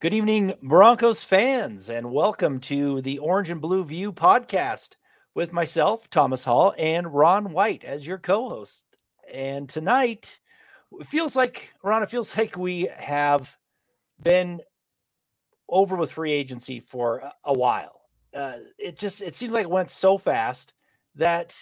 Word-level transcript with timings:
Good 0.00 0.14
evening, 0.14 0.54
Broncos 0.62 1.24
fans, 1.24 1.90
and 1.90 2.12
welcome 2.12 2.60
to 2.60 3.02
the 3.02 3.18
Orange 3.18 3.50
and 3.50 3.60
Blue 3.60 3.84
View 3.84 4.12
podcast 4.12 4.94
with 5.34 5.52
myself, 5.52 6.08
Thomas 6.08 6.44
Hall, 6.44 6.72
and 6.78 7.12
Ron 7.12 7.52
White 7.52 7.82
as 7.82 8.06
your 8.06 8.18
co 8.18 8.48
host. 8.48 8.86
And 9.34 9.68
tonight, 9.68 10.38
it 11.00 11.08
feels 11.08 11.34
like, 11.34 11.74
Ron, 11.82 12.04
it 12.04 12.10
feels 12.10 12.38
like 12.38 12.56
we 12.56 12.88
have 12.96 13.56
been 14.22 14.60
over 15.68 15.96
with 15.96 16.12
free 16.12 16.30
agency 16.30 16.78
for 16.78 17.32
a 17.42 17.52
while. 17.52 18.02
Uh, 18.32 18.58
it 18.78 18.96
just 18.96 19.20
it 19.20 19.34
seems 19.34 19.52
like 19.52 19.64
it 19.64 19.70
went 19.70 19.90
so 19.90 20.16
fast 20.16 20.74
that 21.16 21.60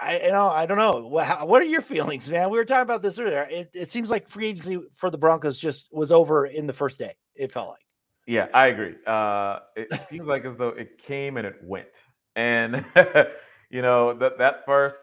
I 0.00 0.20
you 0.24 0.32
know 0.32 0.48
I 0.48 0.66
don't 0.66 0.78
know 0.78 1.06
what, 1.06 1.46
what 1.46 1.60
are 1.60 1.66
your 1.66 1.82
feelings, 1.82 2.30
man? 2.30 2.50
We 2.50 2.58
were 2.58 2.64
talking 2.64 2.82
about 2.82 3.02
this 3.02 3.18
earlier. 3.18 3.46
It, 3.50 3.70
it 3.74 3.88
seems 3.88 4.10
like 4.10 4.28
free 4.28 4.46
agency 4.46 4.78
for 4.94 5.10
the 5.10 5.18
Broncos 5.18 5.58
just 5.58 5.92
was 5.92 6.10
over 6.10 6.46
in 6.46 6.66
the 6.66 6.72
first 6.72 6.98
day. 6.98 7.14
It 7.34 7.52
felt 7.52 7.68
like. 7.70 7.86
Yeah, 8.26 8.46
I 8.54 8.68
agree. 8.68 8.94
Uh, 9.06 9.60
it 9.76 9.92
seems 10.08 10.26
like 10.26 10.44
as 10.44 10.56
though 10.56 10.68
it 10.68 11.02
came 11.02 11.36
and 11.36 11.46
it 11.46 11.56
went, 11.62 11.88
and 12.36 12.84
you 13.70 13.82
know 13.82 14.14
that 14.14 14.38
that 14.38 14.64
first, 14.64 14.96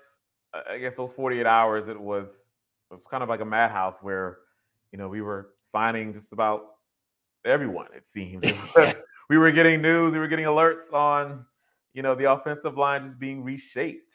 I 0.54 0.78
guess 0.78 0.96
those 0.96 1.12
forty 1.12 1.40
eight 1.40 1.46
hours, 1.46 1.88
it 1.88 2.00
was 2.00 2.28
it 2.90 2.94
was 2.94 3.04
kind 3.10 3.22
of 3.22 3.30
like 3.30 3.42
a 3.42 3.46
madhouse 3.46 3.96
where 4.02 4.40
you 4.92 4.98
know 4.98 5.10
we 5.10 5.22
were 5.22 5.50
signing 5.72 6.14
just 6.14 6.32
about 6.32 6.66
everyone. 7.46 7.88
It 7.96 8.10
seems 8.10 8.44
we 9.30 9.38
were 9.38 9.52
getting 9.52 9.82
news, 9.82 10.14
we 10.14 10.20
were 10.20 10.28
getting 10.28 10.46
alerts 10.46 10.92
on 10.92 11.46
you 11.94 12.02
know 12.02 12.16
the 12.16 12.32
offensive 12.32 12.78
line 12.78 13.04
just 13.04 13.20
being 13.20 13.44
reshaped 13.44 14.12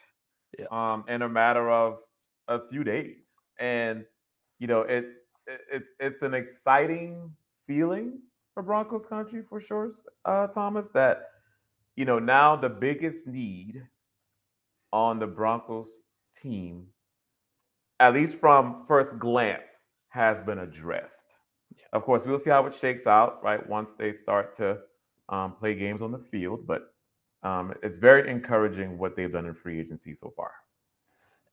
yeah. 0.58 0.66
um, 0.70 1.04
in 1.08 1.22
a 1.22 1.28
matter 1.28 1.70
of 1.70 1.98
a 2.48 2.60
few 2.70 2.84
days. 2.84 3.16
And 3.58 4.04
you 4.58 4.66
know, 4.66 4.82
it, 4.82 5.04
it 5.46 5.60
it's 5.70 5.88
it's 6.00 6.22
an 6.22 6.34
exciting 6.34 7.30
feeling 7.66 8.18
for 8.54 8.62
Broncos 8.62 9.06
country 9.06 9.42
for 9.48 9.60
sure, 9.60 9.92
uh, 10.24 10.46
Thomas. 10.48 10.88
That 10.94 11.30
you 11.96 12.04
know 12.04 12.18
now 12.18 12.56
the 12.56 12.68
biggest 12.68 13.26
need 13.26 13.82
on 14.92 15.18
the 15.18 15.26
Broncos 15.26 15.88
team, 16.42 16.86
at 18.00 18.14
least 18.14 18.34
from 18.34 18.84
first 18.86 19.18
glance, 19.18 19.62
has 20.08 20.38
been 20.44 20.58
addressed. 20.58 21.14
Yeah. 21.74 21.84
Of 21.94 22.04
course, 22.04 22.22
we'll 22.24 22.40
see 22.40 22.50
how 22.50 22.66
it 22.66 22.74
shakes 22.78 23.06
out, 23.06 23.42
right? 23.42 23.66
Once 23.68 23.90
they 23.98 24.12
start 24.12 24.56
to 24.58 24.78
um, 25.28 25.54
play 25.58 25.74
games 25.74 26.02
on 26.02 26.12
the 26.12 26.18
field, 26.30 26.66
but 26.66 26.91
um, 27.42 27.72
it's 27.82 27.98
very 27.98 28.30
encouraging 28.30 28.98
what 28.98 29.16
they've 29.16 29.32
done 29.32 29.46
in 29.46 29.54
free 29.54 29.80
agency 29.80 30.14
so 30.14 30.32
far. 30.36 30.52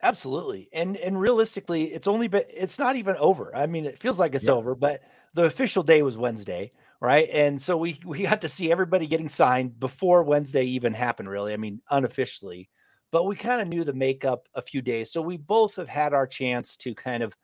Absolutely. 0.01 0.69
And 0.71 0.95
and 0.97 1.19
realistically, 1.19 1.85
it's 1.85 2.07
only 2.07 2.27
been 2.27 2.43
it's 2.49 2.79
not 2.79 2.95
even 2.95 3.15
over. 3.17 3.53
I 3.55 3.65
mean, 3.65 3.85
it 3.85 3.99
feels 3.99 4.19
like 4.19 4.33
it's 4.33 4.47
yeah. 4.47 4.53
over, 4.53 4.73
but 4.73 5.01
the 5.33 5.43
official 5.43 5.83
day 5.83 6.01
was 6.01 6.17
Wednesday, 6.17 6.71
right? 7.01 7.27
And 7.31 7.61
so 7.61 7.75
we 7.75 7.99
we 8.05 8.23
got 8.23 8.41
to 8.41 8.47
see 8.47 8.71
everybody 8.71 9.07
getting 9.07 9.27
signed 9.27 9.79
before 9.79 10.23
Wednesday 10.23 10.63
even 10.63 10.93
happened, 10.93 11.29
really. 11.29 11.53
I 11.53 11.57
mean, 11.57 11.81
unofficially. 11.89 12.69
But 13.11 13.25
we 13.25 13.35
kind 13.35 13.59
of 13.59 13.67
knew 13.67 13.83
the 13.83 13.93
makeup 13.93 14.47
a 14.53 14.61
few 14.61 14.81
days. 14.81 15.11
So 15.11 15.21
we 15.21 15.35
both 15.35 15.75
have 15.77 15.89
had 15.89 16.13
our 16.13 16.27
chance 16.27 16.77
to 16.77 16.93
kind 16.93 17.23
of 17.23 17.35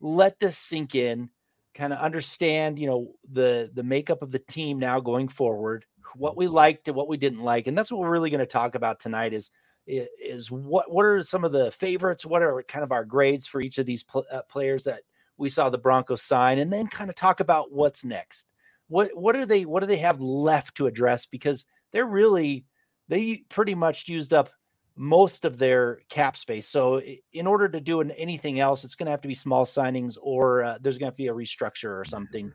let 0.00 0.38
this 0.38 0.56
sink 0.56 0.94
in, 0.94 1.30
kind 1.74 1.92
of 1.92 1.98
understand, 1.98 2.78
you 2.78 2.86
know, 2.86 3.12
the 3.30 3.70
the 3.74 3.82
makeup 3.82 4.22
of 4.22 4.30
the 4.30 4.38
team 4.38 4.78
now 4.78 5.00
going 5.00 5.28
forward 5.28 5.84
what 6.14 6.36
we 6.36 6.48
liked 6.48 6.88
and 6.88 6.96
what 6.96 7.08
we 7.08 7.16
didn't 7.16 7.42
like. 7.42 7.66
And 7.66 7.76
that's 7.76 7.90
what 7.90 8.00
we're 8.00 8.10
really 8.10 8.30
going 8.30 8.40
to 8.40 8.46
talk 8.46 8.74
about 8.74 9.00
tonight 9.00 9.32
is 9.32 9.50
is 9.86 10.50
what 10.50 10.92
what 10.92 11.04
are 11.04 11.22
some 11.22 11.44
of 11.44 11.52
the 11.52 11.70
favorites? 11.70 12.26
What 12.26 12.42
are 12.42 12.62
kind 12.64 12.84
of 12.84 12.92
our 12.92 13.04
grades 13.04 13.46
for 13.46 13.60
each 13.60 13.78
of 13.78 13.86
these 13.86 14.04
pl- 14.04 14.26
uh, 14.30 14.42
players 14.42 14.84
that 14.84 15.00
we 15.36 15.48
saw 15.48 15.70
the 15.70 15.78
Broncos 15.78 16.22
sign, 16.22 16.58
and 16.58 16.72
then 16.72 16.86
kind 16.86 17.10
of 17.10 17.16
talk 17.16 17.40
about 17.40 17.72
what's 17.72 18.04
next. 18.04 18.46
What 18.88 19.10
what 19.14 19.34
are 19.36 19.46
they 19.46 19.64
what 19.64 19.80
do 19.80 19.86
they 19.86 19.96
have 19.96 20.20
left 20.20 20.76
to 20.76 20.86
address? 20.86 21.26
Because 21.26 21.64
they're 21.92 22.06
really 22.06 22.66
they 23.08 23.38
pretty 23.48 23.74
much 23.74 24.08
used 24.08 24.32
up 24.32 24.50
most 24.96 25.44
of 25.44 25.58
their 25.58 26.00
cap 26.08 26.36
space. 26.36 26.66
So 26.66 27.00
in 27.32 27.46
order 27.46 27.68
to 27.68 27.80
do 27.80 28.02
anything 28.02 28.60
else, 28.60 28.84
it's 28.84 28.94
going 28.94 29.06
to 29.06 29.10
have 29.10 29.22
to 29.22 29.28
be 29.28 29.34
small 29.34 29.64
signings 29.64 30.16
or 30.20 30.62
uh, 30.62 30.78
there's 30.80 30.98
going 30.98 31.10
to 31.10 31.16
be 31.16 31.28
a 31.28 31.32
restructure 31.32 31.98
or 31.98 32.04
something. 32.04 32.52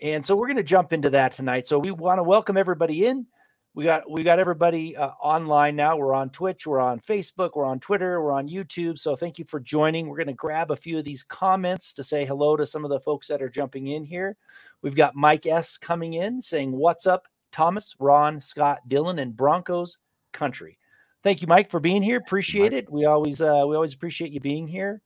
And 0.00 0.24
so 0.24 0.36
we're 0.36 0.48
going 0.48 0.56
to 0.56 0.62
jump 0.62 0.92
into 0.92 1.10
that 1.10 1.32
tonight. 1.32 1.66
So 1.66 1.78
we 1.78 1.90
want 1.90 2.18
to 2.18 2.22
welcome 2.22 2.56
everybody 2.56 3.06
in. 3.06 3.26
We 3.74 3.84
got 3.84 4.10
we 4.10 4.22
got 4.22 4.38
everybody 4.38 4.96
uh, 4.96 5.12
online 5.22 5.76
now. 5.76 5.96
We're 5.96 6.12
on 6.12 6.28
Twitch, 6.28 6.66
we're 6.66 6.80
on 6.80 7.00
Facebook, 7.00 7.52
we're 7.54 7.64
on 7.64 7.80
Twitter, 7.80 8.22
we're 8.22 8.32
on 8.32 8.46
YouTube. 8.46 8.98
So 8.98 9.16
thank 9.16 9.38
you 9.38 9.46
for 9.46 9.60
joining. 9.60 10.08
We're 10.08 10.18
going 10.18 10.26
to 10.26 10.34
grab 10.34 10.70
a 10.70 10.76
few 10.76 10.98
of 10.98 11.04
these 11.04 11.22
comments 11.22 11.94
to 11.94 12.04
say 12.04 12.26
hello 12.26 12.54
to 12.56 12.66
some 12.66 12.84
of 12.84 12.90
the 12.90 13.00
folks 13.00 13.28
that 13.28 13.40
are 13.40 13.48
jumping 13.48 13.86
in 13.86 14.04
here. 14.04 14.36
We've 14.82 14.94
got 14.94 15.14
Mike 15.14 15.46
S 15.46 15.78
coming 15.78 16.12
in 16.14 16.42
saying, 16.42 16.72
"What's 16.72 17.06
up, 17.06 17.28
Thomas, 17.50 17.96
Ron, 17.98 18.42
Scott, 18.42 18.80
Dylan, 18.90 19.18
and 19.18 19.34
Broncos 19.34 19.96
country." 20.32 20.78
Thank 21.22 21.40
you, 21.40 21.48
Mike, 21.48 21.70
for 21.70 21.80
being 21.80 22.02
here. 22.02 22.18
Appreciate 22.18 22.74
it. 22.74 22.92
We 22.92 23.06
always 23.06 23.40
uh, 23.40 23.64
we 23.66 23.74
always 23.74 23.94
appreciate 23.94 24.32
you 24.32 24.40
being 24.40 24.66
here. 24.66 25.00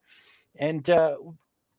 And 0.57 0.89
uh, 0.91 1.19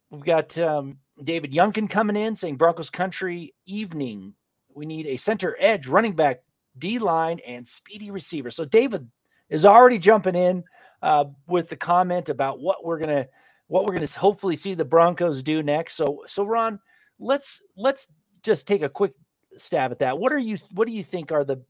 we've 0.10 0.24
got 0.24 0.58
um, 0.58 0.98
David 1.24 1.52
Youngkin 1.52 1.90
coming 1.90 2.16
in 2.16 2.36
saying 2.36 2.58
Broncos 2.58 2.90
country 2.90 3.54
evening. 3.66 4.34
We 4.74 4.86
need 4.86 5.08
a 5.08 5.18
center 5.18 5.56
edge, 5.60 5.88
running 5.88 6.14
back, 6.14 6.42
D 6.78 7.00
line, 7.00 7.40
and 7.48 7.68
speedy 7.68 8.12
receiver. 8.12 8.52
So 8.52 8.66
David 8.66 9.10
is 9.50 9.66
already 9.66 9.98
jumping 9.98 10.36
in 10.36 10.64
uh, 11.02 11.26
with 11.48 11.70
the 11.70 11.76
comment 11.76 12.30
about 12.30 12.60
what 12.60 12.86
we're 12.86 13.00
gonna 13.00 13.28
what 13.68 13.86
we're 13.86 13.94
gonna 13.94 14.08
hopefully 14.08 14.56
see 14.56 14.74
the 14.74 14.86
Broncos 14.86 15.42
do 15.44 15.64
next. 15.64 15.96
So 15.96 16.24
so 16.28 16.44
Ron, 16.44 16.80
let's 17.20 17.62
let's 17.76 18.08
just 18.44 18.68
take 18.68 18.82
a 18.84 18.90
quick 18.90 19.14
stab 19.56 19.92
at 19.92 20.00
that. 20.00 20.20
What 20.20 20.32
are 20.32 20.40
you 20.40 20.58
what 20.74 20.88
do 20.88 20.94
you 20.94 21.04
think 21.04 21.32
are 21.32 21.44
the 21.44 21.64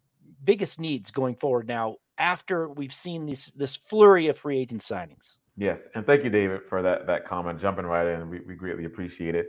biggest 0.44 0.80
needs 0.80 1.12
going 1.12 1.36
forward 1.36 1.68
now 1.68 1.96
after 2.18 2.70
we've 2.70 2.94
seen 2.94 3.26
this 3.26 3.52
this 3.52 3.76
flurry 3.76 4.28
of 4.28 4.38
free 4.38 4.60
agent 4.60 4.82
signings? 4.82 5.38
Yes, 5.58 5.80
and 5.96 6.06
thank 6.06 6.24
you, 6.24 6.30
David, 6.30 6.62
for 6.70 6.84
that 6.84 7.08
that 7.08 7.28
comment. 7.28 7.60
Jumping 7.60 7.86
right 7.86 8.08
in, 8.08 8.30
we, 8.30 8.42
we 8.42 8.54
greatly 8.54 8.86
appreciate 8.86 9.34
it. 9.34 9.48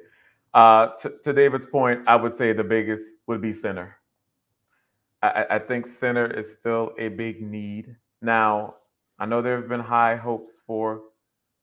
Uh, 0.54 0.88
to, 1.02 1.12
to 1.24 1.32
David's 1.34 1.66
point, 1.66 2.00
I 2.06 2.16
would 2.16 2.36
say 2.36 2.54
the 2.54 2.64
biggest 2.64 3.04
would 3.26 3.42
be 3.42 3.52
center. 3.52 3.96
I, 5.22 5.44
I 5.50 5.58
think 5.58 5.86
center 6.00 6.26
is 6.26 6.56
still 6.58 6.92
a 6.98 7.08
big 7.08 7.42
need. 7.42 7.94
Now, 8.22 8.76
I 9.18 9.26
know 9.26 9.42
there 9.42 9.60
have 9.60 9.68
been 9.68 9.80
high 9.80 10.16
hopes 10.16 10.52
for 10.66 11.02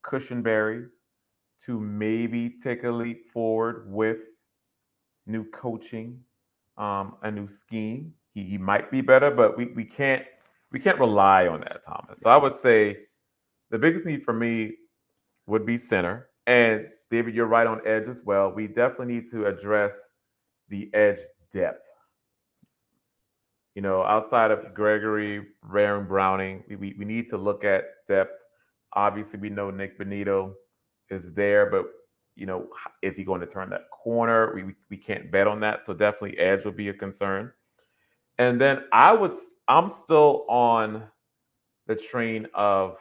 Cushenberry 0.06 0.88
to 1.66 1.80
maybe 1.80 2.54
take 2.64 2.84
a 2.84 2.92
leap 2.92 3.32
forward 3.32 3.86
with 3.88 4.18
new 5.26 5.44
coaching, 5.46 6.20
um, 6.78 7.16
a 7.24 7.32
new 7.32 7.50
scheme. 7.62 8.14
He, 8.36 8.44
he 8.44 8.58
might 8.60 8.92
be 8.92 9.02
better, 9.02 9.32
but 9.32 9.58
we, 9.58 9.66
we 9.68 9.86
can't 9.86 10.24
we 10.72 10.80
can't 10.80 11.00
rely 11.00 11.48
on 11.48 11.62
that, 11.62 11.84
Thomas. 11.88 12.20
So 12.22 12.30
I 12.30 12.38
would 12.38 12.62
say 12.62 12.98
the 13.72 13.78
biggest 13.78 14.06
need 14.06 14.24
for 14.24 14.34
me 14.34 14.74
would 15.48 15.66
be 15.66 15.78
center. 15.78 16.28
And 16.48 16.88
David, 17.12 17.36
you're 17.36 17.46
right 17.46 17.68
on 17.68 17.82
edge 17.86 18.08
as 18.08 18.20
well. 18.24 18.52
We 18.52 18.68
definitely 18.68 19.14
need 19.16 19.32
to 19.32 19.46
address 19.46 19.94
the 20.70 20.90
edge 20.94 21.20
depth. 21.54 21.82
You 23.76 23.82
know, 23.82 24.04
outside 24.04 24.52
of 24.52 24.74
Gregory, 24.74 25.48
Rare, 25.62 25.98
and 25.98 26.08
Browning, 26.08 26.64
we, 26.70 26.76
we, 26.76 26.96
we 27.00 27.06
need 27.06 27.30
to 27.30 27.38
look 27.38 27.64
at 27.64 27.84
depth. 28.08 28.32
Obviously, 28.94 29.40
we 29.40 29.50
know 29.50 29.70
Nik 29.70 30.00
Bonitto 30.00 30.54
is 31.10 31.24
there, 31.34 31.70
but 31.70 31.86
you 32.36 32.46
know, 32.46 32.68
is 33.02 33.16
he 33.16 33.24
going 33.24 33.42
to 33.42 33.48
turn 33.48 33.70
that 33.70 33.90
corner? 33.92 34.54
We, 34.54 34.64
we, 34.64 34.74
we 34.90 34.98
can't 34.98 35.32
bet 35.32 35.48
on 35.48 35.60
that. 35.62 35.82
So 35.86 35.94
definitely 35.94 36.38
edge 36.38 36.66
would 36.66 36.76
be 36.76 36.90
a 36.90 36.94
concern. 36.94 37.52
And 38.38 38.60
then 38.60 38.84
I 38.92 39.14
would, 39.14 39.38
I'm 39.68 39.92
still 40.04 40.46
on 40.50 41.04
the 41.88 41.96
train 41.96 42.48
of 42.54 42.98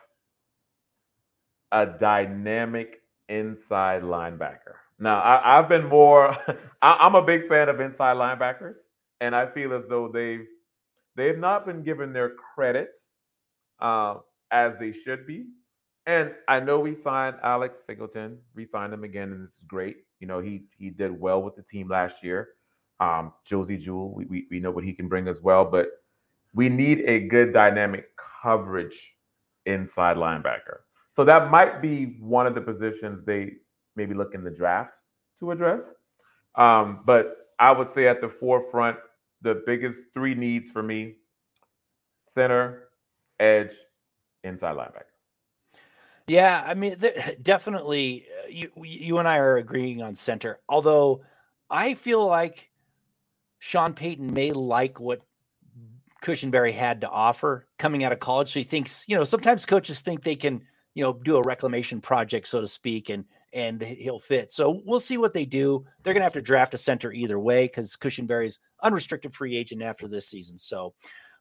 a 1.72 1.86
dynamic 1.86 3.02
inside 3.28 4.02
linebacker. 4.02 4.74
Now, 4.98 5.20
I, 5.22 5.56
have 5.56 5.68
been 5.68 5.86
more, 5.86 6.36
I, 6.82 7.06
am 7.06 7.14
a 7.14 7.22
big 7.22 7.48
fan 7.48 7.68
of 7.68 7.80
inside 7.80 8.16
linebackers, 8.16 8.76
and 9.20 9.34
I 9.34 9.46
feel 9.46 9.72
as 9.72 9.84
though 9.88 10.08
they've 10.08 10.46
they've 11.16 11.38
not 11.38 11.66
been 11.66 11.82
given 11.82 12.12
their 12.12 12.30
credit 12.30 12.90
uh, 13.80 14.16
as 14.50 14.74
they 14.78 14.92
should 14.92 15.26
be. 15.26 15.46
And 16.06 16.32
I 16.48 16.60
know 16.60 16.80
we 16.80 16.94
signed 16.94 17.36
Alex 17.42 17.78
Singleton, 17.86 18.38
re-signed 18.54 18.92
him 18.92 19.04
again, 19.04 19.32
and 19.32 19.42
this 19.42 19.54
is 19.54 19.64
great. 19.66 19.96
You 20.20 20.26
know, 20.26 20.40
he 20.40 20.64
he 20.78 20.90
did 20.90 21.18
well 21.18 21.42
with 21.42 21.56
the 21.56 21.62
team 21.62 21.88
last 21.88 22.22
year. 22.22 22.50
Um, 23.00 23.32
Josey 23.44 23.76
Jewell, 23.76 24.14
we, 24.14 24.24
we, 24.26 24.46
we 24.50 24.60
know 24.60 24.70
what 24.70 24.84
he 24.84 24.92
can 24.92 25.08
bring 25.08 25.26
as 25.26 25.40
well, 25.40 25.64
but 25.64 25.88
we 26.54 26.68
need 26.68 27.00
a 27.00 27.26
good 27.26 27.52
dynamic 27.52 28.10
coverage 28.42 29.14
inside 29.66 30.16
linebacker. 30.16 30.83
So 31.14 31.24
that 31.24 31.50
might 31.50 31.80
be 31.80 32.16
one 32.20 32.46
of 32.46 32.54
the 32.54 32.60
positions 32.60 33.24
they 33.24 33.54
maybe 33.96 34.14
look 34.14 34.34
in 34.34 34.42
the 34.42 34.50
draft 34.50 34.92
to 35.40 35.52
address. 35.52 35.82
Um, 36.56 37.00
but 37.04 37.48
I 37.58 37.72
would 37.72 37.88
say 37.88 38.08
at 38.08 38.20
the 38.20 38.28
forefront, 38.28 38.96
the 39.42 39.62
biggest 39.66 40.02
three 40.12 40.34
needs 40.34 40.70
for 40.70 40.82
me 40.82 41.16
center, 42.34 42.88
edge, 43.38 43.72
inside 44.42 44.76
linebacker. 44.76 45.04
Yeah, 46.26 46.64
I 46.66 46.74
mean, 46.74 46.96
definitely, 47.42 48.26
uh, 48.42 48.48
you 48.48 48.70
you 48.82 49.18
and 49.18 49.28
I 49.28 49.36
are 49.38 49.58
agreeing 49.58 50.02
on 50.02 50.14
center. 50.14 50.58
Although 50.68 51.22
I 51.68 51.94
feel 51.94 52.26
like 52.26 52.70
Sean 53.58 53.92
Payton 53.92 54.32
may 54.32 54.52
like 54.52 54.98
what 54.98 55.20
Cushenberry 56.22 56.72
had 56.72 57.02
to 57.02 57.10
offer 57.10 57.66
coming 57.78 58.04
out 58.04 58.12
of 58.12 58.20
college, 58.20 58.52
so 58.52 58.60
he 58.60 58.64
thinks, 58.64 59.04
you 59.06 59.16
know, 59.16 59.24
sometimes 59.24 59.66
coaches 59.66 60.00
think 60.00 60.22
they 60.22 60.36
can, 60.36 60.62
you 60.94 61.02
know, 61.02 61.12
do 61.12 61.36
a 61.36 61.42
reclamation 61.42 62.00
project, 62.00 62.46
so 62.46 62.60
to 62.60 62.66
speak, 62.66 63.10
and 63.10 63.24
and 63.52 63.80
he'll 63.82 64.18
fit. 64.18 64.50
So 64.50 64.82
we'll 64.84 65.00
see 65.00 65.16
what 65.16 65.32
they 65.32 65.44
do. 65.44 65.84
They're 66.02 66.14
gonna 66.14 66.24
have 66.24 66.32
to 66.34 66.42
draft 66.42 66.74
a 66.74 66.78
center 66.78 67.12
either 67.12 67.38
way 67.38 67.66
because 67.66 67.96
Cushenberry's 67.96 68.58
unrestricted 68.82 69.32
free 69.32 69.56
agent 69.56 69.82
after 69.82 70.08
this 70.08 70.26
season. 70.26 70.58
So 70.58 70.94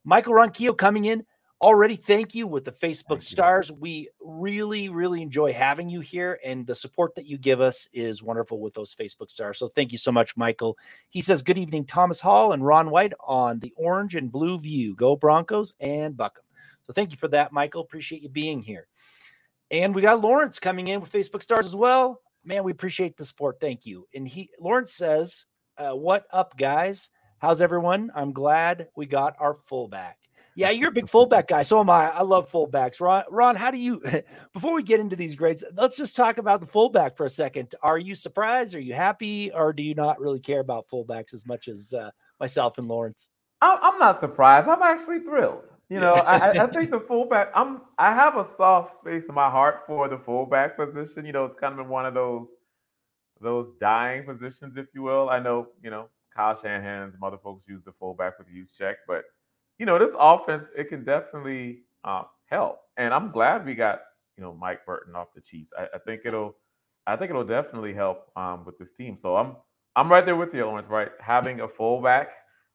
Michael 0.04 0.34
Ronquillo 0.34 0.78
coming 0.78 1.06
in 1.06 1.26
already 1.64 1.96
thank 1.96 2.36
you 2.36 2.46
with 2.46 2.66
the 2.66 2.72
Facebook 2.72 3.08
thank 3.08 3.22
stars. 3.22 3.70
You. 3.70 3.76
We 3.80 4.10
really, 4.22 4.90
really 4.90 5.22
enjoy 5.22 5.54
having 5.54 5.90
you 5.90 6.02
here, 6.02 6.40
and 6.44 6.68
the 6.68 6.76
support 6.76 7.16
that 7.16 7.26
you 7.26 7.38
give 7.38 7.62
us 7.62 7.88
is 7.94 8.22
wonderful 8.22 8.60
with 8.60 8.74
those 8.74 8.94
Facebook 8.94 9.32
stars. 9.32 9.58
So 9.60 9.68
thank 9.68 9.92
you 9.92 9.98
so 9.98 10.12
much, 10.12 10.36
Michael. 10.36 10.78
He 11.10 11.22
says, 11.22 11.42
Good 11.42 11.58
evening, 11.58 11.86
Thomas 11.86 12.20
Hall 12.20 12.52
and 12.52 12.66
Ron 12.66 12.90
White 12.90 13.14
on 13.26 13.60
the 13.60 13.74
orange 13.78 14.16
and 14.16 14.32
blue 14.32 14.58
view. 14.58 14.96
Go 14.96 15.16
Broncos 15.16 15.74
and 15.80 16.18
Buck 16.18 16.38
'Em. 16.38 16.44
So 16.86 16.94
thank 16.94 17.12
you 17.12 17.18
for 17.18 17.30
that, 17.30 17.54
Michael. 17.54 17.82
Appreciate 17.82 18.22
you 18.22 18.30
being 18.30 18.62
here. 18.62 18.88
And 19.74 19.96
we 19.96 20.04
got 20.04 20.22
Lawrence 20.22 20.60
coming 20.60 20.88
in 20.88 21.02
with 21.02 21.12
Facebook 21.12 21.42
stars 21.42 21.66
as 21.66 21.76
well. 21.76 22.22
Man, 22.46 22.64
we 22.64 22.72
appreciate 22.72 23.18
the 23.18 23.26
support. 23.26 23.60
Thank 23.60 23.88
you. 23.88 24.08
And 24.14 24.28
he 24.28 24.52
Lawrence 24.60 24.94
says, 24.94 25.48
uh, 25.78 25.94
What 25.94 26.28
up, 26.32 26.56
guys? 26.56 27.10
How's 27.40 27.60
everyone? 27.60 28.12
I'm 28.16 28.34
glad 28.34 28.90
we 28.96 29.08
got 29.08 29.36
our 29.40 29.56
fullback. 29.56 30.20
Yeah, 30.56 30.70
you're 30.70 30.90
a 30.90 30.94
big 30.94 31.10
fullback 31.10 31.48
guy. 31.48 31.64
So 31.64 31.80
am 31.80 31.90
I. 31.90 32.12
I 32.12 32.22
love 32.22 32.52
fullbacks. 32.52 33.02
Ron, 33.02 33.24
Ron, 33.32 33.56
how 33.56 33.72
do 33.72 33.80
you, 33.80 34.04
before 34.54 34.76
we 34.76 34.84
get 34.84 35.00
into 35.00 35.16
these 35.16 35.34
grades, 35.34 35.66
let's 35.76 35.98
just 35.98 36.16
talk 36.16 36.38
about 36.38 36.60
the 36.60 36.68
fullback 36.68 37.18
for 37.18 37.26
a 37.26 37.30
second. 37.30 37.74
Are 37.82 37.98
you 37.98 38.14
surprised? 38.14 38.76
Are 38.76 38.80
you 38.80 38.94
happy? 38.94 39.52
Or 39.52 39.74
do 39.74 39.82
you 39.82 39.96
not 39.96 40.20
really 40.20 40.40
care 40.40 40.60
about 40.60 40.88
fullbacks 40.88 41.34
as 41.34 41.48
much 41.48 41.68
as 41.68 41.96
uh, 41.96 42.12
myself 42.40 42.78
and 42.78 42.88
Lawrence? 42.88 43.28
I'm 43.64 43.98
not 43.98 44.20
surprised. 44.20 44.68
I'm 44.68 44.84
actually 44.84 45.22
thrilled. 45.22 45.64
You 45.94 46.00
know, 46.00 46.14
I, 46.14 46.64
I, 46.64 46.68
think 46.68 46.90
the 46.90 47.00
fullback. 47.02 47.52
I'm. 47.54 47.82
I 48.00 48.16
have 48.16 48.36
a 48.36 48.48
soft 48.58 48.98
space 48.98 49.24
in 49.30 49.36
my 49.36 49.48
heart 49.48 49.84
for 49.86 50.10
the 50.10 50.18
fullback 50.18 50.76
position. 50.76 51.24
You 51.24 51.34
know, 51.34 51.46
it's 51.46 51.60
kind 51.60 51.72
of 51.72 51.86
in 51.86 51.88
one 51.88 52.08
of 52.08 52.16
those 52.16 52.48
those 53.40 53.68
dying 53.80 54.26
positions, 54.26 54.74
if 54.76 54.88
you 54.96 55.04
will. 55.04 55.30
I 55.30 55.38
know, 55.38 55.68
you 55.84 55.92
know, 55.92 56.10
Kyle 56.36 56.60
Shanahan 56.60 57.04
and 57.04 57.14
some 57.14 57.24
other 57.24 57.38
folks 57.38 57.68
use 57.68 57.84
the 57.86 57.92
fullback 58.00 58.40
with 58.40 58.48
the 58.48 58.54
Juszczyk, 58.54 58.96
but 59.08 59.26
you 59.78 59.86
know, 59.86 60.00
this 60.00 60.16
offense, 60.18 60.64
it 60.76 60.90
can 60.90 61.04
definitely 61.04 61.84
um, 62.04 62.26
help. 62.46 62.80
And 62.98 63.14
I'm 63.14 63.32
glad 63.32 63.64
we 63.64 63.76
got, 63.76 64.02
you 64.36 64.44
know, 64.44 64.54
Mike 64.54 64.86
Burton 64.88 65.16
off 65.16 65.28
the 65.36 65.42
Chiefs. 65.42 65.70
I, 65.78 65.88
I 65.94 66.00
think 66.00 66.22
it'll 66.26 66.56
I 67.06 67.18
think 67.18 67.30
it'll 67.30 67.46
definitely 67.46 67.94
help 67.94 68.32
um, 68.36 68.66
with 68.66 68.80
this 68.80 68.90
team. 68.98 69.20
So 69.22 69.36
I'm 69.36 69.58
I'm 69.96 70.10
right 70.10 70.26
there 70.26 70.36
with 70.36 70.56
you, 70.56 70.66
Lawrence, 70.66 70.90
right? 70.90 71.10
Having 71.20 71.60
a 71.60 71.68
fullback, 71.68 72.30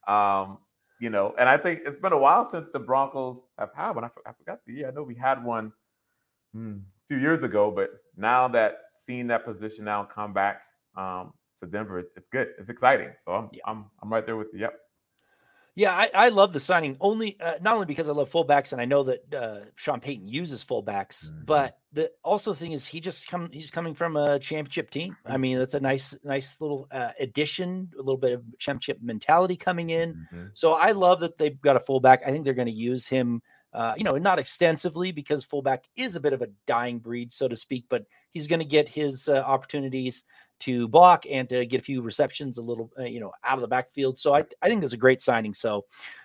um, 0.06 0.58
you 1.00 1.10
know, 1.10 1.34
and 1.38 1.48
I 1.48 1.56
think 1.56 1.80
it's 1.86 2.00
been 2.00 2.12
a 2.12 2.18
while 2.18 2.48
since 2.50 2.66
the 2.72 2.78
Broncos 2.78 3.38
have 3.58 3.70
had 3.74 3.92
one. 3.92 4.04
I, 4.04 4.08
I 4.26 4.32
forgot 4.32 4.60
the 4.66 4.72
year. 4.72 4.88
I 4.88 4.90
know 4.92 5.02
we 5.02 5.14
had 5.14 5.44
one 5.44 5.72
hmm, 6.52 6.72
a 6.72 7.06
few 7.08 7.18
years 7.18 7.42
ago, 7.42 7.72
but 7.74 7.90
now 8.16 8.48
that 8.48 8.78
seeing 9.06 9.26
that 9.28 9.44
position 9.44 9.84
now 9.84 10.08
come 10.12 10.32
back 10.32 10.62
um, 10.96 11.32
to 11.62 11.68
Denver, 11.68 11.98
it's, 12.00 12.10
it's 12.16 12.26
good. 12.32 12.48
It's 12.58 12.68
exciting. 12.68 13.10
So 13.24 13.32
I'm 13.32 13.48
yeah. 13.52 13.60
I'm 13.66 13.86
I'm 14.02 14.12
right 14.12 14.26
there 14.26 14.36
with 14.36 14.48
you. 14.52 14.60
Yep. 14.60 14.74
Yeah, 15.78 15.92
I, 15.94 16.10
I 16.12 16.28
love 16.30 16.52
the 16.52 16.58
signing 16.58 16.96
only 17.00 17.38
uh, 17.40 17.54
not 17.60 17.74
only 17.74 17.86
because 17.86 18.08
I 18.08 18.12
love 18.12 18.28
fullbacks 18.28 18.72
and 18.72 18.80
I 18.80 18.84
know 18.84 19.04
that 19.04 19.32
uh, 19.32 19.60
Sean 19.76 20.00
Payton 20.00 20.26
uses 20.26 20.64
fullbacks, 20.64 21.26
mm-hmm. 21.30 21.44
but 21.44 21.78
the 21.92 22.10
also 22.24 22.52
thing 22.52 22.72
is 22.72 22.84
he 22.84 22.98
just 22.98 23.30
come 23.30 23.48
he's 23.52 23.70
coming 23.70 23.94
from 23.94 24.16
a 24.16 24.40
championship 24.40 24.90
team. 24.90 25.16
I 25.24 25.36
mean, 25.36 25.56
that's 25.56 25.74
a 25.74 25.80
nice 25.80 26.16
nice 26.24 26.60
little 26.60 26.88
uh, 26.90 27.12
addition, 27.20 27.90
a 27.94 27.98
little 27.98 28.16
bit 28.16 28.32
of 28.32 28.42
championship 28.58 28.98
mentality 29.00 29.54
coming 29.54 29.90
in. 29.90 30.14
Mm-hmm. 30.14 30.46
So 30.54 30.72
I 30.72 30.90
love 30.90 31.20
that 31.20 31.38
they've 31.38 31.60
got 31.60 31.76
a 31.76 31.80
fullback. 31.80 32.22
I 32.26 32.32
think 32.32 32.44
they're 32.44 32.54
going 32.54 32.66
to 32.66 32.72
use 32.72 33.06
him, 33.06 33.40
uh, 33.72 33.94
you 33.96 34.02
know, 34.02 34.18
not 34.18 34.40
extensively 34.40 35.12
because 35.12 35.44
fullback 35.44 35.84
is 35.94 36.16
a 36.16 36.20
bit 36.20 36.32
of 36.32 36.42
a 36.42 36.48
dying 36.66 36.98
breed, 36.98 37.32
so 37.32 37.46
to 37.46 37.54
speak. 37.54 37.84
But 37.88 38.04
he's 38.32 38.46
going 38.46 38.60
to 38.60 38.64
get 38.64 38.88
his 38.88 39.28
uh, 39.28 39.36
opportunities 39.38 40.24
to 40.60 40.88
block 40.88 41.24
and 41.30 41.48
to 41.48 41.64
get 41.66 41.80
a 41.80 41.84
few 41.84 42.02
receptions 42.02 42.58
a 42.58 42.62
little, 42.62 42.90
uh, 42.98 43.04
you 43.04 43.20
know, 43.20 43.32
out 43.44 43.58
of 43.58 43.60
the 43.60 43.68
backfield. 43.68 44.18
So 44.18 44.34
I, 44.34 44.44
I 44.60 44.68
think 44.68 44.82
it's 44.82 44.92
a 44.92 44.98
great 44.98 45.20
signing. 45.20 45.54
So 45.54 45.84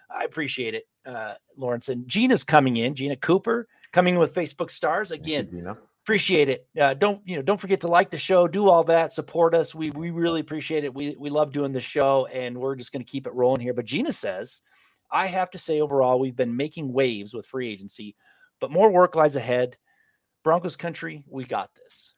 I 0.09 0.23
appreciate 0.23 0.73
it, 0.73 0.87
uh, 1.05 1.35
Lawrence. 1.55 1.89
And 1.89 2.07
Gina's 2.07 2.43
coming 2.43 2.77
in, 2.77 2.95
Gina 2.95 3.15
Cooper 3.15 3.67
coming 3.91 4.17
with 4.17 4.33
Facebook 4.33 4.71
stars 4.71 5.11
again. 5.11 5.49
You, 5.51 5.77
appreciate 6.03 6.49
it. 6.49 6.67
Uh, 6.79 6.93
don't 6.93 7.21
you 7.25 7.37
know? 7.37 7.41
Don't 7.41 7.59
forget 7.59 7.79
to 7.81 7.87
like 7.87 8.09
the 8.09 8.17
show, 8.17 8.47
do 8.47 8.67
all 8.67 8.83
that, 8.83 9.13
support 9.13 9.55
us. 9.55 9.73
We 9.73 9.89
we 9.91 10.11
really 10.11 10.41
appreciate 10.41 10.83
it. 10.83 10.93
We 10.93 11.15
we 11.17 11.29
love 11.29 11.51
doing 11.51 11.71
the 11.71 11.79
show, 11.79 12.27
and 12.27 12.57
we're 12.57 12.75
just 12.75 12.91
going 12.91 13.03
to 13.03 13.09
keep 13.09 13.25
it 13.25 13.33
rolling 13.33 13.61
here. 13.61 13.73
But 13.73 13.85
Gina 13.85 14.11
says, 14.11 14.61
I 15.11 15.27
have 15.27 15.49
to 15.51 15.57
say, 15.57 15.79
overall, 15.79 16.19
we've 16.19 16.35
been 16.35 16.57
making 16.57 16.91
waves 16.91 17.33
with 17.33 17.45
free 17.45 17.69
agency, 17.69 18.15
but 18.59 18.71
more 18.71 18.91
work 18.91 19.15
lies 19.15 19.35
ahead. 19.35 19.77
Broncos 20.43 20.75
country, 20.75 21.23
we 21.29 21.45
got 21.45 21.73
this 21.75 22.13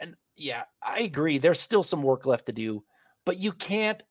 And 0.00 0.14
yeah, 0.36 0.64
I 0.82 1.00
agree. 1.00 1.38
There's 1.38 1.60
still 1.60 1.82
some 1.82 2.02
work 2.02 2.26
left 2.26 2.46
to 2.46 2.52
do, 2.52 2.84
but 3.24 3.38
you 3.38 3.52
can't 3.52 4.02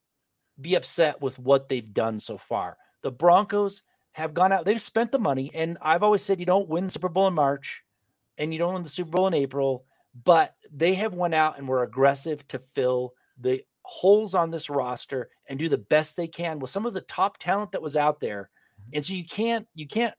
be 0.59 0.75
upset 0.75 1.21
with 1.21 1.37
what 1.39 1.69
they've 1.69 1.93
done 1.93 2.19
so 2.19 2.37
far. 2.37 2.77
The 3.01 3.11
Broncos 3.11 3.83
have 4.13 4.33
gone 4.33 4.51
out, 4.51 4.65
they've 4.65 4.81
spent 4.81 5.11
the 5.11 5.19
money, 5.19 5.51
and 5.53 5.77
I've 5.81 6.03
always 6.03 6.23
said 6.23 6.39
you 6.39 6.45
don't 6.45 6.69
win 6.69 6.85
the 6.85 6.91
Super 6.91 7.09
Bowl 7.09 7.27
in 7.27 7.35
March 7.35 7.83
and 8.37 8.51
you 8.51 8.59
don't 8.59 8.73
win 8.73 8.83
the 8.83 8.89
Super 8.89 9.11
Bowl 9.11 9.27
in 9.27 9.33
April, 9.33 9.85
but 10.23 10.55
they 10.71 10.95
have 10.95 11.13
went 11.13 11.35
out 11.35 11.57
and 11.57 11.67
were 11.67 11.83
aggressive 11.83 12.47
to 12.47 12.59
fill 12.59 13.13
the 13.39 13.63
holes 13.83 14.35
on 14.35 14.51
this 14.51 14.69
roster 14.69 15.29
and 15.47 15.57
do 15.57 15.69
the 15.69 15.77
best 15.77 16.17
they 16.17 16.27
can 16.27 16.59
with 16.59 16.69
some 16.69 16.85
of 16.85 16.93
the 16.93 17.01
top 17.01 17.37
talent 17.37 17.71
that 17.71 17.81
was 17.81 17.95
out 17.95 18.19
there. 18.19 18.49
Mm-hmm. 18.81 18.95
And 18.95 19.05
so 19.05 19.13
you 19.13 19.25
can't 19.25 19.67
you 19.75 19.87
can't 19.87 20.13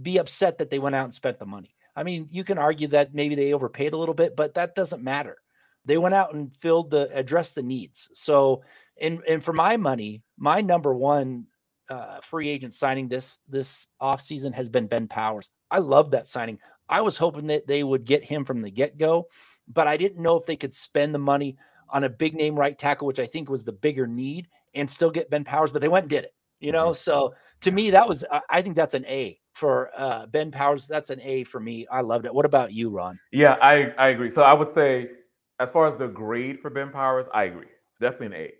be 0.00 0.18
upset 0.18 0.58
that 0.58 0.70
they 0.70 0.78
went 0.78 0.94
out 0.94 1.04
and 1.04 1.14
spent 1.14 1.38
the 1.38 1.46
money. 1.46 1.74
I 2.00 2.02
mean, 2.02 2.28
you 2.30 2.44
can 2.44 2.56
argue 2.56 2.88
that 2.88 3.14
maybe 3.14 3.34
they 3.34 3.52
overpaid 3.52 3.92
a 3.92 3.98
little 3.98 4.14
bit, 4.14 4.34
but 4.34 4.54
that 4.54 4.74
doesn't 4.74 5.02
matter. 5.02 5.36
They 5.84 5.98
went 5.98 6.14
out 6.14 6.32
and 6.32 6.50
filled 6.50 6.90
the 6.90 7.10
addressed 7.12 7.56
the 7.56 7.62
needs. 7.62 8.08
So, 8.14 8.62
and 8.98 9.22
and 9.28 9.44
for 9.44 9.52
my 9.52 9.76
money, 9.76 10.22
my 10.38 10.62
number 10.62 10.94
one 10.94 11.44
uh, 11.90 12.20
free 12.22 12.48
agent 12.48 12.72
signing 12.72 13.06
this 13.06 13.38
this 13.50 13.86
offseason 14.00 14.54
has 14.54 14.70
been 14.70 14.86
Ben 14.86 15.08
Powers. 15.08 15.50
I 15.70 15.80
love 15.80 16.12
that 16.12 16.26
signing. 16.26 16.58
I 16.88 17.02
was 17.02 17.18
hoping 17.18 17.48
that 17.48 17.66
they 17.66 17.84
would 17.84 18.06
get 18.06 18.24
him 18.24 18.46
from 18.46 18.62
the 18.62 18.70
get 18.70 18.96
go, 18.96 19.26
but 19.68 19.86
I 19.86 19.98
didn't 19.98 20.22
know 20.22 20.36
if 20.36 20.46
they 20.46 20.56
could 20.56 20.72
spend 20.72 21.14
the 21.14 21.18
money 21.18 21.58
on 21.90 22.04
a 22.04 22.08
big 22.08 22.34
name 22.34 22.58
right 22.58 22.78
tackle, 22.78 23.06
which 23.08 23.20
I 23.20 23.26
think 23.26 23.50
was 23.50 23.66
the 23.66 23.72
bigger 23.72 24.06
need, 24.06 24.48
and 24.74 24.88
still 24.88 25.10
get 25.10 25.28
Ben 25.28 25.44
Powers. 25.44 25.70
But 25.70 25.82
they 25.82 25.88
went 25.88 26.04
and 26.04 26.10
did 26.10 26.24
it. 26.24 26.32
You 26.60 26.72
know, 26.72 26.86
mm-hmm. 26.86 26.94
so 26.94 27.34
to 27.60 27.70
me, 27.70 27.90
that 27.90 28.08
was 28.08 28.24
I 28.48 28.62
think 28.62 28.74
that's 28.74 28.94
an 28.94 29.04
A 29.04 29.38
for 29.52 29.90
uh, 29.96 30.26
Ben 30.26 30.50
Powers. 30.50 30.86
That's 30.86 31.10
an 31.10 31.20
A 31.22 31.44
for 31.44 31.60
me. 31.60 31.86
I 31.90 32.00
loved 32.00 32.24
it. 32.24 32.34
What 32.34 32.46
about 32.46 32.72
you, 32.72 32.90
Ron? 32.90 33.18
Yeah, 33.32 33.56
I, 33.60 33.92
I 33.98 34.08
agree. 34.08 34.30
So 34.30 34.42
I 34.42 34.52
would 34.52 34.72
say, 34.72 35.10
as 35.58 35.70
far 35.70 35.86
as 35.86 35.98
the 35.98 36.06
grade 36.06 36.60
for 36.60 36.70
Ben 36.70 36.90
Powers, 36.90 37.26
I 37.34 37.44
agree. 37.44 37.66
Definitely 38.00 38.26
an 38.26 38.32
A. 38.32 38.52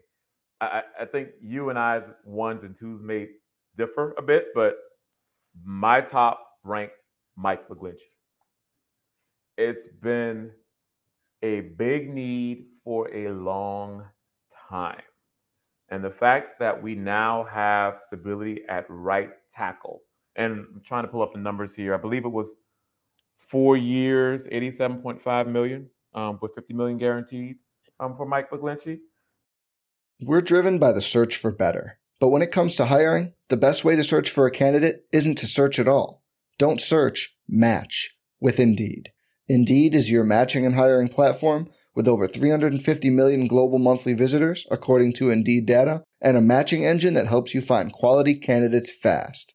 I, 0.62 0.82
I 1.02 1.04
think 1.06 1.30
you 1.40 1.70
and 1.70 1.78
I's 1.78 2.02
ones 2.24 2.64
and 2.64 2.76
twos 2.78 3.02
mates 3.02 3.32
differ 3.78 4.14
a 4.18 4.22
bit, 4.22 4.48
but 4.54 4.76
my 5.64 6.00
top 6.00 6.46
ranked 6.64 6.94
Mike 7.36 7.66
McGlinchey. 7.68 7.96
It's 9.56 9.88
been 10.02 10.50
a 11.42 11.60
big 11.60 12.12
need 12.12 12.66
for 12.84 13.12
a 13.14 13.30
long 13.30 14.04
time. 14.68 15.02
And 15.88 16.04
the 16.04 16.10
fact 16.10 16.58
that 16.60 16.80
we 16.80 16.94
now 16.94 17.44
have 17.50 18.00
stability 18.06 18.60
at 18.68 18.84
right 18.88 19.30
tackle, 19.54 20.02
and 20.36 20.52
I'm 20.52 20.82
trying 20.84 21.04
to 21.04 21.08
pull 21.08 21.22
up 21.22 21.32
the 21.32 21.40
numbers 21.40 21.74
here. 21.74 21.94
I 21.94 21.98
believe 21.98 22.24
it 22.24 22.28
was 22.28 22.48
four 23.38 23.76
years, 23.76 24.46
87.5 24.46 25.48
million, 25.48 25.90
um, 26.14 26.38
with 26.40 26.54
50 26.54 26.74
million 26.74 26.98
guaranteed 26.98 27.56
um, 27.98 28.16
for 28.16 28.26
Mike 28.26 28.50
McGlinchey. 28.50 28.98
We're 30.20 30.42
driven 30.42 30.78
by 30.78 30.92
the 30.92 31.00
search 31.00 31.36
for 31.36 31.50
better. 31.50 31.98
But 32.20 32.28
when 32.28 32.42
it 32.42 32.52
comes 32.52 32.76
to 32.76 32.86
hiring, 32.86 33.32
the 33.48 33.56
best 33.56 33.84
way 33.84 33.96
to 33.96 34.04
search 34.04 34.30
for 34.30 34.46
a 34.46 34.50
candidate 34.50 35.06
isn't 35.12 35.38
to 35.38 35.46
search 35.46 35.78
at 35.78 35.88
all. 35.88 36.22
Don't 36.58 36.80
search, 36.80 37.34
match 37.48 38.14
with 38.38 38.60
Indeed. 38.60 39.12
Indeed 39.48 39.94
is 39.94 40.10
your 40.10 40.24
matching 40.24 40.66
and 40.66 40.74
hiring 40.74 41.08
platform 41.08 41.70
with 41.94 42.06
over 42.06 42.28
350 42.28 43.10
million 43.10 43.48
global 43.48 43.78
monthly 43.78 44.12
visitors, 44.12 44.66
according 44.70 45.14
to 45.14 45.30
Indeed 45.30 45.66
data, 45.66 46.04
and 46.20 46.36
a 46.36 46.42
matching 46.42 46.84
engine 46.84 47.14
that 47.14 47.26
helps 47.26 47.54
you 47.54 47.60
find 47.60 47.92
quality 47.92 48.36
candidates 48.36 48.92
fast. 48.92 49.54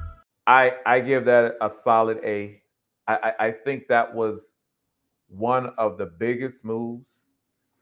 I 0.47 0.71
I 0.85 0.99
give 0.99 1.25
that 1.25 1.55
a 1.61 1.71
solid 1.83 2.19
A. 2.23 2.61
I, 3.07 3.33
I, 3.39 3.51
think 3.51 3.87
that 3.87 4.13
was 4.13 4.39
one 5.27 5.71
of 5.77 5.97
the 5.97 6.05
biggest 6.05 6.63
moves 6.63 7.05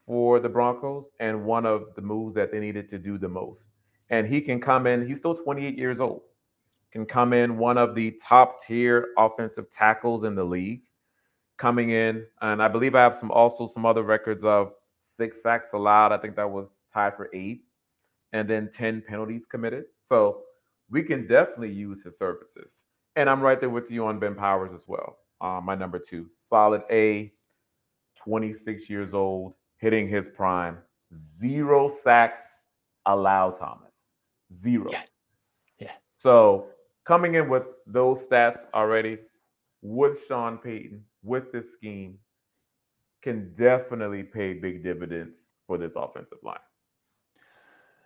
for 0.06 0.40
the 0.40 0.48
Broncos 0.48 1.04
and 1.20 1.44
one 1.44 1.66
of 1.66 1.94
the 1.94 2.02
moves 2.02 2.34
that 2.34 2.50
they 2.50 2.58
needed 2.58 2.88
to 2.90 2.98
do 2.98 3.18
the 3.18 3.28
most. 3.28 3.70
And 4.08 4.26
he 4.26 4.40
can 4.40 4.60
come 4.60 4.86
in, 4.86 5.06
he's 5.06 5.18
still 5.18 5.36
28 5.36 5.78
years 5.78 6.00
old, 6.00 6.22
can 6.90 7.06
come 7.06 7.32
in 7.32 7.58
one 7.58 7.78
of 7.78 7.94
the 7.94 8.18
top 8.26 8.64
tier 8.64 9.08
offensive 9.18 9.70
tackles 9.70 10.24
in 10.24 10.34
the 10.34 10.42
league, 10.42 10.82
coming 11.58 11.90
in. 11.90 12.24
And 12.40 12.62
I 12.62 12.66
believe 12.66 12.94
I 12.94 13.02
have 13.02 13.16
some 13.16 13.30
also 13.30 13.68
some 13.68 13.86
other 13.86 14.02
records 14.02 14.42
of 14.42 14.72
six 15.16 15.42
sacks 15.42 15.68
allowed. 15.74 16.12
I 16.12 16.18
think 16.18 16.34
that 16.36 16.50
was 16.50 16.68
tied 16.92 17.16
for 17.16 17.30
eight, 17.32 17.62
and 18.32 18.48
then 18.48 18.70
10 18.74 19.04
penalties 19.06 19.44
committed. 19.48 19.84
So 20.08 20.42
we 20.90 21.02
can 21.02 21.26
definitely 21.26 21.72
use 21.72 22.02
his 22.04 22.18
services. 22.18 22.70
And 23.16 23.28
I'm 23.28 23.40
right 23.40 23.58
there 23.60 23.70
with 23.70 23.90
you 23.90 24.06
on 24.06 24.18
Ben 24.18 24.34
Powers 24.34 24.70
as 24.74 24.84
well. 24.86 25.18
Uh, 25.40 25.60
my 25.62 25.74
number 25.74 25.98
two, 25.98 26.28
solid 26.48 26.82
A, 26.90 27.32
26 28.16 28.90
years 28.90 29.14
old, 29.14 29.54
hitting 29.78 30.08
his 30.08 30.28
prime, 30.28 30.78
zero 31.40 31.92
sacks 32.02 32.42
allowed, 33.06 33.58
Thomas. 33.58 33.94
Zero. 34.60 34.88
Yeah. 34.90 35.02
Yeah. 35.78 35.92
So 36.22 36.66
coming 37.04 37.34
in 37.34 37.48
with 37.48 37.64
those 37.86 38.18
stats 38.18 38.58
already 38.74 39.18
with 39.82 40.18
Sean 40.28 40.58
Payton, 40.58 41.02
with 41.22 41.52
this 41.52 41.72
scheme, 41.72 42.18
can 43.22 43.54
definitely 43.56 44.22
pay 44.22 44.54
big 44.54 44.82
dividends 44.82 45.36
for 45.66 45.78
this 45.78 45.92
offensive 45.96 46.38
line. 46.42 46.58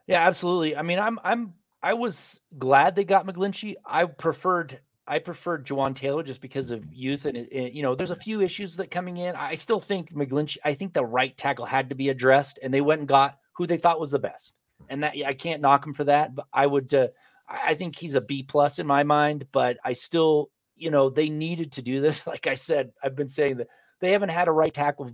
Yeah, 0.06 0.26
absolutely. 0.26 0.76
I 0.76 0.82
mean, 0.82 0.98
I'm 0.98 1.18
I'm 1.24 1.54
I 1.84 1.92
was 1.92 2.40
glad 2.56 2.96
they 2.96 3.04
got 3.04 3.26
McGlinchey. 3.26 3.74
I 3.84 4.06
preferred 4.06 4.80
I 5.06 5.18
preferred 5.18 5.66
Jawaan 5.66 5.94
Taylor 5.94 6.22
just 6.22 6.40
because 6.40 6.70
of 6.70 6.90
youth 6.90 7.26
and, 7.26 7.36
and, 7.36 7.74
you 7.74 7.82
know 7.82 7.94
there's 7.94 8.10
a 8.10 8.16
few 8.16 8.40
issues 8.40 8.76
that 8.76 8.90
coming 8.90 9.18
in. 9.18 9.36
I 9.36 9.54
still 9.54 9.80
think 9.80 10.14
McGlinchey. 10.14 10.56
I 10.64 10.72
think 10.72 10.94
the 10.94 11.04
right 11.04 11.36
tackle 11.36 11.66
had 11.66 11.90
to 11.90 11.94
be 11.94 12.08
addressed, 12.08 12.58
and 12.62 12.72
they 12.72 12.80
went 12.80 13.00
and 13.00 13.08
got 13.08 13.38
who 13.52 13.66
they 13.66 13.76
thought 13.76 14.00
was 14.00 14.12
the 14.12 14.18
best. 14.18 14.54
And 14.88 15.02
that 15.02 15.12
I 15.26 15.34
can't 15.34 15.60
knock 15.60 15.86
him 15.86 15.92
for 15.92 16.04
that, 16.04 16.34
but 16.34 16.46
I 16.54 16.66
would. 16.66 16.92
Uh, 16.94 17.08
I 17.46 17.74
think 17.74 17.96
he's 17.96 18.14
a 18.14 18.22
B 18.22 18.42
plus 18.42 18.78
in 18.78 18.86
my 18.86 19.02
mind, 19.02 19.46
but 19.52 19.76
I 19.84 19.92
still, 19.92 20.50
you 20.76 20.90
know, 20.90 21.10
they 21.10 21.28
needed 21.28 21.72
to 21.72 21.82
do 21.82 22.00
this. 22.00 22.26
Like 22.26 22.46
I 22.46 22.54
said, 22.54 22.92
I've 23.02 23.14
been 23.14 23.28
saying 23.28 23.58
that 23.58 23.68
they 24.00 24.12
haven't 24.12 24.30
had 24.30 24.48
a 24.48 24.52
right 24.52 24.72
tackle, 24.72 25.10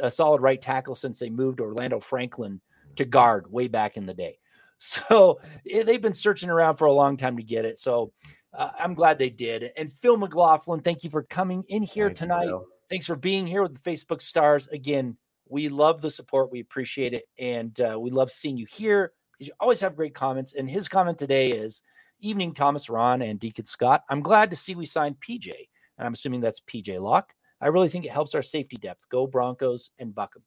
a 0.00 0.10
solid 0.10 0.40
right 0.40 0.60
tackle 0.60 0.94
since 0.94 1.18
they 1.18 1.28
moved 1.28 1.60
Orlando 1.60 2.00
Franklin 2.00 2.62
to 2.96 3.04
guard 3.04 3.52
way 3.52 3.68
back 3.68 3.98
in 3.98 4.06
the 4.06 4.14
day. 4.14 4.38
So 4.78 5.40
eh, 5.70 5.82
they've 5.82 6.02
been 6.02 6.14
searching 6.14 6.50
around 6.50 6.76
for 6.76 6.86
a 6.86 6.92
long 6.92 7.16
time 7.16 7.36
to 7.38 7.42
get 7.42 7.64
it. 7.64 7.78
So 7.78 8.12
uh, 8.52 8.70
I'm 8.78 8.92
glad 8.94 9.18
they 9.18 9.30
did. 9.30 9.70
And 9.78 9.90
Phil 9.90 10.16
McLaughlin, 10.16 10.80
thank 10.80 11.04
you 11.04 11.10
for 11.10 11.22
coming 11.22 11.64
in 11.68 11.82
here 11.82 12.08
Thank 12.08 12.18
tonight. 12.18 12.46
Phil. 12.46 12.66
Thanks 12.90 13.06
for 13.06 13.16
being 13.16 13.46
here 13.46 13.62
with 13.62 13.82
the 13.82 13.90
Facebook 13.90 14.20
stars. 14.20 14.68
Again, 14.68 15.16
we 15.48 15.68
love 15.68 16.02
the 16.02 16.10
support. 16.10 16.52
We 16.52 16.60
appreciate 16.60 17.14
it. 17.14 17.24
And 17.38 17.78
uh, 17.80 17.98
we 17.98 18.10
love 18.10 18.30
seeing 18.30 18.56
you 18.56 18.66
here 18.68 19.12
because 19.32 19.48
you 19.48 19.54
always 19.58 19.80
have 19.80 19.96
great 19.96 20.14
comments. 20.14 20.54
And 20.54 20.68
his 20.68 20.88
comment 20.88 21.18
today 21.18 21.52
is 21.52 21.82
Evening, 22.20 22.54
Thomas 22.54 22.88
Ron 22.88 23.22
and 23.22 23.40
Deacon 23.40 23.66
Scott. 23.66 24.02
I'm 24.08 24.20
glad 24.20 24.50
to 24.50 24.56
see 24.56 24.74
we 24.74 24.86
signed 24.86 25.16
PJ. 25.20 25.50
And 25.98 26.06
I'm 26.06 26.12
assuming 26.12 26.40
that's 26.40 26.60
PJ 26.60 27.00
Locke. 27.00 27.32
I 27.60 27.68
really 27.68 27.88
think 27.88 28.04
it 28.04 28.10
helps 28.12 28.34
our 28.34 28.42
safety 28.42 28.76
depth. 28.76 29.08
Go 29.08 29.26
Broncos 29.26 29.90
and 29.98 30.14
Buck 30.14 30.32
'Em. 30.36 30.42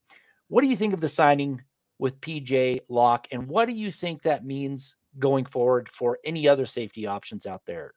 What 0.49 0.61
do 0.61 0.67
you 0.67 0.75
think 0.75 0.93
of 0.93 1.01
the 1.01 1.09
signing 1.09 1.61
with 1.99 2.19
PJ 2.21 2.81
Locke? 2.89 3.27
And 3.31 3.47
what 3.47 3.67
do 3.67 3.73
you 3.73 3.91
think 3.91 4.21
that 4.21 4.45
means 4.45 4.95
going 5.19 5.45
forward 5.45 5.89
for 5.89 6.19
any 6.23 6.47
other 6.47 6.65
safety 6.65 7.07
options 7.07 7.45
out 7.45 7.65
there? 7.65 7.93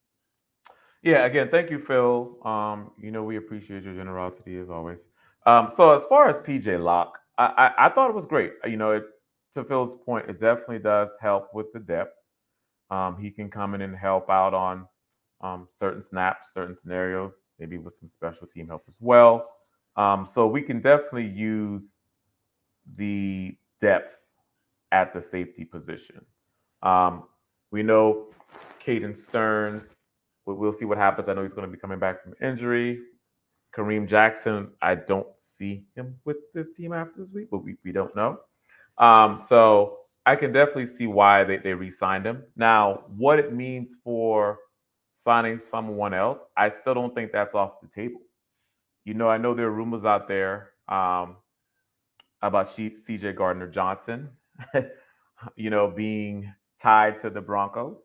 Yeah, 1.03 1.25
again, 1.25 1.49
thank 1.51 1.71
you, 1.71 1.83
Phil. 1.87 2.37
Um, 2.45 2.91
you 3.01 3.11
know, 3.11 3.23
we 3.23 3.37
appreciate 3.37 3.85
your 3.85 3.95
generosity 3.95 4.59
as 4.59 4.69
always. 4.69 4.99
Um, 5.47 5.71
so 5.75 5.93
as 5.93 6.03
far 6.05 6.29
as 6.29 6.37
PJ 6.47 6.83
Locke, 6.83 7.19
I, 7.39 7.45
I, 7.45 7.87
I 7.87 7.89
thought 7.91 8.11
it 8.11 8.15
was 8.15 8.27
great. 8.27 8.53
You 8.67 8.77
know, 8.77 8.93
it, 8.93 9.05
to 9.55 9.65
Phil's 9.65 9.99
point, 10.05 10.29
it 10.29 10.41
definitely 10.41 10.79
does 10.79 11.09
help 11.21 11.55
with 11.55 11.73
the 11.73 11.81
depth. 11.81 12.15
Um, 12.91 13.17
he 13.21 13.31
can 13.31 13.49
come 13.49 13.75
in 13.75 13.81
and 13.81 13.97
help 13.97 14.29
out 14.29 14.53
on 14.53 14.87
um, 15.41 15.69
certain 15.79 16.05
snaps, 16.11 16.49
certain 16.53 16.77
scenarios, 16.83 17.33
maybe 17.59 17.79
with 17.79 17.95
some 17.99 18.11
special 18.15 18.47
team 18.47 18.69
help 18.69 18.83
as 18.89 18.95
well. 19.01 19.49
Um, 19.97 20.29
so 20.35 20.47
we 20.47 20.63
can 20.63 20.81
definitely 20.81 21.29
use 21.29 21.83
the 22.97 23.57
depth 23.81 24.15
at 24.93 25.13
the 25.15 25.23
safety 25.23 25.65
position. 25.65 26.25
Um, 26.83 27.25
we 27.71 27.83
know 27.83 28.29
Caden 28.85 29.23
Sterns. 29.29 29.85
we- 30.47 30.55
We'll 30.55 30.73
see 30.75 30.85
what 30.87 30.99
happens. 30.99 31.29
I 31.29 31.35
know 31.35 31.43
he's 31.43 31.53
going 31.55 31.69
to 31.69 31.73
be 31.73 31.81
coming 31.81 31.99
back 32.01 32.23
from 32.23 32.35
injury. 32.43 33.01
Kareem 33.77 34.09
Jackson, 34.09 34.71
I 34.83 34.97
don't 34.97 35.29
see 35.59 35.85
him 35.97 36.17
with 36.25 36.39
this 36.55 36.73
team 36.77 36.93
after 36.93 37.23
this 37.23 37.33
week, 37.33 37.49
but 37.51 37.65
we, 37.65 37.77
we 37.85 37.93
don't 37.93 38.15
know. 38.17 38.41
Um, 38.99 39.45
so 39.49 39.99
I 40.27 40.37
can 40.37 40.53
definitely 40.53 40.89
see 40.97 41.07
why 41.07 41.45
they, 41.45 41.59
they 41.59 41.75
re-signed 41.75 42.27
him. 42.27 42.43
Now, 42.57 43.05
what 43.17 43.39
it 43.39 43.53
means 43.55 43.93
for 44.05 44.59
signing 45.23 45.61
someone 45.71 46.15
else, 46.15 46.41
I 46.57 46.71
still 46.71 46.95
don't 46.95 47.15
think 47.15 47.33
that's 47.33 47.55
off 47.55 47.81
the 47.83 47.89
table. 47.95 48.21
You 49.05 49.15
know, 49.15 49.29
I 49.29 49.39
know 49.39 49.55
there 49.55 49.67
are 49.67 49.71
rumors 49.73 50.05
out 50.05 50.29
there 50.29 50.71
um, 50.89 51.37
about 52.43 52.75
CJ 52.75 53.37
Gardner 53.37 53.69
Johnson, 53.69 54.29
you 55.57 55.71
know, 55.71 55.89
being 55.89 56.53
tied 56.83 57.21
to 57.21 57.31
the 57.31 57.41
Broncos. 57.41 57.99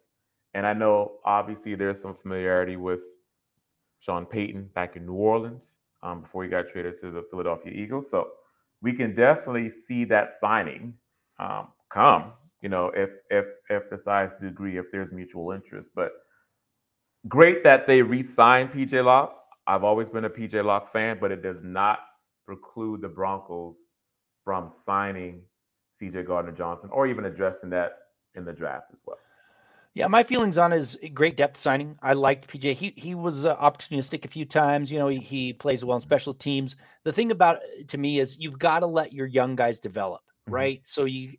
And 0.54 0.65
I 0.65 0.74
know 0.74 1.18
obviously 1.25 1.75
there's 1.75 2.01
some 2.01 2.15
familiarity 2.15 2.77
with 2.77 3.01
Sean 4.00 4.25
Payton 4.25 4.70
back 4.74 4.96
in 4.96 5.06
New 5.06 5.13
Orleans 5.13 5.63
um, 6.04 6.22
before 6.22 6.44
he 6.44 6.50
got 6.50 6.70
traded 6.70 7.00
to 7.01 7.12
the 7.12 7.25
Philadelphia 7.30 7.74
Eagles. 7.74 8.06
So 8.10 8.30
we 8.82 8.94
can 8.94 9.15
definitely 9.15 9.70
see 9.70 10.06
that 10.06 10.39
signing 10.39 10.94
um, 11.39 11.68
come, 11.89 12.32
you 12.62 12.70
know, 12.70 12.92
if 12.96 13.10
if 13.30 13.46
if 13.70 13.89
the 13.89 13.98
to 13.98 14.48
agree, 14.48 14.77
if 14.77 14.86
there's 14.92 15.12
mutual 15.12 15.51
interest. 15.51 15.89
But 15.96 16.12
great 17.27 17.63
that 17.63 17.88
they 17.88 18.01
re-signed 18.01 18.72
PJ 18.72 19.04
Locke. 19.04 19.36
I've 19.68 19.84
always 19.84 20.10
been 20.10 20.25
a 20.25 20.30
PJ 20.30 20.63
Locke 20.63 20.94
fan, 20.94 21.18
but 21.20 21.32
it 21.32 21.42
does 21.42 21.63
not 21.63 22.00
preclude 22.46 23.01
the 23.01 23.10
Broncos 23.10 23.75
from 24.46 24.72
signing 24.86 25.42
CJ 26.02 26.28
Gardner 26.28 26.54
Johnson 26.54 26.90
or 26.94 27.08
even 27.08 27.25
addressing 27.25 27.70
that 27.72 27.98
in 28.36 28.46
the 28.46 28.54
draft 28.54 28.92
as 28.94 29.00
well. 29.06 29.18
Yeah, 29.96 30.08
my 30.08 30.24
feelings 30.24 30.58
on 30.58 30.72
his 30.72 30.98
great 31.14 31.38
depth 31.38 31.56
signing. 31.56 31.98
I 32.02 32.14
liked 32.14 32.50
PJ. 32.50 32.74
He 32.74 32.94
he 32.98 33.16
was 33.16 33.46
uh, 33.46 33.56
opportunistic 33.56 34.25
a 34.25 34.28
few 34.28 34.44
times. 34.44 34.92
You 34.92 35.00
know, 35.00 35.08
he, 35.08 35.20
he 35.20 35.54
plays 35.54 35.86
well 35.86 35.96
in 35.96 36.02
special 36.02 36.34
teams. 36.34 36.75
The 37.06 37.14
thing 37.14 37.32
about 37.32 37.60
to 37.88 37.98
me 37.98 38.20
is 38.20 38.38
you've 38.38 38.60
got 38.60 38.80
to 38.80 38.88
let 38.88 39.14
your 39.14 39.25
young 39.25 39.56
guys 39.56 39.80
develop, 39.80 40.22
mm-hmm. 40.22 40.54
right? 40.54 40.82
So 40.84 41.06
you, 41.06 41.36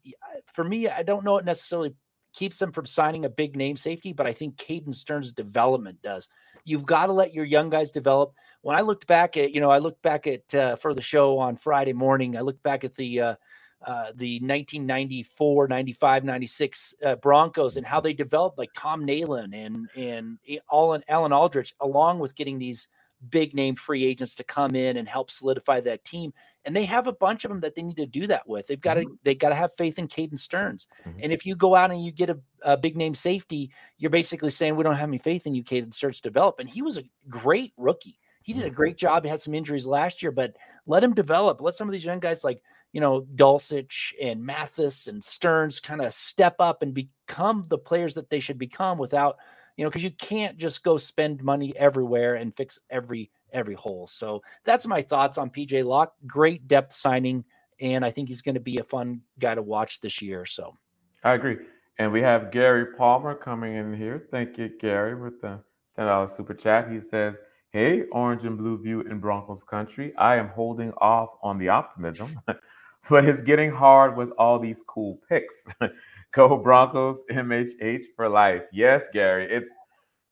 for 0.55 0.65
me, 0.65 0.89
I 0.89 1.03
don't 1.03 1.23
know 1.23 1.37
it 1.37 1.45
necessarily 1.45 1.95
keeps 2.37 2.59
them 2.59 2.71
from 2.71 2.87
signing 2.87 3.25
a 3.25 3.31
big 3.31 3.57
name 3.57 3.77
safety, 3.77 4.13
but 4.13 4.27
I 4.27 4.33
think 4.33 4.57
Caden 4.57 4.95
Sterns' 4.95 5.33
development 5.33 6.01
does. 6.03 6.29
You've 6.65 6.85
got 6.85 7.07
to 7.07 7.13
let 7.13 7.33
your 7.33 7.47
young 7.47 7.71
guys 7.71 7.91
develop. 7.91 8.35
When 8.61 8.77
I 8.77 8.83
looked 8.83 9.07
back 9.07 9.37
at, 9.37 9.53
you 9.53 9.61
know, 9.61 9.71
I 9.71 9.79
looked 9.79 10.03
back 10.03 10.27
at 10.27 10.55
uh, 10.55 10.77
for 10.77 10.93
the 10.95 11.01
show 11.01 11.39
on 11.39 11.57
Friday 11.57 11.95
morning. 11.95 12.37
I 12.37 12.43
looked 12.43 12.63
back 12.63 12.85
at 12.85 12.95
the. 12.95 13.21
Uh, 13.21 13.35
uh, 13.83 14.11
the 14.17 14.41
1994, 14.41 15.69
95, 15.69 16.25
96 16.25 16.95
uh, 17.05 17.15
Broncos 17.17 17.77
and 17.77 17.87
how 17.87 18.01
they 18.01 18.15
developed 18.15 18.59
like 18.59 18.71
Tom 18.75 19.07
Nalen 19.07 19.55
and 19.55 19.87
and 19.95 20.39
Alan, 20.73 21.05
Alan 21.09 21.33
Aldridge, 21.33 21.75
along 21.81 22.19
with 22.19 22.35
getting 22.35 22.59
these 22.59 22.89
big 23.31 23.55
name 23.55 23.75
free 23.77 24.05
agents 24.05 24.35
to 24.37 24.45
come 24.45 24.75
in 24.75 24.97
and 24.97 25.09
help 25.09 25.31
solidify 25.31 25.81
that 25.81 26.05
team. 26.05 26.33
And 26.65 26.75
they 26.75 26.85
have 26.85 27.07
a 27.07 27.13
bunch 27.13 27.45
of 27.45 27.51
them 27.51 27.61
that 27.61 27.75
they 27.75 27.83
need 27.83 27.97
to 27.97 28.07
do 28.07 28.27
that 28.27 28.49
with. 28.49 28.67
They've 28.67 28.81
got 28.81 28.95
to 28.95 29.03
mm-hmm. 29.03 29.15
they 29.23 29.35
got 29.35 29.51
to 29.51 29.55
have 29.55 29.75
faith 29.75 29.99
in 29.99 30.09
Caden 30.09 30.39
Sterns. 30.39 30.87
Mm-hmm. 31.05 31.19
And 31.23 31.33
if 31.33 31.47
you 31.47 31.55
go 31.57 31.75
out 31.75 31.91
and 31.91 32.05
you 32.05 32.13
get 32.13 32.31
a, 32.31 32.39
a, 32.63 32.77
big 32.77 32.97
name 32.97 33.15
safety, 33.15 33.71
you're 33.99 34.11
basically 34.11 34.51
saying 34.51 34.77
we 34.77 34.85
don't 34.85 34.97
have 34.97 35.09
any 35.09 35.19
faith 35.19 35.47
in 35.47 35.55
you, 35.55 35.63
Caden 35.63 35.95
Sterns, 35.95 36.21
to 36.21 36.29
develop. 36.29 36.59
And 36.59 36.69
he 36.69 36.83
was 36.83 36.99
a 36.99 37.05
great 37.29 37.73
rookie. 37.77 38.19
He 38.43 38.53
did 38.53 38.63
a 38.63 38.67
mm-hmm. 38.67 38.75
great 38.75 38.97
job. 38.97 39.25
He 39.25 39.31
had 39.31 39.41
some 39.41 39.55
injuries 39.55 39.87
last 39.87 40.23
year, 40.23 40.33
but 40.33 40.57
let 40.87 41.03
him 41.03 41.15
develop. 41.15 41.61
Let 41.61 41.75
some 41.75 41.89
of 41.89 41.93
these 41.93 42.05
young 42.05 42.21
guys 42.21 42.45
like 42.45 42.61
you 42.93 43.01
know, 43.01 43.27
Dulcich 43.35 44.15
and 44.23 44.43
Mathis 44.43 45.07
and 45.07 45.23
Sterns 45.23 45.81
kind 45.81 46.01
of 46.01 46.15
step 46.15 46.57
up 46.61 46.83
and 46.83 46.95
become 46.95 47.63
the 47.69 47.77
players 47.77 48.15
that 48.15 48.31
they 48.31 48.41
should 48.41 48.57
become 48.57 48.97
without, 48.97 49.37
you 49.77 49.85
know, 49.85 49.91
because 49.91 50.03
you 50.03 50.11
can't 50.11 50.57
just 50.57 50.83
go 50.83 50.97
spend 50.97 51.43
money 51.43 51.77
everywhere 51.77 52.37
and 52.37 52.55
fix 52.55 52.79
every 52.91 53.31
every 53.53 53.75
hole. 53.75 54.07
So 54.07 54.43
that's 54.65 54.87
my 54.87 55.03
thoughts 55.03 55.39
on 55.39 55.51
PJ 55.51 55.85
Locke. 55.85 56.15
Great 56.27 56.67
depth 56.69 56.93
signing, 56.93 57.45
and 57.81 58.05
I 58.05 58.11
think 58.11 58.29
he's 58.29 58.43
going 58.43 58.55
to 58.55 58.61
be 58.61 58.79
a 58.79 58.85
fun 58.85 59.21
guy 59.39 59.55
to 59.55 59.63
watch 59.63 60.01
this 60.01 60.21
year. 60.23 60.45
So 60.45 60.77
I 61.25 61.35
agree. 61.35 61.59
And 61.99 62.13
we 62.13 62.21
have 62.21 62.53
Gary 62.53 62.95
Palmer 62.97 63.35
coming 63.35 63.75
in 63.75 63.95
here. 63.95 64.27
Thank 64.31 64.59
you, 64.59 64.71
Gary, 64.81 65.15
with 65.15 65.41
the 65.41 65.61
ten 65.95 66.07
dollars 66.07 66.33
super 66.37 66.55
chat. 66.55 66.91
He 66.91 67.01
says. 67.01 67.37
Hey, 67.73 68.05
Orange 68.11 68.47
and 68.47 68.57
Blue 68.57 68.79
View 68.79 69.03
in 69.03 69.19
Broncos 69.21 69.61
country. 69.69 70.15
I 70.17 70.37
am 70.37 70.49
holding 70.49 70.93
off 70.93 71.31
on 71.43 71.59
the 71.59 71.69
optimism 71.69 72.41
but 73.09 73.25
it's 73.25 73.43
getting 73.43 73.71
hard 73.71 74.17
with 74.17 74.31
all 74.33 74.59
these 74.59 74.79
cool 74.87 75.21
picks. 75.29 75.55
Go 76.33 76.57
Broncos, 76.57 77.19
MHH 77.31 78.05
for 78.15 78.29
life. 78.29 78.63
Yes, 78.73 79.03
Gary. 79.13 79.49
It's 79.51 79.71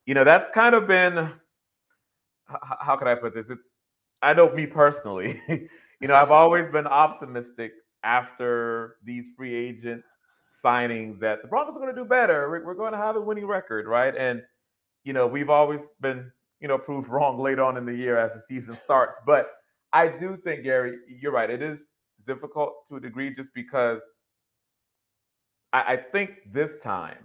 you 0.07 0.15
know 0.15 0.25
that's 0.25 0.53
kind 0.55 0.75
of 0.75 0.87
been 0.87 1.33
how 2.81 2.97
can 2.97 3.09
I 3.09 3.15
put 3.15 3.35
this? 3.35 3.47
It's 3.49 3.63
I 4.23 4.33
know 4.33 4.51
me 4.53 4.67
personally. 4.67 5.41
you 5.49 6.09
know, 6.09 6.15
I've 6.15 6.31
always 6.31 6.69
been 6.69 6.87
optimistic 6.87 7.73
after 8.03 8.97
these 9.05 9.25
free 9.37 9.55
agent 9.55 10.03
signings 10.65 11.19
that 11.21 11.43
the 11.43 11.49
Broncos 11.49 11.77
are 11.77 11.81
going 11.81 11.95
to 11.95 12.01
do 12.01 12.07
better. 12.07 12.51
We're, 12.65 12.75
going 12.75 12.93
to 12.93 12.99
have 12.99 13.17
a 13.17 13.21
winning 13.21 13.47
record, 13.47 13.87
right? 13.87 14.15
And 14.17 14.43
you 15.05 15.13
know, 15.13 15.27
we've 15.27 15.51
always 15.51 15.81
been 16.01 16.31
you 16.61 16.69
know 16.69 16.79
proved 16.79 17.09
wrong 17.09 17.39
late 17.39 17.59
on 17.59 17.77
in 17.77 17.85
the 17.85 17.95
year 17.95 18.19
as 18.19 18.33
the 18.33 18.43
season 18.49 18.77
starts. 18.85 19.15
But 19.27 19.51
I 19.93 20.09
do 20.09 20.37
think, 20.43 20.65
Gary, 20.65 20.97
you're 21.21 21.33
right. 21.33 21.51
It 21.51 21.63
is 21.63 21.79
difficult 22.27 22.73
to 22.89 22.97
a 22.97 23.01
degree 23.01 23.35
just 23.35 23.51
because 23.55 24.01
I, 25.75 25.95
I 25.95 25.97
think 25.97 26.31
this 26.53 26.71
time 26.83 27.19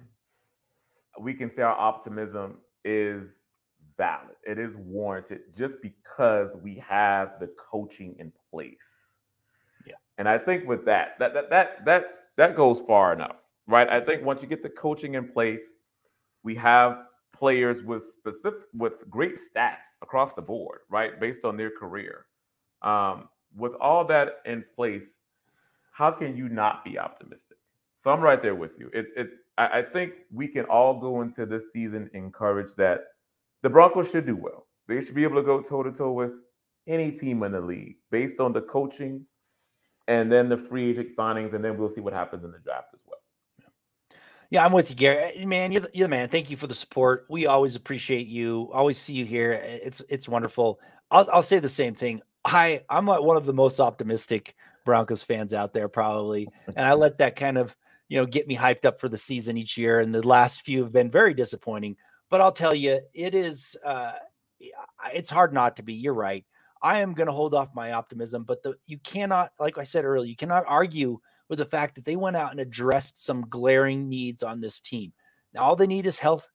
we 1.19 1.33
can 1.33 1.51
say 1.51 1.62
our 1.62 1.77
optimism 1.77 2.57
is 2.83 3.29
valid. 3.95 4.35
It 4.43 4.57
is 4.57 4.75
warranted 4.75 5.41
just 5.55 5.75
because 5.81 6.49
we 6.62 6.83
have 6.85 7.39
the 7.39 7.49
coaching 7.71 8.15
in 8.19 8.33
place. 8.51 8.75
Yeah. 9.85 9.95
And 10.17 10.27
I 10.27 10.38
think 10.39 10.67
with 10.67 10.83
that, 10.85 11.19
that 11.19 11.33
that 11.33 11.49
that 11.51 11.85
that's 11.85 12.13
that 12.38 12.55
goes 12.55 12.81
far 12.88 13.13
enough, 13.13 13.35
right? 13.67 13.88
I 13.88 14.01
think 14.01 14.23
once 14.25 14.41
you 14.41 14.47
get 14.47 14.63
the 14.63 14.69
coaching 14.69 15.13
in 15.13 15.27
place, 15.27 15.62
we 16.43 16.55
have 16.55 17.03
players 17.38 17.83
with 17.83 18.03
specific 18.17 18.62
with 18.73 18.93
great 19.09 19.35
stats 19.35 19.95
across 20.01 20.33
the 20.33 20.41
board, 20.41 20.79
right? 20.89 21.19
Based 21.19 21.45
on 21.45 21.55
their 21.55 21.71
career. 21.71 22.25
Um, 22.81 23.29
with 23.55 23.73
all 23.75 24.05
that 24.05 24.39
in 24.45 24.63
place, 24.75 25.03
how 25.91 26.12
can 26.12 26.35
you 26.35 26.49
not 26.49 26.83
be 26.85 26.97
optimistic? 26.97 27.58
So 28.03 28.12
I'm 28.12 28.21
right 28.21 28.41
there 28.41 28.55
with 28.55 28.71
you. 28.79 28.89
It, 28.93 29.07
it 29.15 29.29
I, 29.57 29.79
I 29.79 29.83
think 29.83 30.13
we 30.31 30.47
can 30.47 30.65
all 30.65 30.99
go 30.99 31.21
into 31.21 31.45
this 31.45 31.63
season 31.73 32.09
encouraged 32.13 32.77
that 32.77 33.01
the 33.62 33.69
Broncos 33.69 34.09
should 34.09 34.25
do 34.25 34.35
well. 34.35 34.67
They 34.88 35.03
should 35.03 35.15
be 35.15 35.23
able 35.23 35.35
to 35.35 35.43
go 35.43 35.62
toe 35.62 35.83
to 35.83 35.91
toe 35.91 36.13
with 36.13 36.33
any 36.88 37.12
team 37.12 37.43
in 37.43 37.51
the 37.51 37.62
league 37.62 37.97
based 38.09 38.39
on 38.39 38.53
the 38.53 38.62
coaching 38.62 39.25
and 40.07 40.31
then 40.31 40.49
the 40.49 40.57
free 40.57 40.89
agent 40.89 41.15
signings, 41.15 41.53
and 41.53 41.63
then 41.63 41.77
we'll 41.77 41.93
see 41.93 42.01
what 42.01 42.13
happens 42.13 42.43
in 42.43 42.51
the 42.51 42.57
draft 42.57 42.88
as 42.95 42.99
well. 43.05 43.19
Yeah, 44.49 44.65
I'm 44.65 44.71
with 44.71 44.89
you, 44.89 44.95
Gary. 44.95 45.45
Man, 45.45 45.71
you're 45.71 45.81
the, 45.81 45.91
you're 45.93 46.07
the 46.07 46.09
man. 46.09 46.27
Thank 46.27 46.49
you 46.49 46.57
for 46.57 46.65
the 46.65 46.73
support. 46.73 47.27
We 47.29 47.45
always 47.45 47.75
appreciate 47.75 48.25
you. 48.25 48.71
Always 48.73 48.97
see 48.97 49.13
you 49.13 49.25
here. 49.25 49.51
It's 49.51 50.01
it's 50.09 50.27
wonderful. 50.27 50.79
I'll, 51.12 51.29
I'll 51.31 51.43
say 51.43 51.59
the 51.59 51.69
same 51.69 51.93
thing. 51.93 52.21
I 52.43 52.81
I'm 52.89 53.05
like 53.05 53.21
one 53.21 53.38
of 53.38 53.45
the 53.45 53.53
most 53.53 53.79
optimistic 53.79 54.55
Broncos 54.85 55.21
fans 55.21 55.53
out 55.53 55.73
there 55.73 55.88
probably, 55.88 56.47
and 56.65 56.83
I 56.83 56.93
let 56.93 57.19
that 57.19 57.35
kind 57.35 57.59
of 57.59 57.75
you 58.09 58.19
know 58.19 58.25
get 58.25 58.47
me 58.47 58.55
hyped 58.55 58.85
up 58.85 58.99
for 58.99 59.07
the 59.07 59.17
season 59.17 59.57
each 59.57 59.77
year. 59.77 59.99
And 59.99 60.13
the 60.13 60.27
last 60.27 60.61
few 60.61 60.83
have 60.83 60.91
been 60.91 61.09
very 61.09 61.33
disappointing. 61.33 61.95
But 62.29 62.41
I'll 62.41 62.51
tell 62.51 62.75
you, 62.75 62.99
it 63.13 63.33
is 63.33 63.77
uh, 63.83 64.13
it's 65.13 65.29
hard 65.29 65.53
not 65.53 65.77
to 65.77 65.83
be. 65.83 65.93
You're 65.93 66.13
right. 66.13 66.45
I 66.81 66.99
am 66.99 67.13
going 67.13 67.27
to 67.27 67.33
hold 67.33 67.53
off 67.53 67.75
my 67.75 67.93
optimism, 67.93 68.43
but 68.43 68.63
the 68.63 68.75
you 68.85 68.97
cannot, 68.99 69.51
like 69.59 69.77
I 69.77 69.83
said 69.83 70.05
earlier, 70.05 70.29
you 70.29 70.35
cannot 70.35 70.65
argue 70.67 71.19
with 71.47 71.59
the 71.59 71.65
fact 71.65 71.95
that 71.95 72.05
they 72.05 72.15
went 72.15 72.35
out 72.35 72.51
and 72.51 72.59
addressed 72.59 73.23
some 73.23 73.41
glaring 73.49 74.09
needs 74.09 74.43
on 74.43 74.61
this 74.61 74.79
team. 74.79 75.13
Now 75.53 75.61
all 75.61 75.75
they 75.75 75.87
need 75.87 76.05
is 76.05 76.19
health 76.19 76.47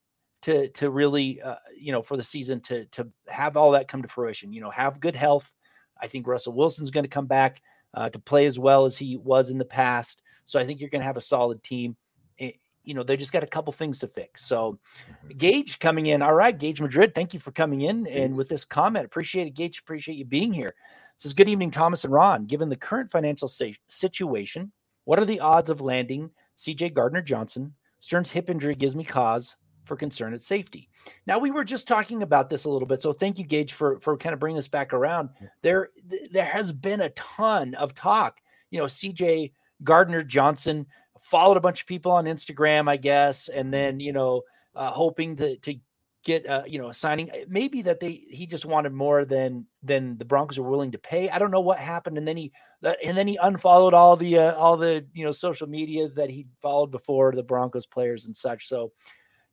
to 0.43 0.69
to 0.69 0.89
really 0.89 1.41
uh, 1.41 1.55
you 1.75 1.91
know 1.91 2.01
for 2.01 2.17
the 2.17 2.23
season 2.23 2.61
to 2.61 2.85
to 2.85 3.09
have 3.27 3.57
all 3.57 3.71
that 3.71 3.87
come 3.87 4.01
to 4.01 4.07
fruition. 4.07 4.53
You 4.53 4.61
know, 4.61 4.69
have 4.69 4.99
good 4.99 5.15
health 5.15 5.53
I 5.99 6.07
think 6.07 6.27
Russell 6.27 6.53
Wilson's 6.53 6.91
going 6.91 7.03
to 7.03 7.09
come 7.09 7.27
back 7.27 7.61
uh, 7.93 8.09
to 8.09 8.19
play 8.19 8.45
as 8.45 8.59
well 8.59 8.85
as 8.85 8.97
he 8.97 9.17
was 9.17 9.49
in 9.49 9.57
the 9.57 9.65
past. 9.65 10.21
So 10.45 10.59
I 10.59 10.63
think 10.63 10.79
you're 10.79 10.89
going 10.89 11.01
to 11.01 11.05
have 11.05 11.17
a 11.17 11.21
solid 11.21 11.63
team. 11.63 11.95
It, 12.37 12.45
eh, 12.45 12.57
you 12.83 12.93
know, 12.93 13.03
they 13.03 13.17
just 13.17 13.33
got 13.33 13.43
a 13.43 13.47
couple 13.47 13.73
things 13.73 13.99
to 13.99 14.07
fix. 14.07 14.45
So, 14.45 14.73
mm-hmm. 14.73 15.37
Gage 15.37 15.79
coming 15.79 16.05
in. 16.05 16.21
All 16.21 16.35
right, 16.35 16.57
Gage 16.57 16.81
Madrid, 16.81 17.15
thank 17.15 17.33
you 17.33 17.39
for 17.39 17.51
coming 17.51 17.81
in 17.81 18.05
and 18.07 18.35
with 18.35 18.47
this 18.47 18.63
comment. 18.63 19.05
Appreciate 19.05 19.47
it, 19.47 19.55
Gage. 19.55 19.79
Appreciate 19.79 20.17
you 20.17 20.25
being 20.25 20.53
here. 20.53 20.75
says, 21.17 21.33
Good 21.33 21.49
evening, 21.49 21.71
Thomas 21.71 22.03
and 22.03 22.13
Ron. 22.13 22.45
Given 22.45 22.69
the 22.69 22.75
current 22.75 23.09
financial 23.09 23.47
situation, 23.47 24.71
what 25.05 25.19
are 25.19 25.25
the 25.25 25.39
odds 25.39 25.69
of 25.69 25.81
landing 25.81 26.29
CJ 26.57 26.93
Gardner 26.93 27.21
Johnson? 27.21 27.73
Sterns' 27.99 28.31
hip 28.31 28.49
injury 28.49 28.75
gives 28.75 28.95
me 28.95 29.03
cause 29.03 29.55
for 29.83 29.95
concern 29.95 30.33
at 30.33 30.41
safety. 30.41 30.89
Now 31.25 31.39
we 31.39 31.51
were 31.51 31.63
just 31.63 31.87
talking 31.87 32.23
about 32.23 32.49
this 32.49 32.65
a 32.65 32.69
little 32.69 32.87
bit, 32.87 33.01
so 33.01 33.13
thank 33.13 33.39
you, 33.39 33.45
Gage, 33.45 33.73
for 33.73 33.99
for 33.99 34.17
kind 34.17 34.33
of 34.33 34.39
bringing 34.39 34.57
this 34.57 34.67
back 34.67 34.93
around. 34.93 35.29
There, 35.61 35.89
there 36.31 36.45
has 36.45 36.71
been 36.71 37.01
a 37.01 37.09
ton 37.11 37.73
of 37.75 37.93
talk. 37.93 38.39
You 38.71 38.79
know, 38.79 38.85
CJ 38.85 39.51
Gardner 39.83 40.23
Johnson 40.23 40.85
followed 41.19 41.57
a 41.57 41.61
bunch 41.61 41.81
of 41.81 41.87
people 41.87 42.11
on 42.11 42.25
Instagram, 42.25 42.89
I 42.89 42.97
guess, 42.97 43.49
and 43.49 43.73
then 43.73 43.99
you 43.99 44.13
know, 44.13 44.41
uh, 44.75 44.91
hoping 44.91 45.35
to 45.37 45.57
to 45.57 45.75
get 46.23 46.47
uh, 46.47 46.63
you 46.65 46.79
know 46.79 46.89
a 46.89 46.93
signing. 46.93 47.31
Maybe 47.47 47.81
that 47.83 47.99
they 47.99 48.11
he 48.11 48.45
just 48.45 48.65
wanted 48.65 48.93
more 48.93 49.25
than 49.25 49.65
than 49.83 50.17
the 50.17 50.25
Broncos 50.25 50.59
were 50.59 50.69
willing 50.69 50.91
to 50.91 50.97
pay. 50.97 51.29
I 51.29 51.39
don't 51.39 51.51
know 51.51 51.61
what 51.61 51.77
happened, 51.77 52.17
and 52.17 52.27
then 52.27 52.37
he 52.37 52.51
uh, 52.83 52.93
and 53.03 53.17
then 53.17 53.27
he 53.27 53.37
unfollowed 53.41 53.93
all 53.93 54.15
the 54.15 54.37
uh, 54.39 54.55
all 54.55 54.77
the 54.77 55.05
you 55.13 55.25
know 55.25 55.31
social 55.31 55.67
media 55.67 56.09
that 56.09 56.29
he 56.29 56.47
followed 56.61 56.91
before 56.91 57.31
the 57.31 57.43
Broncos 57.43 57.85
players 57.85 58.27
and 58.27 58.35
such. 58.35 58.67
So 58.67 58.91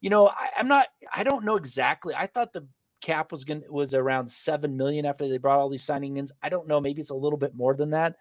you 0.02 0.10
know, 0.10 0.28
I, 0.28 0.50
I'm 0.58 0.68
not, 0.68 0.88
I 1.14 1.22
don't 1.22 1.44
know 1.44 1.56
exactly. 1.56 2.14
I 2.14 2.26
thought 2.26 2.52
the 2.52 2.66
cap 3.00 3.32
was 3.32 3.44
going 3.44 3.62
was 3.70 3.94
around 3.94 4.28
7 4.28 4.76
million 4.76 5.06
after 5.06 5.26
they 5.28 5.38
brought 5.38 5.58
all 5.58 5.70
these 5.70 5.84
signing 5.84 6.18
ins. 6.18 6.32
I 6.42 6.48
don't 6.50 6.68
know. 6.68 6.80
Maybe 6.80 7.00
it's 7.00 7.10
a 7.10 7.14
little 7.14 7.38
bit 7.38 7.54
more 7.54 7.74
than 7.74 7.90
that. 7.90 8.16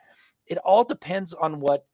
It 0.48 0.58
all 0.60 0.84
depends 0.84 1.34
on 1.34 1.60
what 1.60 1.86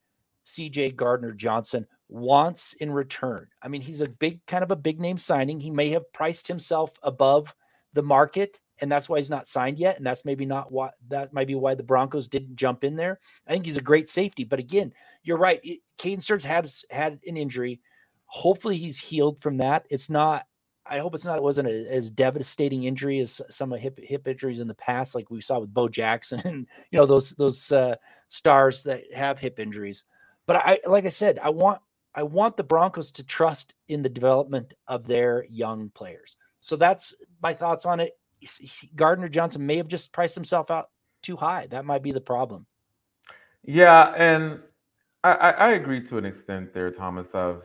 CJ 0.48 0.96
Gardner 0.96 1.32
Johnson 1.32 1.86
wants 2.08 2.72
in 2.74 2.90
return. 2.90 3.46
I 3.62 3.68
mean, 3.68 3.82
he's 3.82 4.00
a 4.00 4.08
big 4.08 4.44
kind 4.46 4.64
of 4.64 4.70
a 4.70 4.76
big 4.76 5.00
name 5.00 5.18
signing. 5.18 5.60
He 5.60 5.70
may 5.70 5.90
have 5.90 6.12
priced 6.12 6.48
himself 6.48 6.92
above 7.02 7.54
the 7.92 8.02
market 8.02 8.60
and 8.80 8.90
that's 8.90 9.08
why 9.08 9.18
he's 9.18 9.30
not 9.30 9.46
signed 9.46 9.78
yet. 9.78 9.96
And 9.96 10.06
that's 10.06 10.24
maybe 10.24 10.46
not 10.46 10.70
why 10.70 10.90
that 11.08 11.32
might 11.32 11.46
be 11.46 11.54
why 11.54 11.74
the 11.74 11.82
Broncos 11.82 12.28
didn't 12.28 12.56
jump 12.56 12.84
in 12.84 12.96
there. 12.96 13.18
I 13.46 13.52
think 13.52 13.64
he's 13.64 13.76
a 13.76 13.82
great 13.82 14.08
safety, 14.08 14.44
but 14.44 14.58
again, 14.58 14.92
you're 15.22 15.38
right. 15.38 15.60
Caden 15.98 16.22
Sterns 16.22 16.44
has 16.44 16.84
had 16.90 17.18
an 17.26 17.36
injury. 17.36 17.80
Hopefully, 18.26 18.76
he's 18.76 18.98
healed 18.98 19.40
from 19.40 19.58
that. 19.58 19.86
It's 19.90 20.10
not. 20.10 20.46
I 20.86 21.00
hope 21.00 21.14
it's 21.14 21.24
not. 21.24 21.36
It 21.36 21.42
wasn't 21.42 21.68
a, 21.68 21.92
as 21.92 22.10
devastating 22.10 22.84
injury 22.84 23.20
as 23.20 23.42
some 23.50 23.72
of 23.72 23.80
hip 23.80 23.98
hip 24.02 24.28
injuries 24.28 24.60
in 24.60 24.68
the 24.68 24.74
past, 24.74 25.14
like 25.14 25.30
we 25.30 25.40
saw 25.40 25.58
with 25.58 25.72
Bo 25.72 25.88
Jackson 25.88 26.40
and 26.44 26.66
you 26.90 26.98
know 26.98 27.06
those 27.06 27.30
those 27.32 27.72
uh, 27.72 27.96
stars 28.28 28.82
that 28.84 29.12
have 29.12 29.38
hip 29.38 29.58
injuries. 29.58 30.04
But 30.48 30.56
I, 30.56 30.80
like 30.86 31.04
I 31.04 31.10
said, 31.10 31.38
I 31.38 31.50
want 31.50 31.80
I 32.14 32.24
want 32.24 32.56
the 32.56 32.64
Broncos 32.64 33.12
to 33.12 33.22
trust 33.22 33.74
in 33.86 34.02
the 34.02 34.08
development 34.08 34.74
of 34.88 35.06
their 35.06 35.44
young 35.48 35.90
players. 35.90 36.36
So 36.58 36.74
that's 36.74 37.14
my 37.40 37.52
thoughts 37.54 37.86
on 37.86 38.00
it. 38.00 38.18
Gardner 38.96 39.28
Johnson 39.28 39.64
may 39.66 39.76
have 39.76 39.88
just 39.88 40.12
priced 40.12 40.34
himself 40.34 40.70
out 40.70 40.88
too 41.22 41.36
high. 41.36 41.66
That 41.66 41.84
might 41.84 42.02
be 42.02 42.12
the 42.12 42.20
problem. 42.20 42.66
Yeah, 43.62 44.14
and 44.16 44.60
I, 45.22 45.32
I 45.32 45.68
agree 45.72 46.02
to 46.06 46.16
an 46.18 46.24
extent 46.24 46.72
there, 46.72 46.90
Thomas. 46.90 47.28
Of 47.32 47.62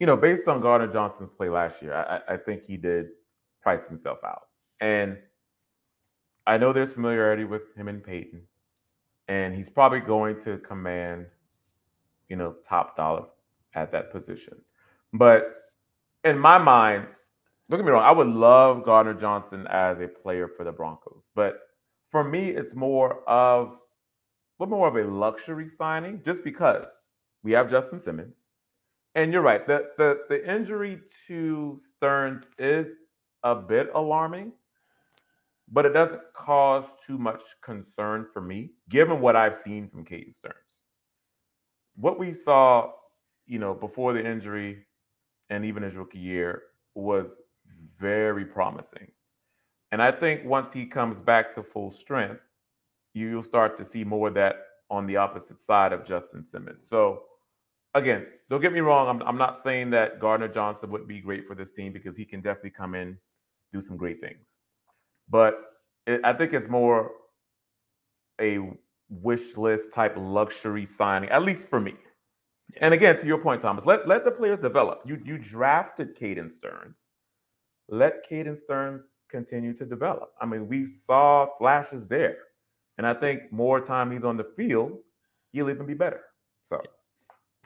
you 0.00 0.06
know, 0.06 0.16
based 0.16 0.48
on 0.48 0.62
Gardner 0.62 0.90
Johnson's 0.90 1.30
play 1.36 1.50
last 1.50 1.82
year, 1.82 1.94
I, 1.94 2.34
I 2.34 2.36
think 2.38 2.64
he 2.64 2.76
did 2.76 3.08
price 3.62 3.86
himself 3.86 4.18
out. 4.24 4.44
And 4.80 5.18
I 6.46 6.56
know 6.56 6.72
there's 6.72 6.94
familiarity 6.94 7.44
with 7.44 7.62
him 7.76 7.88
and 7.88 8.02
Payton, 8.02 8.42
and 9.28 9.54
he's 9.54 9.68
probably 9.68 10.00
going 10.00 10.42
to 10.44 10.56
command, 10.58 11.26
you 12.32 12.36
know, 12.36 12.54
top 12.66 12.96
dollar 12.96 13.24
at 13.74 13.92
that 13.92 14.10
position. 14.10 14.54
But 15.12 15.42
in 16.24 16.38
my 16.38 16.56
mind, 16.56 17.06
don't 17.68 17.78
get 17.78 17.84
me 17.84 17.92
wrong, 17.92 18.02
I 18.02 18.10
would 18.10 18.26
love 18.26 18.86
Gardner 18.86 19.12
Johnson 19.12 19.66
as 19.68 20.00
a 20.00 20.08
player 20.08 20.48
for 20.56 20.64
the 20.64 20.72
Broncos. 20.72 21.28
But 21.34 21.58
for 22.10 22.24
me, 22.24 22.48
it's 22.48 22.74
more 22.74 23.22
of 23.28 23.76
a 24.60 24.64
more 24.66 24.88
of 24.88 24.96
a 24.96 25.10
luxury 25.10 25.68
signing 25.76 26.22
just 26.24 26.42
because 26.42 26.86
we 27.42 27.52
have 27.52 27.68
Justin 27.68 28.00
Simmons. 28.00 28.36
And 29.14 29.30
you're 29.30 29.42
right, 29.42 29.66
the, 29.66 29.90
the, 29.98 30.20
the 30.30 30.50
injury 30.50 31.00
to 31.26 31.82
Sterns 31.96 32.44
is 32.58 32.86
a 33.42 33.54
bit 33.54 33.90
alarming, 33.94 34.52
but 35.70 35.84
it 35.84 35.92
doesn't 35.92 36.22
cause 36.34 36.84
too 37.06 37.18
much 37.18 37.42
concern 37.62 38.26
for 38.32 38.40
me, 38.40 38.70
given 38.88 39.20
what 39.20 39.36
I've 39.36 39.58
seen 39.62 39.90
from 39.90 40.06
Caden 40.06 40.34
Sterns. 40.38 40.71
What 41.96 42.18
we 42.18 42.34
saw, 42.34 42.92
you 43.46 43.58
know, 43.58 43.74
before 43.74 44.12
the 44.12 44.24
injury 44.24 44.86
and 45.50 45.64
even 45.64 45.82
his 45.82 45.94
rookie 45.94 46.18
year 46.18 46.62
was 46.94 47.26
very 48.00 48.44
promising. 48.44 49.10
And 49.90 50.02
I 50.02 50.10
think 50.10 50.44
once 50.44 50.72
he 50.72 50.86
comes 50.86 51.18
back 51.18 51.54
to 51.54 51.62
full 51.62 51.90
strength, 51.90 52.40
you'll 53.14 53.42
start 53.42 53.76
to 53.78 53.84
see 53.84 54.04
more 54.04 54.28
of 54.28 54.34
that 54.34 54.54
on 54.90 55.06
the 55.06 55.16
opposite 55.16 55.60
side 55.60 55.92
of 55.92 56.06
Justin 56.06 56.44
Simmons. 56.44 56.84
So, 56.88 57.24
again, 57.94 58.26
don't 58.48 58.62
get 58.62 58.72
me 58.72 58.80
wrong. 58.80 59.08
I'm, 59.08 59.26
I'm 59.26 59.38
not 59.38 59.62
saying 59.62 59.90
that 59.90 60.20
Gardner 60.20 60.48
Johnson 60.48 60.90
would 60.90 61.06
be 61.06 61.20
great 61.20 61.46
for 61.46 61.54
this 61.54 61.72
team 61.72 61.92
because 61.92 62.16
he 62.16 62.24
can 62.24 62.40
definitely 62.40 62.70
come 62.70 62.94
in, 62.94 63.18
do 63.72 63.82
some 63.82 63.96
great 63.96 64.20
things. 64.20 64.44
But 65.28 65.54
it, 66.06 66.20
I 66.24 66.32
think 66.32 66.52
it's 66.52 66.68
more 66.68 67.12
a 68.40 68.58
wish 69.20 69.56
list 69.56 69.92
type 69.94 70.14
luxury 70.16 70.86
signing, 70.86 71.28
at 71.30 71.42
least 71.42 71.68
for 71.68 71.80
me. 71.80 71.94
And 72.80 72.94
again, 72.94 73.18
to 73.18 73.26
your 73.26 73.38
point, 73.38 73.60
Thomas, 73.60 73.84
let, 73.84 74.08
let 74.08 74.24
the 74.24 74.30
players 74.30 74.60
develop. 74.60 75.02
You 75.04 75.20
you 75.24 75.36
drafted 75.36 76.18
Caden 76.18 76.56
Sterns 76.56 76.96
let 77.92 78.28
Caden 78.28 78.58
Sterns 78.58 79.02
continue 79.30 79.74
to 79.74 79.84
develop. 79.84 80.32
I 80.40 80.46
mean, 80.46 80.66
we 80.66 80.88
saw 81.06 81.46
flashes 81.58 82.06
there. 82.08 82.38
And 82.98 83.06
I 83.06 83.14
think 83.14 83.52
more 83.52 83.80
time 83.80 84.10
he's 84.10 84.24
on 84.24 84.36
the 84.36 84.44
field, 84.56 84.98
he'll 85.52 85.70
even 85.70 85.86
be 85.86 85.94
better. 85.94 86.20
So 86.68 86.82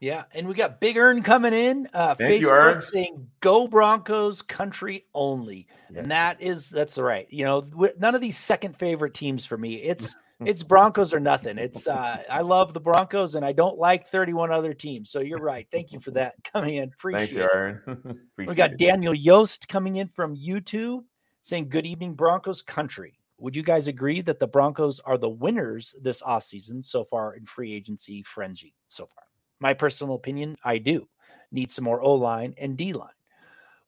yeah, 0.00 0.24
and 0.34 0.46
we 0.46 0.54
got 0.54 0.78
Big 0.78 0.96
Earn 0.98 1.22
coming 1.22 1.54
in. 1.54 1.88
Uh, 1.94 2.14
Thank 2.14 2.44
Facebook 2.44 2.74
you, 2.74 2.80
saying 2.80 3.26
"Go 3.40 3.66
Broncos, 3.66 4.42
country 4.42 5.06
only," 5.14 5.66
and 5.94 6.10
that 6.10 6.40
is 6.40 6.68
that's 6.68 6.96
the 6.96 7.02
right. 7.02 7.26
You 7.30 7.44
know, 7.44 7.66
none 7.98 8.14
of 8.14 8.20
these 8.20 8.36
second 8.36 8.76
favorite 8.76 9.14
teams 9.14 9.46
for 9.46 9.56
me. 9.56 9.76
It's 9.76 10.14
it's 10.44 10.62
Broncos 10.62 11.14
or 11.14 11.20
nothing. 11.20 11.56
It's 11.56 11.88
uh, 11.88 12.22
I 12.30 12.42
love 12.42 12.74
the 12.74 12.80
Broncos 12.80 13.36
and 13.36 13.44
I 13.44 13.52
don't 13.52 13.78
like 13.78 14.06
31 14.08 14.52
other 14.52 14.74
teams. 14.74 15.10
So 15.10 15.20
you're 15.20 15.40
right. 15.40 15.66
Thank 15.70 15.92
you 15.92 16.00
for 16.00 16.10
that 16.12 16.34
coming 16.52 16.76
in. 16.76 16.90
Appreciate 16.90 17.28
Thank 17.28 17.32
you, 17.32 17.42
Aaron. 17.42 18.20
we 18.36 18.54
got. 18.54 18.76
Daniel 18.76 19.14
Yost 19.14 19.68
coming 19.68 19.96
in 19.96 20.08
from 20.08 20.36
YouTube 20.36 21.04
saying, 21.42 21.68
Good 21.68 21.86
evening, 21.86 22.14
Broncos 22.14 22.60
country. 22.60 23.18
Would 23.38 23.56
you 23.56 23.62
guys 23.62 23.88
agree 23.88 24.20
that 24.22 24.38
the 24.38 24.46
Broncos 24.46 25.00
are 25.00 25.18
the 25.18 25.28
winners 25.28 25.94
this 26.00 26.22
offseason 26.22 26.84
so 26.84 27.04
far 27.04 27.34
in 27.34 27.44
free 27.44 27.72
agency 27.72 28.22
frenzy 28.22 28.74
so 28.88 29.06
far? 29.06 29.24
My 29.60 29.72
personal 29.74 30.14
opinion, 30.16 30.56
I 30.64 30.78
do. 30.78 31.08
Need 31.52 31.70
some 31.70 31.84
more 31.84 32.00
O 32.00 32.14
line 32.14 32.54
and 32.58 32.76
D 32.76 32.92
line. 32.92 33.08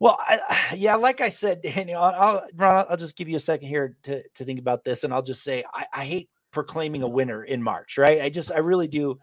Well, 0.00 0.18
I, 0.18 0.72
yeah, 0.76 0.94
like 0.94 1.20
I 1.20 1.28
said, 1.28 1.60
Daniel, 1.62 2.00
I'll, 2.00 2.46
I'll, 2.60 2.86
I'll, 2.90 2.96
just 2.96 3.16
give 3.16 3.28
you 3.28 3.36
a 3.36 3.40
second 3.40 3.68
here 3.68 3.96
to, 4.04 4.22
to 4.22 4.44
think 4.44 4.58
about 4.58 4.84
this, 4.84 5.04
and 5.04 5.12
I'll 5.12 5.22
just 5.22 5.42
say 5.42 5.64
I, 5.74 5.86
I 5.92 6.04
hate 6.04 6.30
proclaiming 6.50 7.02
a 7.02 7.08
winner 7.08 7.44
in 7.44 7.62
March, 7.62 7.98
right? 7.98 8.20
I 8.22 8.28
just, 8.30 8.52
I 8.52 8.58
really 8.58 8.88
do. 8.88 9.18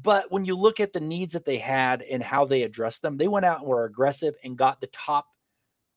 But 0.00 0.30
when 0.30 0.44
you 0.44 0.56
look 0.56 0.80
at 0.80 0.92
the 0.92 1.00
needs 1.00 1.32
that 1.32 1.44
they 1.44 1.58
had 1.58 2.02
and 2.02 2.22
how 2.22 2.44
they 2.44 2.62
addressed 2.62 3.02
them, 3.02 3.16
they 3.16 3.28
went 3.28 3.46
out 3.46 3.60
and 3.60 3.68
were 3.68 3.84
aggressive 3.84 4.34
and 4.44 4.56
got 4.56 4.80
the 4.80 4.86
top. 4.88 5.26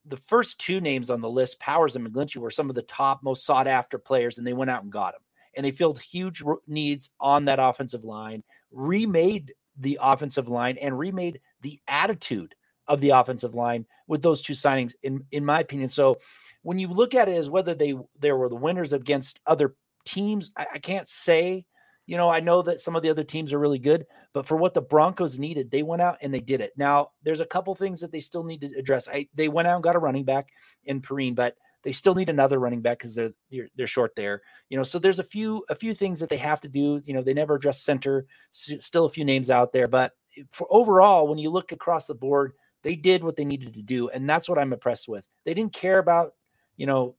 The 0.06 0.18
first 0.18 0.60
two 0.60 0.82
names 0.82 1.12
on 1.12 1.22
the 1.22 1.30
list, 1.30 1.60
Powers 1.60 1.96
and 1.96 2.08
McGlinchey, 2.08 2.38
were 2.38 2.50
some 2.50 2.70
of 2.70 2.76
the 2.76 2.82
top, 2.82 3.22
most 3.22 3.46
sought 3.46 3.68
after 3.68 4.00
players, 4.00 4.38
and 4.38 4.48
they 4.48 4.54
went 4.54 4.72
out 4.72 4.82
and 4.82 4.92
got 4.92 5.14
them. 5.14 5.22
And 5.56 5.66
they 5.66 5.72
filled 5.72 6.02
huge 6.02 6.42
needs 6.66 7.12
on 7.20 7.46
that 7.46 7.60
offensive 7.60 8.04
line, 8.04 8.44
remade 8.72 9.54
the 9.78 10.00
offensive 10.02 10.50
line, 10.50 10.78
and 10.78 10.98
remade 10.98 11.40
the 11.62 11.80
attitude 11.88 12.56
of 12.88 13.00
the 13.02 13.12
offensive 13.12 13.54
line 13.54 13.86
with 14.08 14.24
those 14.24 14.42
two 14.42 14.54
signings, 14.54 14.96
in 15.04 15.24
in 15.32 15.46
my 15.46 15.60
opinion. 15.60 15.90
So 15.90 16.18
when 16.64 16.80
you 16.80 16.88
look 16.88 17.14
at 17.14 17.30
it 17.30 17.38
as 17.38 17.50
whether 17.50 17.76
they 17.76 17.94
they 18.20 18.32
were 18.32 18.50
the 18.50 18.56
winners 18.56 18.94
against 18.94 19.40
other 19.46 19.76
teams, 20.06 20.52
I, 20.56 20.68
I 20.76 20.80
can't 20.80 21.08
say. 21.08 21.66
You 22.08 22.18
know, 22.18 22.30
I 22.30 22.40
know 22.40 22.62
that 22.64 22.82
some 22.82 22.96
of 22.96 23.04
the 23.04 23.10
other 23.10 23.24
teams 23.24 23.54
are 23.54 23.60
really 23.60 23.80
good, 23.80 24.06
but 24.34 24.46
for 24.46 24.58
what 24.58 24.74
the 24.74 24.82
Broncos 24.82 25.40
needed, 25.40 25.72
they 25.72 25.84
went 25.84 26.02
out 26.02 26.18
and 26.22 26.34
they 26.34 26.42
did 26.42 26.60
it. 26.60 26.74
Now, 26.76 27.10
there's 27.24 27.40
a 27.40 27.46
couple 27.46 27.74
things 27.76 28.02
that 28.02 28.12
they 28.12 28.20
still 28.20 28.44
need 28.44 28.62
to 28.62 28.72
address. 28.78 29.08
I, 29.08 29.30
they 29.34 29.48
went 29.48 29.68
out 29.68 29.76
and 29.76 29.84
got 29.84 29.96
a 29.96 30.00
running 30.00 30.26
back 30.26 30.50
in 30.84 31.02
Perine, 31.02 31.36
but 31.36 31.56
they 31.84 31.92
still 31.92 32.16
need 32.16 32.30
another 32.30 32.60
running 32.60 32.82
back 32.82 33.00
because 33.00 33.16
they're, 33.16 33.32
they're 33.50 33.68
they're 33.76 33.88
short 33.88 34.16
there. 34.16 34.42
You 34.70 34.78
know, 34.78 34.84
so 34.84 35.00
there's 35.00 35.20
a 35.20 35.24
few 35.24 35.64
a 35.70 35.76
few 35.76 35.94
things 35.94 36.20
that 36.20 36.30
they 36.30 36.38
have 36.38 36.62
to 36.62 36.68
do. 36.68 37.02
You 37.06 37.14
know, 37.14 37.22
they 37.22 37.34
never 37.34 37.56
address 37.56 37.82
center. 37.82 38.26
Still 38.52 39.06
a 39.06 39.10
few 39.10 39.26
names 39.26 39.50
out 39.50 39.72
there, 39.72 39.88
but 39.88 40.14
for 40.50 40.68
overall, 40.70 41.28
when 41.28 41.38
you 41.38 41.50
look 41.50 41.72
across 41.72 42.08
the 42.08 42.16
board, 42.16 42.54
they 42.84 42.96
did 42.96 43.24
what 43.24 43.36
they 43.36 43.46
needed 43.46 43.74
to 43.76 43.82
do, 43.82 44.10
and 44.10 44.30
that's 44.30 44.50
what 44.50 44.60
I'm 44.60 44.74
impressed 44.74 45.08
with. 45.08 45.28
They 45.46 45.54
didn't 45.54 45.74
care 45.74 46.00
about 46.00 46.34
you 46.78 46.86
know 46.86 47.16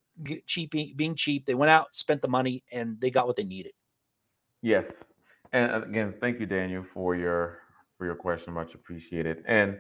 cheap 0.46 0.70
being 0.70 1.14
cheap. 1.14 1.46
They 1.46 1.54
went 1.54 1.70
out, 1.70 1.94
spent 1.94 2.22
the 2.22 2.28
money, 2.28 2.62
and 2.72 3.00
they 3.00 3.10
got 3.10 3.26
what 3.26 3.36
they 3.36 3.44
needed. 3.44 3.72
Yes, 4.62 4.86
and 5.52 5.70
uh, 5.70 5.82
again, 5.82 6.14
thank 6.20 6.40
you, 6.40 6.46
Daniel, 6.46 6.84
for 6.94 7.14
your 7.14 7.58
for 7.98 8.06
your 8.06 8.14
question. 8.14 8.52
Much 8.54 8.74
appreciated. 8.74 9.44
And 9.46 9.78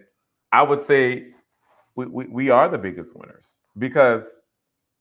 I 0.52 0.62
would 0.62 0.86
say 0.86 1.28
we, 1.94 2.06
we, 2.06 2.26
we 2.26 2.50
are 2.50 2.68
the 2.68 2.78
biggest 2.78 3.14
winners 3.14 3.46
because 3.78 4.24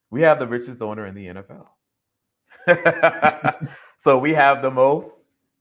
we 0.10 0.22
have 0.22 0.39
the 0.39 0.48
richest 0.48 0.82
owner 0.82 1.06
in 1.08 1.15
the 1.15 1.28
NFL. 1.28 1.67
so 4.00 4.17
we 4.17 4.34
have 4.34 4.62
the 4.62 4.72
most 4.72 5.10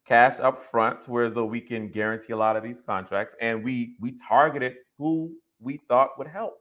cash 0.06 0.38
up 0.40 0.70
front, 0.70 0.98
whereas 1.06 1.34
though 1.34 1.44
we 1.44 1.60
can 1.60 1.88
guarantee 1.88 2.32
a 2.32 2.36
lot 2.36 2.56
of 2.56 2.62
these 2.62 2.80
contracts, 2.86 3.34
and 3.40 3.64
we 3.64 3.96
we 4.00 4.18
targeted 4.28 4.74
who 4.98 5.32
we 5.60 5.80
thought 5.88 6.18
would 6.18 6.28
help. 6.28 6.59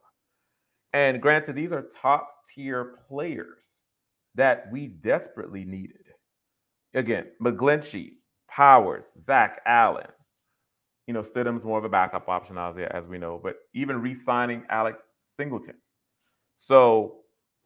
And 0.94 1.22
granted, 1.22 1.56
these 1.56 1.72
are 1.72 1.90
top 2.02 2.30
tier 2.54 2.96
players 3.08 3.58
that 4.36 4.72
we 4.72 4.88
desperately 4.88 5.66
needed. 5.66 5.98
Again, 6.94 7.28
McGlinchey, 7.42 8.14
Powers, 8.50 9.04
Zach 9.26 9.62
Allen. 9.66 10.08
You 11.08 11.14
know, 11.14 11.24
Stidham's 11.24 11.64
more 11.64 11.78
of 11.78 11.86
a 11.86 11.90
backup 11.90 12.30
option, 12.30 12.58
as 12.58 13.08
we 13.08 13.18
know, 13.18 13.40
but 13.42 13.56
even 13.74 14.02
re 14.02 14.16
signing 14.16 14.64
Alex 14.70 15.00
Singleton. 15.38 15.76
So, 16.58 17.18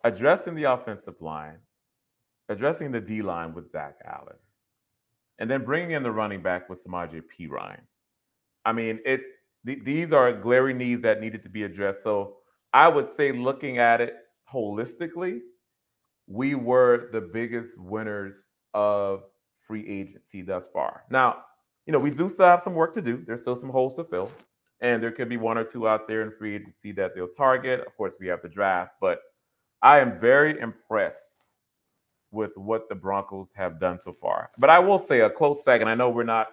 addressing 0.03 0.55
the 0.55 0.63
offensive 0.63 1.15
line, 1.19 1.57
addressing 2.49 2.91
the 2.91 3.01
D 3.01 3.21
line 3.21 3.53
with 3.53 3.71
Zach 3.71 3.95
Allen, 4.05 4.35
and 5.39 5.49
then 5.49 5.65
bringing 5.65 5.91
in 5.91 6.03
the 6.03 6.11
running 6.11 6.41
back 6.41 6.69
with 6.69 6.81
Samaj 6.81 7.11
P. 7.35 7.47
Ryan. 7.47 7.81
I 8.65 8.71
mean, 8.71 8.99
it 9.05 9.21
th- 9.65 9.83
these 9.83 10.11
are 10.13 10.31
glaring 10.31 10.77
needs 10.77 11.01
that 11.01 11.19
needed 11.19 11.43
to 11.43 11.49
be 11.49 11.63
addressed. 11.63 12.03
So, 12.03 12.37
I 12.73 12.87
would 12.87 13.07
say, 13.15 13.31
looking 13.31 13.77
at 13.77 14.01
it 14.01 14.15
holistically, 14.51 15.39
we 16.27 16.55
were 16.55 17.09
the 17.11 17.21
biggest 17.21 17.69
winners 17.77 18.33
of 18.73 19.23
free 19.67 19.87
agency 19.87 20.41
thus 20.41 20.65
far. 20.73 21.03
Now, 21.09 21.43
you 21.85 21.93
know, 21.93 21.99
we 21.99 22.09
do 22.09 22.29
still 22.29 22.45
have 22.45 22.61
some 22.61 22.75
work 22.75 22.95
to 22.95 23.01
do. 23.01 23.23
There's 23.25 23.41
still 23.41 23.59
some 23.59 23.69
holes 23.69 23.95
to 23.97 24.03
fill, 24.03 24.31
and 24.81 25.03
there 25.03 25.11
could 25.11 25.29
be 25.29 25.37
one 25.37 25.57
or 25.57 25.63
two 25.63 25.87
out 25.87 26.07
there 26.07 26.21
in 26.21 26.31
free 26.37 26.55
agency 26.55 26.91
that 26.93 27.13
they'll 27.13 27.27
target. 27.27 27.81
Of 27.85 27.95
course, 27.97 28.13
we 28.19 28.27
have 28.27 28.41
the 28.41 28.49
draft, 28.49 28.93
but 29.01 29.19
I 29.81 29.99
am 29.99 30.19
very 30.19 30.59
impressed 30.59 31.17
with 32.31 32.51
what 32.55 32.89
the 32.89 32.95
Broncos 32.95 33.49
have 33.55 33.79
done 33.79 33.99
so 34.03 34.15
far. 34.19 34.49
But 34.57 34.69
I 34.69 34.79
will 34.79 34.99
say 34.99 35.19
a 35.19 35.29
close 35.29 35.63
second. 35.63 35.87
I 35.87 35.95
know 35.95 36.09
we're 36.09 36.23
not, 36.23 36.47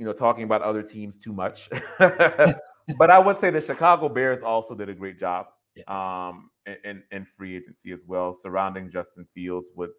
you 0.00 0.06
know, 0.06 0.14
talking 0.14 0.44
about 0.44 0.62
other 0.62 0.82
teams 0.82 1.18
too 1.18 1.34
much, 1.34 1.68
but 1.98 3.10
I 3.10 3.18
would 3.18 3.38
say 3.38 3.50
the 3.50 3.60
Chicago 3.60 4.08
Bears 4.08 4.42
also 4.42 4.74
did 4.74 4.88
a 4.88 4.94
great 4.94 5.20
job 5.20 5.48
um, 5.88 6.48
in, 6.86 7.02
in 7.12 7.26
free 7.36 7.56
agency 7.56 7.92
as 7.92 8.00
well, 8.06 8.34
surrounding 8.34 8.90
Justin 8.90 9.26
Fields 9.34 9.66
with 9.76 9.90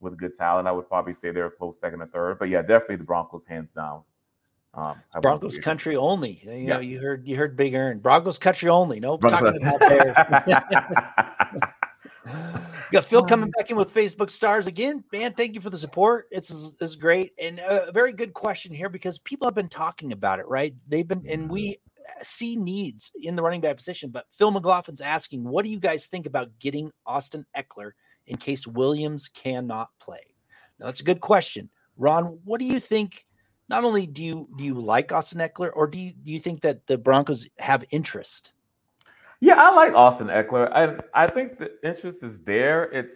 with 0.00 0.16
good 0.16 0.34
talent. 0.38 0.66
I 0.66 0.72
would 0.72 0.88
probably 0.88 1.12
say 1.12 1.32
they're 1.32 1.50
close 1.50 1.78
second 1.78 2.00
or 2.00 2.06
third, 2.06 2.38
but 2.38 2.48
yeah, 2.48 2.62
definitely 2.62 2.96
the 2.96 3.04
Broncos 3.04 3.44
hands 3.46 3.72
down. 3.72 4.04
Um, 4.72 4.94
Broncos 5.20 5.58
country 5.58 5.96
only. 5.96 6.40
You 6.44 6.52
yeah. 6.52 6.76
know, 6.76 6.80
you 6.80 6.98
heard 6.98 7.28
you 7.28 7.36
heard 7.36 7.54
Big 7.54 7.74
Aaron. 7.74 7.98
Broncos 7.98 8.38
country 8.38 8.70
only. 8.70 9.00
No 9.00 9.18
Broncos. 9.18 9.60
talking 9.60 9.66
about 9.66 9.80
Bears. 12.24 12.54
got 12.92 13.04
Phil 13.04 13.24
coming 13.24 13.44
um, 13.44 13.52
back 13.56 13.70
in 13.70 13.76
with 13.76 13.92
Facebook 13.92 14.30
stars 14.30 14.66
again. 14.66 15.02
Man, 15.12 15.32
thank 15.32 15.54
you 15.54 15.60
for 15.60 15.70
the 15.70 15.78
support. 15.78 16.26
It's 16.30 16.76
it's 16.80 16.96
great 16.96 17.32
and 17.40 17.58
a 17.58 17.90
very 17.92 18.12
good 18.12 18.32
question 18.34 18.74
here 18.74 18.88
because 18.88 19.18
people 19.18 19.46
have 19.46 19.54
been 19.54 19.68
talking 19.68 20.12
about 20.12 20.38
it, 20.38 20.46
right? 20.46 20.74
They've 20.86 21.06
been 21.06 21.22
and 21.28 21.50
we 21.50 21.70
mm-hmm. 21.70 22.22
see 22.22 22.56
needs 22.56 23.10
in 23.20 23.36
the 23.36 23.42
running 23.42 23.60
back 23.60 23.76
position. 23.76 24.10
But 24.10 24.26
Phil 24.30 24.52
McLaughlin's 24.52 25.00
asking, 25.00 25.44
what 25.44 25.64
do 25.64 25.70
you 25.70 25.80
guys 25.80 26.06
think 26.06 26.26
about 26.26 26.50
getting 26.58 26.92
Austin 27.06 27.46
Ekeler 27.56 27.92
in 28.26 28.36
case 28.36 28.66
Williams 28.66 29.28
cannot 29.28 29.88
play? 29.98 30.34
Now 30.78 30.86
that's 30.86 31.00
a 31.00 31.04
good 31.04 31.20
question, 31.20 31.70
Ron. 31.96 32.38
What 32.44 32.60
do 32.60 32.66
you 32.66 32.80
think? 32.80 33.26
Not 33.68 33.84
only 33.84 34.06
do 34.06 34.22
you 34.22 34.48
do 34.56 34.64
you 34.64 34.74
like 34.74 35.12
Austin 35.12 35.40
Ekeler, 35.40 35.70
or 35.74 35.86
do 35.86 35.98
you 35.98 36.12
do 36.12 36.32
you 36.32 36.38
think 36.38 36.60
that 36.60 36.86
the 36.86 36.98
Broncos 36.98 37.48
have 37.58 37.84
interest? 37.90 38.52
Yeah, 39.42 39.56
I 39.58 39.74
like 39.74 39.92
Austin 39.92 40.28
Ekeler. 40.28 40.70
I 40.72 41.24
I 41.24 41.26
think 41.26 41.58
the 41.58 41.72
interest 41.82 42.22
is 42.22 42.38
there. 42.44 42.84
It's 42.84 43.12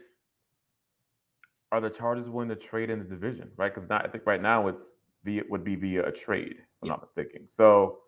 are 1.70 1.80
the 1.80 1.88
Chargers 1.88 2.28
willing 2.28 2.48
to 2.48 2.56
trade 2.56 2.90
in 2.90 2.98
the 2.98 3.04
division, 3.04 3.48
right? 3.56 3.72
Because 3.72 3.88
I 3.92 4.08
think 4.08 4.26
right 4.26 4.42
now 4.42 4.66
it's 4.66 4.86
via 5.24 5.44
would 5.48 5.62
be 5.62 5.76
via 5.76 6.04
a 6.04 6.10
trade, 6.10 6.56
if 6.58 6.66
I'm 6.82 6.88
not 6.88 7.00
mistaken. 7.00 7.46
So 7.56 7.98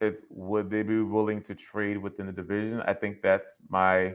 it's 0.00 0.24
would 0.30 0.70
they 0.70 0.82
be 0.82 1.02
willing 1.02 1.42
to 1.42 1.54
trade 1.54 1.98
within 1.98 2.24
the 2.24 2.32
division? 2.32 2.80
I 2.86 2.94
think 2.94 3.20
that's 3.22 3.48
my 3.68 4.14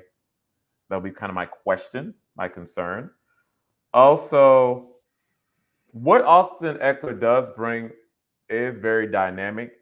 that'll 0.89 1.03
be 1.03 1.11
kind 1.11 1.29
of 1.29 1.35
my 1.35 1.45
question, 1.45 2.15
my 2.35 2.47
concern. 2.47 3.11
Also, 3.93 4.95
what 5.91 6.23
Austin 6.23 6.77
Eckler 6.77 7.21
does 7.21 7.49
bring 7.55 7.91
is 8.49 8.79
very 8.79 9.05
dynamic. 9.11 9.73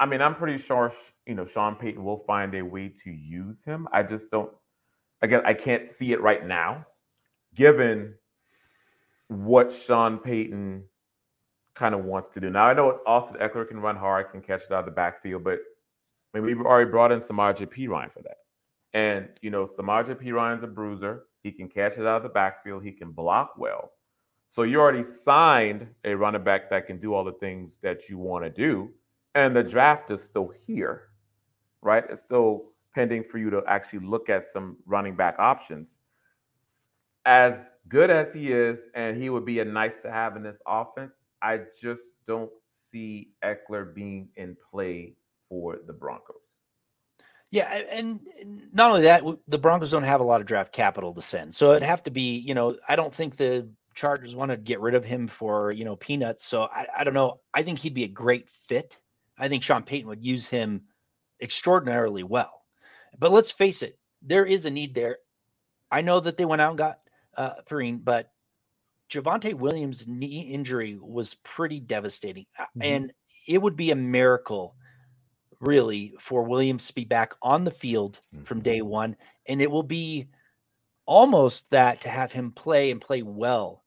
I 0.00 0.06
mean, 0.06 0.20
I'm 0.20 0.34
pretty 0.34 0.60
sure 0.60 0.92
you 1.26 1.36
know, 1.36 1.46
Sean 1.46 1.76
Payton 1.76 2.02
will 2.02 2.24
find 2.26 2.54
a 2.56 2.62
way 2.62 2.92
to 3.04 3.10
use 3.10 3.62
him. 3.62 3.86
I 3.92 4.02
just 4.02 4.32
don't, 4.32 4.50
again, 5.22 5.42
I 5.44 5.54
can't 5.54 5.86
see 5.86 6.12
it 6.12 6.20
right 6.20 6.44
now, 6.44 6.86
given 7.54 8.14
what 9.28 9.72
Sean 9.72 10.18
Payton 10.18 10.82
kind 11.76 11.94
of 11.94 12.04
wants 12.04 12.34
to 12.34 12.40
do. 12.40 12.50
Now, 12.50 12.64
I 12.64 12.74
know 12.74 12.98
Austin 13.06 13.36
Ekeler 13.40 13.68
can 13.68 13.78
run 13.78 13.96
hard, 13.96 14.32
can 14.32 14.40
catch 14.40 14.62
it 14.62 14.72
out 14.72 14.80
of 14.80 14.84
the 14.86 14.90
backfield, 14.90 15.44
but 15.44 15.60
I 16.34 16.38
mean, 16.38 16.46
we've 16.46 16.60
already 16.60 16.90
brought 16.90 17.12
in 17.12 17.20
Samaje 17.20 17.66
Perine 17.66 18.12
for 18.12 18.22
that. 18.22 18.38
And, 18.92 19.28
you 19.40 19.50
know, 19.50 19.70
Samaje 19.78 20.20
Perine's 20.20 20.64
a 20.64 20.66
bruiser. 20.66 21.26
He 21.44 21.52
can 21.52 21.68
catch 21.68 21.92
it 21.92 22.06
out 22.06 22.16
of 22.16 22.22
the 22.24 22.28
backfield. 22.28 22.82
He 22.82 22.90
can 22.90 23.12
block 23.12 23.54
well. 23.56 23.92
So 24.52 24.62
you 24.62 24.80
already 24.80 25.04
signed 25.04 25.86
a 26.04 26.14
running 26.14 26.42
back 26.42 26.70
that 26.70 26.88
can 26.88 26.98
do 26.98 27.14
all 27.14 27.22
the 27.22 27.34
things 27.34 27.78
that 27.82 28.08
you 28.08 28.18
want 28.18 28.44
to 28.44 28.50
do. 28.50 28.90
And 29.34 29.54
the 29.54 29.62
draft 29.62 30.10
is 30.10 30.22
still 30.22 30.52
here 30.66 31.10
right? 31.82 32.04
It's 32.08 32.22
still 32.22 32.72
pending 32.94 33.24
for 33.30 33.38
you 33.38 33.50
to 33.50 33.62
actually 33.66 34.00
look 34.00 34.28
at 34.28 34.46
some 34.46 34.76
running 34.86 35.14
back 35.14 35.36
options. 35.38 35.88
As 37.26 37.54
good 37.88 38.10
as 38.10 38.28
he 38.32 38.52
is, 38.52 38.78
and 38.94 39.20
he 39.20 39.30
would 39.30 39.44
be 39.44 39.60
a 39.60 39.64
nice 39.64 39.94
to 40.02 40.10
have 40.10 40.36
in 40.36 40.42
this 40.42 40.56
offense, 40.66 41.12
I 41.42 41.60
just 41.80 42.00
don't 42.26 42.50
see 42.90 43.30
Ekeler 43.44 43.94
being 43.94 44.28
in 44.36 44.56
play 44.70 45.14
for 45.48 45.78
the 45.86 45.92
Broncos. 45.92 46.36
Yeah, 47.52 47.82
and 47.90 48.20
not 48.72 48.90
only 48.90 49.02
that, 49.02 49.24
the 49.48 49.58
Broncos 49.58 49.90
don't 49.90 50.04
have 50.04 50.20
a 50.20 50.24
lot 50.24 50.40
of 50.40 50.46
draft 50.46 50.72
capital 50.72 51.12
to 51.14 51.22
send, 51.22 51.52
so 51.52 51.72
it'd 51.72 51.82
have 51.82 52.02
to 52.04 52.10
be, 52.10 52.38
you 52.38 52.54
know, 52.54 52.76
I 52.88 52.94
don't 52.94 53.12
think 53.12 53.36
the 53.36 53.68
Chargers 53.92 54.36
want 54.36 54.52
to 54.52 54.56
get 54.56 54.80
rid 54.80 54.94
of 54.94 55.04
him 55.04 55.26
for 55.26 55.72
you 55.72 55.84
know 55.84 55.96
peanuts. 55.96 56.44
So 56.44 56.62
I, 56.62 56.86
I 56.98 57.04
don't 57.04 57.12
know. 57.12 57.40
I 57.52 57.64
think 57.64 57.80
he'd 57.80 57.92
be 57.92 58.04
a 58.04 58.08
great 58.08 58.48
fit. 58.48 59.00
I 59.40 59.48
think 59.48 59.62
Sean 59.62 59.82
Payton 59.82 60.08
would 60.08 60.24
use 60.24 60.48
him 60.48 60.82
extraordinarily 61.40 62.22
well. 62.22 62.62
But 63.18 63.32
let's 63.32 63.50
face 63.50 63.82
it, 63.82 63.98
there 64.22 64.44
is 64.46 64.66
a 64.66 64.70
need 64.70 64.94
there. 64.94 65.16
I 65.90 66.02
know 66.02 66.20
that 66.20 66.36
they 66.36 66.44
went 66.44 66.62
out 66.62 66.70
and 66.70 66.78
got 66.78 67.00
uh, 67.36 67.54
Perine, 67.68 68.04
but 68.04 68.30
Javonte 69.10 69.54
Williams' 69.54 70.06
knee 70.06 70.42
injury 70.52 70.98
was 71.00 71.34
pretty 71.34 71.80
devastating. 71.80 72.46
Mm-hmm. 72.58 72.82
And 72.82 73.12
it 73.48 73.60
would 73.60 73.76
be 73.76 73.90
a 73.90 73.96
miracle, 73.96 74.76
really, 75.60 76.14
for 76.20 76.44
Williams 76.44 76.86
to 76.86 76.94
be 76.94 77.04
back 77.04 77.34
on 77.42 77.64
the 77.64 77.70
field 77.70 78.20
mm-hmm. 78.34 78.44
from 78.44 78.60
day 78.60 78.82
one. 78.82 79.16
And 79.48 79.60
it 79.60 79.70
will 79.70 79.82
be 79.82 80.28
almost 81.06 81.68
that 81.70 82.02
to 82.02 82.08
have 82.08 82.30
him 82.30 82.52
play 82.52 82.90
and 82.92 83.00
play 83.00 83.22
well 83.22 83.82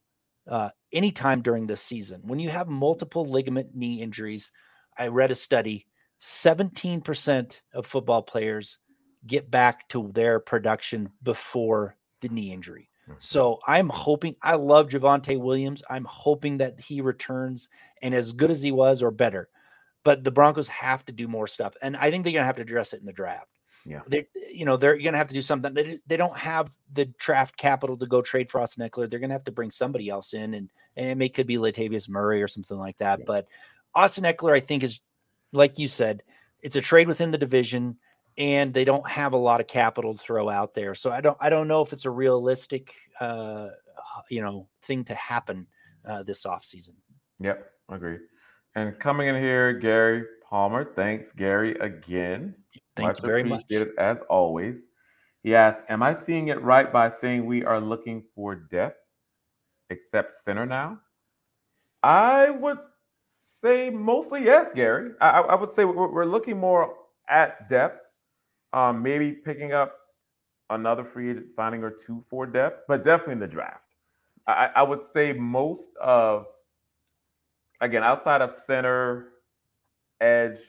uh, 0.49 0.69
anytime 0.91 1.41
during 1.41 1.67
this 1.67 1.81
season. 1.81 2.21
When 2.25 2.39
you 2.39 2.49
have 2.49 2.67
multiple 2.67 3.23
ligament 3.23 3.73
knee 3.73 4.01
injuries, 4.01 4.51
I 4.97 5.07
read 5.07 5.31
a 5.31 5.35
study 5.35 5.87
17% 6.21 7.61
of 7.73 7.85
football 7.85 8.21
players 8.21 8.79
get 9.27 9.51
back 9.51 9.87
to 9.89 10.09
their 10.13 10.39
production 10.39 11.09
before 11.21 11.97
the 12.21 12.29
knee 12.29 12.51
injury. 12.51 12.89
Mm-hmm. 13.09 13.17
So 13.19 13.59
I'm 13.67 13.89
hoping, 13.89 14.35
I 14.41 14.55
love 14.55 14.89
Javonte 14.89 15.37
Williams. 15.39 15.83
I'm 15.89 16.05
hoping 16.05 16.57
that 16.57 16.79
he 16.79 17.01
returns 17.01 17.69
and 18.01 18.13
as 18.13 18.31
good 18.31 18.51
as 18.51 18.61
he 18.61 18.71
was 18.71 19.03
or 19.03 19.11
better. 19.11 19.49
But 20.03 20.23
the 20.23 20.31
Broncos 20.31 20.67
have 20.69 21.05
to 21.05 21.13
do 21.13 21.27
more 21.27 21.47
stuff. 21.47 21.73
And 21.81 21.95
I 21.97 22.09
think 22.09 22.23
they're 22.23 22.33
going 22.33 22.43
to 22.43 22.47
have 22.47 22.57
to 22.57 22.61
address 22.61 22.93
it 22.93 22.99
in 22.99 23.05
the 23.05 23.13
draft. 23.13 23.47
Yeah. 23.85 24.01
They, 24.07 24.27
you 24.51 24.65
know, 24.65 24.77
they're 24.77 24.97
going 24.97 25.13
to 25.13 25.17
have 25.17 25.27
to 25.27 25.33
do 25.33 25.41
something. 25.41 25.73
They, 25.73 25.99
they 26.07 26.17
don't 26.17 26.37
have 26.37 26.71
the 26.91 27.05
draft 27.17 27.57
capital 27.57 27.97
to 27.97 28.05
go 28.05 28.21
trade 28.21 28.49
for 28.49 28.61
Austin 28.61 28.87
Ekeler. 28.87 29.09
They're 29.09 29.19
going 29.19 29.29
to 29.29 29.35
have 29.35 29.43
to 29.45 29.51
bring 29.51 29.71
somebody 29.71 30.09
else 30.09 30.33
in, 30.33 30.53
and 30.53 30.69
and 30.95 31.09
it 31.09 31.17
may 31.17 31.27
could 31.27 31.47
be 31.47 31.57
Latavius 31.57 32.07
Murray 32.07 32.41
or 32.41 32.47
something 32.47 32.77
like 32.77 32.97
that. 32.97 33.19
Yeah. 33.19 33.25
But 33.27 33.47
Austin 33.95 34.23
Ekeler, 34.23 34.53
I 34.53 34.59
think, 34.59 34.83
is 34.83 35.01
like 35.51 35.77
you 35.77 35.87
said, 35.87 36.23
it's 36.61 36.75
a 36.75 36.81
trade 36.81 37.07
within 37.07 37.31
the 37.31 37.37
division 37.37 37.97
and 38.37 38.73
they 38.73 38.83
don't 38.83 39.07
have 39.07 39.33
a 39.33 39.37
lot 39.37 39.61
of 39.61 39.67
capital 39.67 40.13
to 40.13 40.19
throw 40.19 40.49
out 40.49 40.73
there. 40.73 40.95
So 40.95 41.11
I 41.11 41.21
don't 41.21 41.37
I 41.39 41.49
don't 41.49 41.67
know 41.67 41.81
if 41.81 41.93
it's 41.93 42.05
a 42.05 42.11
realistic 42.11 42.93
uh 43.19 43.69
you 44.29 44.41
know 44.41 44.67
thing 44.81 45.03
to 45.05 45.15
happen 45.15 45.67
uh 46.05 46.23
this 46.23 46.45
offseason. 46.45 46.95
Yep, 47.39 47.69
agree. 47.89 48.17
And 48.75 48.97
coming 48.99 49.27
in 49.27 49.35
here, 49.35 49.73
Gary 49.73 50.23
Palmer. 50.49 50.93
Thanks, 50.95 51.27
Gary, 51.37 51.77
again. 51.79 52.55
Thank 52.95 53.09
much 53.09 53.19
you 53.19 53.25
very 53.25 53.43
much. 53.43 53.63
As 53.99 54.17
always. 54.29 54.83
He 55.43 55.55
asks, 55.55 55.81
Am 55.89 56.01
I 56.01 56.15
seeing 56.15 56.47
it 56.47 56.61
right 56.61 56.91
by 56.91 57.11
saying 57.21 57.45
we 57.45 57.65
are 57.65 57.81
looking 57.81 58.23
for 58.33 58.55
depth 58.55 58.99
except 59.89 60.43
center 60.45 60.65
now? 60.65 60.99
I 62.01 62.49
would 62.49 62.79
say 63.63 63.89
mostly 63.89 64.43
yes, 64.43 64.67
Gary. 64.75 65.11
I, 65.21 65.39
I 65.41 65.55
would 65.55 65.73
say 65.73 65.85
we're, 65.85 66.25
looking 66.25 66.59
more 66.59 66.95
at 67.29 67.69
depth, 67.69 68.01
um, 68.73 69.01
maybe 69.01 69.31
picking 69.31 69.71
up 69.73 69.95
another 70.69 71.03
free 71.03 71.31
agent 71.31 71.53
signing 71.55 71.83
or 71.83 71.91
two 71.91 72.23
for 72.29 72.45
depth, 72.45 72.83
but 72.87 73.05
definitely 73.05 73.33
in 73.33 73.39
the 73.39 73.47
draft. 73.47 73.79
I, 74.47 74.69
I 74.75 74.83
would 74.83 75.01
say 75.13 75.31
most 75.31 75.85
of, 76.01 76.45
again, 77.81 78.03
outside 78.03 78.41
of 78.41 78.55
center, 78.67 79.29
edge, 80.19 80.59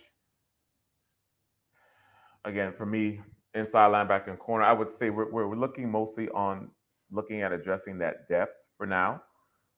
again, 2.45 2.73
for 2.77 2.87
me, 2.87 3.21
inside 3.55 3.91
linebacker 3.91 4.29
and 4.29 4.39
corner, 4.39 4.65
I 4.65 4.73
would 4.73 4.97
say 4.99 5.11
we're, 5.11 5.31
we're 5.31 5.57
looking 5.57 5.91
mostly 5.91 6.29
on 6.31 6.71
looking 7.11 7.43
at 7.43 7.53
addressing 7.53 7.99
that 7.99 8.29
depth 8.29 8.55
for 8.77 8.87
now. 8.87 9.23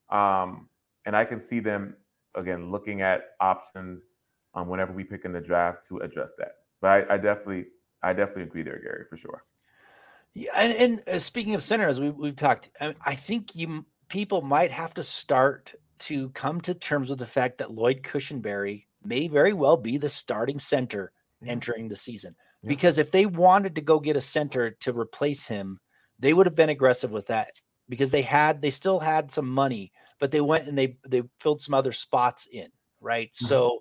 Um, 0.09 0.69
and 1.05 1.15
I 1.15 1.25
can 1.25 1.39
see 1.39 1.59
them 1.59 1.95
again, 2.37 2.71
looking 2.71 3.01
at 3.01 3.21
options 3.41 4.01
um, 4.53 4.67
whenever 4.69 4.93
we 4.93 5.03
pick 5.03 5.25
in 5.25 5.33
the 5.33 5.41
draft 5.41 5.87
to 5.89 5.97
address 5.99 6.31
that. 6.37 6.53
But 6.81 6.87
I, 6.87 7.15
I 7.15 7.17
definitely, 7.17 7.65
I 8.03 8.13
definitely 8.13 8.43
agree 8.43 8.63
there, 8.63 8.79
Gary, 8.79 9.05
for 9.09 9.17
sure. 9.17 9.43
Yeah, 10.33 10.51
and, 10.55 10.73
and 10.73 11.09
uh, 11.09 11.19
speaking 11.19 11.55
of 11.55 11.63
centers, 11.63 11.99
we, 11.99 12.11
we've 12.11 12.35
talked. 12.35 12.69
I, 12.79 12.95
I 13.05 13.15
think 13.15 13.55
you 13.55 13.85
people 14.07 14.41
might 14.41 14.71
have 14.71 14.93
to 14.93 15.03
start 15.03 15.73
to 15.99 16.29
come 16.29 16.61
to 16.61 16.73
terms 16.73 17.09
with 17.09 17.19
the 17.19 17.25
fact 17.25 17.57
that 17.57 17.71
Lloyd 17.71 18.03
Cushenberry 18.03 18.85
may 19.03 19.27
very 19.27 19.53
well 19.53 19.77
be 19.77 19.97
the 19.97 20.09
starting 20.09 20.59
center 20.59 21.11
entering 21.45 21.87
the 21.87 21.95
season. 21.95 22.35
Yeah. 22.61 22.69
Because 22.69 22.97
if 22.97 23.11
they 23.11 23.25
wanted 23.25 23.75
to 23.75 23.81
go 23.81 23.99
get 23.99 24.15
a 24.15 24.21
center 24.21 24.71
to 24.81 24.97
replace 24.97 25.45
him, 25.45 25.79
they 26.19 26.33
would 26.33 26.45
have 26.45 26.55
been 26.55 26.69
aggressive 26.69 27.11
with 27.11 27.27
that 27.27 27.51
because 27.89 28.11
they 28.11 28.21
had 28.21 28.61
they 28.61 28.71
still 28.71 28.99
had 28.99 29.31
some 29.31 29.47
money 29.47 29.91
but 30.19 30.31
they 30.31 30.41
went 30.41 30.67
and 30.67 30.77
they 30.77 30.97
they 31.07 31.23
filled 31.39 31.61
some 31.61 31.73
other 31.73 31.91
spots 31.91 32.47
in, 32.51 32.67
right? 33.01 33.31
Mm-hmm. 33.31 33.45
So 33.45 33.79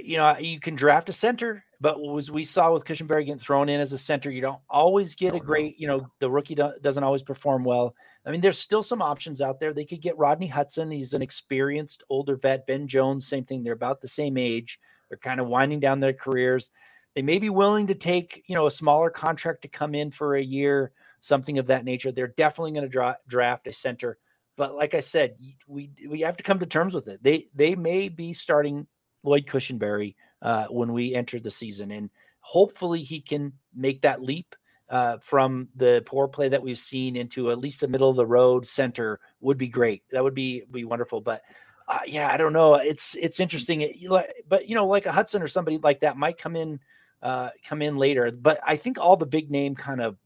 you 0.00 0.16
know, 0.16 0.36
you 0.38 0.60
can 0.60 0.74
draft 0.74 1.08
a 1.08 1.12
center, 1.12 1.64
but 1.80 1.98
as 2.16 2.30
we 2.30 2.44
saw 2.44 2.72
with 2.72 2.84
Cushenberry 2.84 3.26
getting 3.26 3.38
thrown 3.38 3.68
in 3.68 3.80
as 3.80 3.92
a 3.92 3.98
center, 3.98 4.30
you 4.30 4.40
don't 4.40 4.60
always 4.68 5.14
get 5.14 5.34
a 5.34 5.40
great, 5.40 5.78
you 5.78 5.86
know, 5.86 6.08
the 6.20 6.30
rookie 6.30 6.54
doesn't 6.54 7.04
always 7.04 7.22
perform 7.22 7.64
well. 7.64 7.94
I 8.24 8.30
mean, 8.30 8.40
there's 8.40 8.58
still 8.58 8.82
some 8.82 9.02
options 9.02 9.40
out 9.40 9.60
there. 9.60 9.72
They 9.72 9.84
could 9.84 10.00
get 10.00 10.18
Rodney 10.18 10.48
Hudson. 10.48 10.90
He's 10.90 11.14
an 11.14 11.22
experienced 11.22 12.02
older 12.08 12.36
vet. 12.36 12.66
Ben 12.66 12.88
Jones, 12.88 13.28
same 13.28 13.44
thing. 13.44 13.62
They're 13.62 13.72
about 13.72 14.00
the 14.00 14.08
same 14.08 14.36
age. 14.36 14.80
They're 15.08 15.18
kind 15.18 15.40
of 15.40 15.46
winding 15.46 15.80
down 15.80 16.00
their 16.00 16.12
careers. 16.12 16.70
They 17.14 17.22
may 17.22 17.38
be 17.38 17.50
willing 17.50 17.86
to 17.86 17.94
take, 17.94 18.42
you 18.46 18.54
know, 18.54 18.66
a 18.66 18.70
smaller 18.70 19.10
contract 19.10 19.62
to 19.62 19.68
come 19.68 19.94
in 19.94 20.10
for 20.10 20.34
a 20.34 20.42
year, 20.42 20.92
something 21.20 21.58
of 21.58 21.68
that 21.68 21.84
nature. 21.84 22.10
They're 22.10 22.26
definitely 22.26 22.72
going 22.72 22.84
to 22.84 22.88
dra- 22.88 23.18
draft 23.28 23.66
a 23.68 23.72
center. 23.72 24.18
But 24.56 24.74
like 24.74 24.94
I 24.94 25.00
said, 25.00 25.36
we 25.66 25.90
we 26.08 26.20
have 26.20 26.36
to 26.38 26.42
come 26.42 26.58
to 26.58 26.66
terms 26.66 26.94
with 26.94 27.08
it. 27.08 27.22
They 27.22 27.46
they 27.54 27.74
may 27.74 28.08
be 28.08 28.32
starting 28.32 28.86
Lloyd 29.22 29.46
Cushenberry 29.46 30.14
uh, 30.42 30.66
when 30.66 30.92
we 30.92 31.14
enter 31.14 31.38
the 31.38 31.50
season, 31.50 31.90
and 31.90 32.10
hopefully 32.40 33.02
he 33.02 33.20
can 33.20 33.52
make 33.74 34.02
that 34.02 34.22
leap 34.22 34.54
uh, 34.88 35.18
from 35.18 35.68
the 35.74 36.02
poor 36.06 36.28
play 36.28 36.48
that 36.48 36.62
we've 36.62 36.78
seen 36.78 37.16
into 37.16 37.50
at 37.50 37.58
least 37.58 37.82
a 37.82 37.88
middle 37.88 38.08
of 38.08 38.16
the 38.16 38.26
road 38.26 38.66
center 38.66 39.20
would 39.40 39.58
be 39.58 39.68
great. 39.68 40.02
That 40.10 40.24
would 40.24 40.34
be 40.34 40.62
be 40.70 40.84
wonderful. 40.84 41.20
But 41.20 41.42
uh, 41.88 42.00
yeah, 42.06 42.30
I 42.32 42.36
don't 42.36 42.52
know. 42.52 42.74
It's 42.74 43.14
it's 43.16 43.40
interesting. 43.40 43.82
It, 43.82 43.96
but 44.48 44.68
you 44.68 44.74
know, 44.74 44.86
like 44.86 45.06
a 45.06 45.12
Hudson 45.12 45.42
or 45.42 45.48
somebody 45.48 45.78
like 45.78 46.00
that 46.00 46.16
might 46.16 46.38
come 46.38 46.56
in 46.56 46.80
uh, 47.22 47.50
come 47.64 47.82
in 47.82 47.96
later. 47.96 48.30
But 48.30 48.60
I 48.66 48.76
think 48.76 48.98
all 48.98 49.16
the 49.16 49.26
big 49.26 49.50
name 49.50 49.74
kind 49.74 50.00
of 50.00 50.16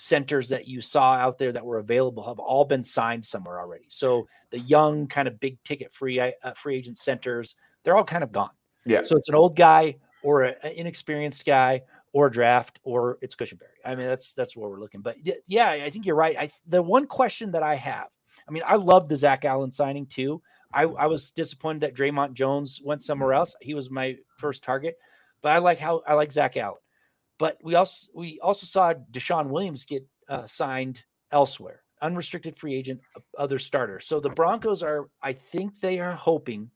centers 0.00 0.48
that 0.48 0.66
you 0.66 0.80
saw 0.80 1.12
out 1.12 1.38
there 1.38 1.52
that 1.52 1.64
were 1.64 1.78
available 1.78 2.22
have 2.22 2.38
all 2.38 2.64
been 2.64 2.82
signed 2.82 3.24
somewhere 3.24 3.60
already. 3.60 3.84
So 3.88 4.26
the 4.50 4.58
young 4.60 5.06
kind 5.06 5.28
of 5.28 5.38
big 5.38 5.62
ticket 5.62 5.92
free 5.92 6.18
uh, 6.18 6.32
free 6.56 6.76
agent 6.76 6.96
centers, 6.96 7.54
they're 7.82 7.96
all 7.96 8.04
kind 8.04 8.24
of 8.24 8.32
gone. 8.32 8.50
Yeah. 8.86 9.02
So 9.02 9.16
it's 9.16 9.28
an 9.28 9.34
old 9.34 9.56
guy 9.56 9.96
or 10.22 10.42
an 10.44 10.72
inexperienced 10.74 11.44
guy 11.44 11.82
or 12.12 12.30
draft 12.30 12.80
or 12.82 13.18
it's 13.20 13.36
Cushenberry. 13.36 13.78
I 13.84 13.94
mean, 13.94 14.06
that's 14.06 14.32
that's 14.32 14.56
where 14.56 14.68
we're 14.68 14.80
looking. 14.80 15.02
But 15.02 15.16
yeah, 15.46 15.70
I 15.70 15.90
think 15.90 16.06
you're 16.06 16.16
right. 16.16 16.36
I 16.38 16.50
the 16.66 16.82
one 16.82 17.06
question 17.06 17.52
that 17.52 17.62
I 17.62 17.74
have, 17.74 18.08
I 18.48 18.52
mean, 18.52 18.62
I 18.66 18.76
love 18.76 19.08
the 19.08 19.16
Zach 19.16 19.44
Allen 19.44 19.70
signing 19.70 20.06
too. 20.06 20.42
I, 20.72 20.84
I 20.84 21.06
was 21.06 21.32
disappointed 21.32 21.80
that 21.80 21.94
Dre'Mont 21.94 22.32
Jones 22.32 22.80
went 22.82 23.02
somewhere 23.02 23.32
else. 23.34 23.54
He 23.60 23.74
was 23.74 23.90
my 23.90 24.16
first 24.38 24.62
target, 24.62 24.96
but 25.42 25.50
I 25.50 25.58
like 25.58 25.78
how 25.78 26.00
I 26.06 26.14
like 26.14 26.32
Zach 26.32 26.56
Allen. 26.56 26.78
But 27.40 27.56
we 27.62 27.74
also 27.74 28.10
we 28.14 28.38
also 28.40 28.66
saw 28.66 28.92
DeShawn 29.12 29.48
Williams 29.48 29.86
get 29.86 30.06
uh, 30.28 30.44
signed 30.44 31.02
elsewhere, 31.32 31.82
unrestricted 32.02 32.54
free 32.54 32.74
agent, 32.74 33.00
other 33.38 33.58
starters. 33.58 34.04
So 34.04 34.20
the 34.20 34.28
Broncos 34.28 34.82
are, 34.82 35.08
I 35.22 35.32
think 35.32 35.80
they 35.80 36.00
are 36.00 36.12
hoping 36.12 36.70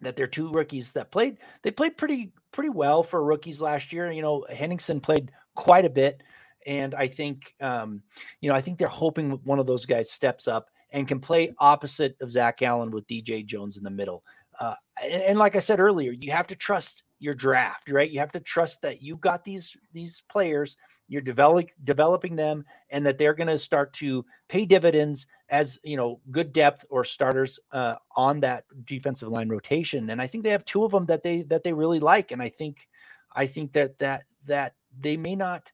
that 0.00 0.16
they're 0.16 0.26
two 0.26 0.50
rookies 0.50 0.92
that 0.94 1.12
played 1.12 1.38
they 1.62 1.70
played 1.70 1.96
pretty 1.96 2.32
pretty 2.50 2.70
well 2.70 3.04
for 3.04 3.24
rookies 3.24 3.62
last 3.62 3.92
year. 3.92 4.10
You 4.10 4.22
know, 4.22 4.44
Henningsen 4.52 5.00
played 5.00 5.30
quite 5.54 5.84
a 5.84 5.90
bit, 5.90 6.20
and 6.66 6.92
I 6.92 7.06
think 7.06 7.54
um, 7.60 8.02
you 8.40 8.50
know 8.50 8.56
I 8.56 8.60
think 8.62 8.78
they're 8.78 8.88
hoping 8.88 9.38
one 9.44 9.60
of 9.60 9.68
those 9.68 9.86
guys 9.86 10.10
steps 10.10 10.48
up 10.48 10.66
and 10.90 11.06
can 11.06 11.20
play 11.20 11.54
opposite 11.60 12.16
of 12.20 12.32
Zach 12.32 12.60
Allen 12.60 12.90
with 12.90 13.06
DJ 13.06 13.46
Jones 13.46 13.76
in 13.76 13.84
the 13.84 13.90
middle. 13.90 14.24
Uh, 14.58 14.74
and, 15.00 15.22
and, 15.22 15.38
like 15.38 15.54
I 15.54 15.60
said 15.60 15.78
earlier, 15.78 16.10
you 16.10 16.32
have 16.32 16.46
to 16.48 16.56
trust 16.56 17.04
your 17.18 17.34
draft, 17.34 17.90
right? 17.90 18.10
You 18.10 18.18
have 18.20 18.32
to 18.32 18.40
trust 18.40 18.82
that 18.82 19.02
you 19.02 19.16
got 19.16 19.44
these 19.44 19.76
these 19.92 20.22
players, 20.28 20.76
you're 21.08 21.22
developing 21.22 21.70
developing 21.84 22.36
them, 22.36 22.64
and 22.90 23.04
that 23.06 23.18
they're 23.18 23.34
going 23.34 23.46
to 23.48 23.58
start 23.58 23.92
to 23.94 24.24
pay 24.48 24.66
dividends 24.66 25.26
as 25.48 25.78
you 25.82 25.96
know 25.96 26.20
good 26.30 26.52
depth 26.52 26.84
or 26.90 27.04
starters 27.04 27.58
uh, 27.72 27.94
on 28.16 28.40
that 28.40 28.64
defensive 28.84 29.28
line 29.28 29.48
rotation. 29.48 30.10
And 30.10 30.20
I 30.20 30.26
think 30.26 30.44
they 30.44 30.50
have 30.50 30.64
two 30.64 30.84
of 30.84 30.92
them 30.92 31.06
that 31.06 31.22
they 31.22 31.42
that 31.42 31.62
they 31.64 31.72
really 31.72 32.00
like, 32.00 32.32
and 32.32 32.42
I 32.42 32.48
think 32.48 32.88
I 33.34 33.46
think 33.46 33.72
that 33.72 33.98
that 33.98 34.24
that 34.44 34.74
they 34.98 35.16
may 35.16 35.36
not 35.36 35.72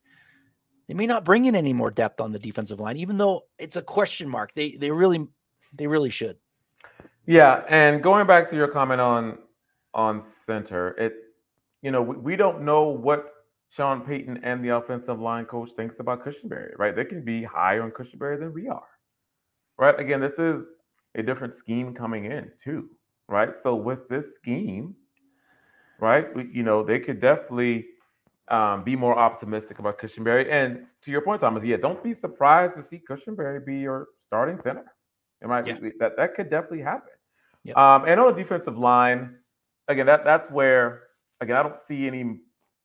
they 0.86 0.94
may 0.94 1.06
not 1.06 1.24
bring 1.24 1.46
in 1.46 1.56
any 1.56 1.72
more 1.72 1.90
depth 1.90 2.20
on 2.20 2.32
the 2.32 2.38
defensive 2.38 2.80
line, 2.80 2.96
even 2.96 3.18
though 3.18 3.42
it's 3.58 3.76
a 3.76 3.82
question 3.82 4.28
mark. 4.28 4.54
They 4.54 4.76
they 4.76 4.90
really 4.90 5.26
they 5.72 5.86
really 5.86 6.10
should. 6.10 6.36
Yeah, 7.26 7.62
and 7.68 8.02
going 8.02 8.26
back 8.26 8.48
to 8.50 8.56
your 8.56 8.68
comment 8.68 9.00
on 9.00 9.38
on 9.94 10.22
center, 10.44 10.90
it 10.98 11.14
you 11.82 11.90
know 11.90 12.02
we, 12.02 12.16
we 12.16 12.36
don't 12.36 12.62
know 12.62 12.84
what 12.84 13.30
Sean 13.70 14.02
Payton 14.02 14.40
and 14.42 14.64
the 14.64 14.76
offensive 14.76 15.20
line 15.20 15.44
coach 15.46 15.70
thinks 15.76 15.98
about 15.98 16.24
Cushenberry, 16.24 16.72
right? 16.78 16.94
They 16.94 17.04
can 17.04 17.22
be 17.24 17.42
higher 17.42 17.82
on 17.82 17.90
Cushenberry 17.90 18.38
than 18.38 18.52
we 18.52 18.68
are, 18.68 18.82
right? 19.78 19.98
Again, 19.98 20.20
this 20.20 20.38
is 20.38 20.64
a 21.14 21.22
different 21.22 21.54
scheme 21.54 21.94
coming 21.94 22.26
in 22.26 22.50
too, 22.62 22.90
right? 23.28 23.50
So 23.62 23.74
with 23.74 24.08
this 24.08 24.34
scheme, 24.34 24.94
right, 26.00 26.34
we, 26.34 26.48
you 26.52 26.62
know 26.62 26.82
they 26.82 26.98
could 26.98 27.20
definitely 27.20 27.86
um, 28.48 28.84
be 28.84 28.96
more 28.96 29.18
optimistic 29.18 29.78
about 29.78 29.98
Cushenberry. 29.98 30.50
And 30.50 30.84
to 31.02 31.10
your 31.10 31.22
point, 31.22 31.40
Thomas, 31.40 31.64
yeah, 31.64 31.76
don't 31.76 32.02
be 32.02 32.14
surprised 32.14 32.76
to 32.76 32.82
see 32.82 33.00
Cushenberry 33.08 33.64
be 33.64 33.76
your 33.78 34.08
starting 34.26 34.58
center. 34.58 34.84
It 35.40 35.48
might 35.48 35.66
yeah. 35.66 35.78
be 35.78 35.92
that 35.98 36.16
that 36.16 36.34
could 36.34 36.50
definitely 36.50 36.82
happen. 36.82 37.08
Um, 37.76 38.04
and 38.06 38.20
on 38.20 38.34
the 38.34 38.42
defensive 38.42 38.76
line, 38.76 39.36
again, 39.88 40.06
that 40.06 40.24
that's 40.24 40.50
where 40.50 41.02
again 41.42 41.56
I 41.56 41.62
don't 41.62 41.78
see 41.86 42.06
any. 42.06 42.38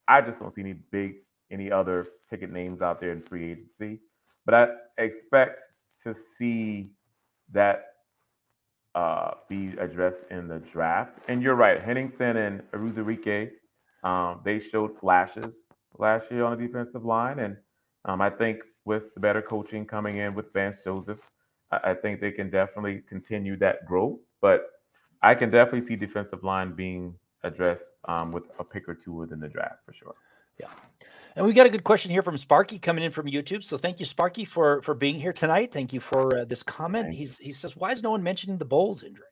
I 0.07 0.21
just 0.21 0.39
don't 0.39 0.53
see 0.53 0.61
any 0.61 0.73
big 0.73 1.15
any 1.51 1.71
other 1.71 2.07
ticket 2.29 2.51
names 2.51 2.81
out 2.81 2.99
there 2.99 3.11
in 3.11 3.21
free 3.21 3.51
agency, 3.51 4.01
but 4.45 4.53
I 4.53 4.67
expect 4.97 5.63
to 6.03 6.13
see 6.37 6.89
that 7.53 7.85
uh, 8.95 9.31
be 9.47 9.73
addressed 9.79 10.23
in 10.31 10.47
the 10.47 10.59
draft. 10.59 11.19
And 11.29 11.41
you're 11.41 11.55
right, 11.55 11.81
Henningsen 11.81 12.35
and 12.35 12.63
Uwazurike, 12.73 13.51
um, 14.03 14.41
they 14.43 14.59
showed 14.59 14.99
flashes 14.99 15.65
last 15.97 16.29
year 16.31 16.43
on 16.43 16.57
the 16.57 16.67
defensive 16.67 17.05
line, 17.05 17.39
and 17.39 17.55
um, 18.05 18.21
I 18.21 18.29
think 18.29 18.59
with 18.85 19.13
the 19.13 19.19
better 19.19 19.41
coaching 19.41 19.85
coming 19.85 20.17
in 20.17 20.33
with 20.33 20.51
Vance 20.53 20.79
Joseph, 20.83 21.19
I, 21.71 21.91
I 21.91 21.93
think 21.93 22.19
they 22.19 22.31
can 22.31 22.49
definitely 22.49 23.03
continue 23.07 23.57
that 23.57 23.85
growth. 23.85 24.19
But 24.41 24.67
I 25.21 25.35
can 25.35 25.49
definitely 25.49 25.87
see 25.87 25.95
defensive 25.95 26.43
line 26.43 26.73
being 26.73 27.13
addressed 27.43 27.91
um, 28.05 28.31
with 28.31 28.43
a 28.59 28.63
pick 28.63 28.87
or 28.89 28.95
two 28.95 29.13
within 29.13 29.39
the 29.39 29.47
draft 29.47 29.85
for 29.85 29.93
sure. 29.93 30.15
Yeah. 30.59 30.67
And 31.35 31.45
we 31.45 31.53
got 31.53 31.67
a 31.67 31.69
good 31.69 31.83
question 31.83 32.11
here 32.11 32.23
from 32.23 32.35
Sparky 32.35 32.79
coming 32.79 33.03
in 33.03 33.11
from 33.11 33.27
YouTube. 33.27 33.63
So 33.63 33.77
thank 33.77 33.99
you, 33.99 34.05
Sparky, 34.05 34.43
for 34.43 34.81
for 34.81 34.95
being 34.95 35.15
here 35.15 35.33
tonight. 35.33 35.71
Thank 35.71 35.93
you 35.93 35.99
for 35.99 36.39
uh, 36.39 36.45
this 36.45 36.63
comment. 36.63 37.13
He's 37.13 37.37
he 37.37 37.51
says, 37.51 37.77
why 37.77 37.91
is 37.91 38.01
no 38.01 38.11
one 38.11 38.23
mentioning 38.23 38.57
the 38.57 38.65
Bolles 38.65 39.03
injury? 39.03 39.25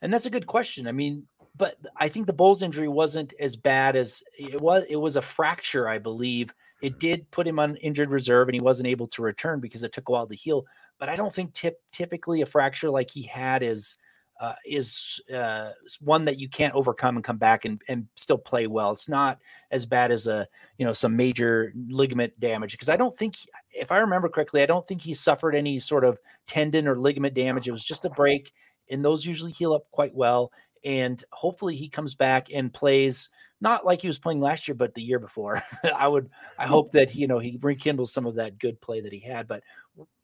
And 0.00 0.12
that's 0.12 0.26
a 0.26 0.30
good 0.30 0.46
question. 0.46 0.86
I 0.86 0.92
mean, 0.92 1.26
but 1.56 1.76
I 1.96 2.06
think 2.06 2.26
the 2.26 2.32
Bolles 2.32 2.62
injury 2.62 2.86
wasn't 2.86 3.34
as 3.40 3.56
bad 3.56 3.96
as 3.96 4.22
it 4.38 4.60
was. 4.60 4.84
It 4.88 4.96
was 4.96 5.16
a 5.16 5.22
fracture, 5.22 5.88
I 5.88 5.98
believe. 5.98 6.54
It 6.80 7.00
did 7.00 7.28
put 7.32 7.48
him 7.48 7.58
on 7.58 7.74
injured 7.78 8.10
reserve, 8.10 8.46
and 8.46 8.54
he 8.54 8.60
wasn't 8.60 8.86
able 8.86 9.08
to 9.08 9.22
return 9.22 9.58
because 9.58 9.82
it 9.82 9.92
took 9.92 10.08
a 10.08 10.12
while 10.12 10.28
to 10.28 10.36
heal. 10.36 10.64
But 11.00 11.08
I 11.08 11.16
don't 11.16 11.32
think 11.32 11.52
tip, 11.52 11.82
typically 11.90 12.42
a 12.42 12.46
fracture 12.46 12.88
like 12.88 13.10
he 13.10 13.22
had 13.22 13.64
is 13.64 13.96
uh, 14.40 14.54
is 14.64 15.20
uh, 15.34 15.70
one 16.00 16.24
that 16.24 16.38
you 16.38 16.48
can't 16.48 16.74
overcome 16.74 17.16
and 17.16 17.24
come 17.24 17.38
back 17.38 17.64
and, 17.64 17.82
and 17.88 18.06
still 18.14 18.38
play 18.38 18.66
well. 18.66 18.92
It's 18.92 19.08
not 19.08 19.38
as 19.70 19.84
bad 19.84 20.12
as 20.12 20.26
a 20.26 20.46
you 20.76 20.86
know 20.86 20.92
some 20.92 21.16
major 21.16 21.72
ligament 21.88 22.38
damage 22.38 22.72
because 22.72 22.88
I 22.88 22.96
don't 22.96 23.16
think, 23.16 23.34
if 23.72 23.90
I 23.90 23.98
remember 23.98 24.28
correctly, 24.28 24.62
I 24.62 24.66
don't 24.66 24.86
think 24.86 25.02
he 25.02 25.14
suffered 25.14 25.54
any 25.54 25.78
sort 25.78 26.04
of 26.04 26.18
tendon 26.46 26.86
or 26.86 26.98
ligament 26.98 27.34
damage. 27.34 27.66
It 27.66 27.72
was 27.72 27.84
just 27.84 28.04
a 28.04 28.10
break, 28.10 28.52
and 28.90 29.04
those 29.04 29.26
usually 29.26 29.52
heal 29.52 29.72
up 29.72 29.90
quite 29.90 30.14
well. 30.14 30.52
And 30.84 31.22
hopefully 31.32 31.74
he 31.74 31.88
comes 31.88 32.14
back 32.14 32.52
and 32.54 32.72
plays 32.72 33.30
not 33.60 33.84
like 33.84 34.00
he 34.00 34.06
was 34.06 34.18
playing 34.18 34.40
last 34.40 34.68
year, 34.68 34.76
but 34.76 34.94
the 34.94 35.02
year 35.02 35.18
before. 35.18 35.62
I 35.96 36.06
would 36.06 36.30
I 36.58 36.66
hope 36.66 36.90
that 36.92 37.14
you 37.14 37.26
know 37.26 37.38
he 37.38 37.58
rekindles 37.60 38.12
some 38.12 38.26
of 38.26 38.36
that 38.36 38.58
good 38.58 38.80
play 38.80 39.00
that 39.00 39.12
he 39.12 39.20
had. 39.20 39.48
But 39.48 39.62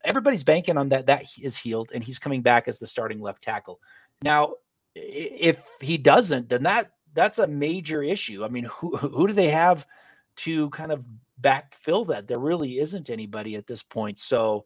everybody's 0.03 0.43
banking 0.43 0.77
on 0.77 0.89
that 0.89 1.07
that 1.07 1.25
is 1.41 1.57
healed 1.57 1.91
and 1.93 2.03
he's 2.03 2.19
coming 2.19 2.41
back 2.41 2.67
as 2.67 2.79
the 2.79 2.87
starting 2.87 3.19
left 3.19 3.43
tackle. 3.43 3.81
Now, 4.23 4.53
if 4.95 5.65
he 5.81 5.97
doesn't, 5.97 6.49
then 6.49 6.63
that 6.63 6.91
that's 7.13 7.39
a 7.39 7.47
major 7.47 8.03
issue. 8.03 8.43
I 8.43 8.49
mean, 8.49 8.65
who 8.65 8.95
who 8.97 9.27
do 9.27 9.33
they 9.33 9.49
have 9.49 9.85
to 10.37 10.69
kind 10.69 10.91
of 10.91 11.05
backfill 11.41 12.07
that? 12.07 12.27
There 12.27 12.39
really 12.39 12.79
isn't 12.79 13.09
anybody 13.09 13.55
at 13.55 13.67
this 13.67 13.83
point. 13.83 14.17
So 14.17 14.65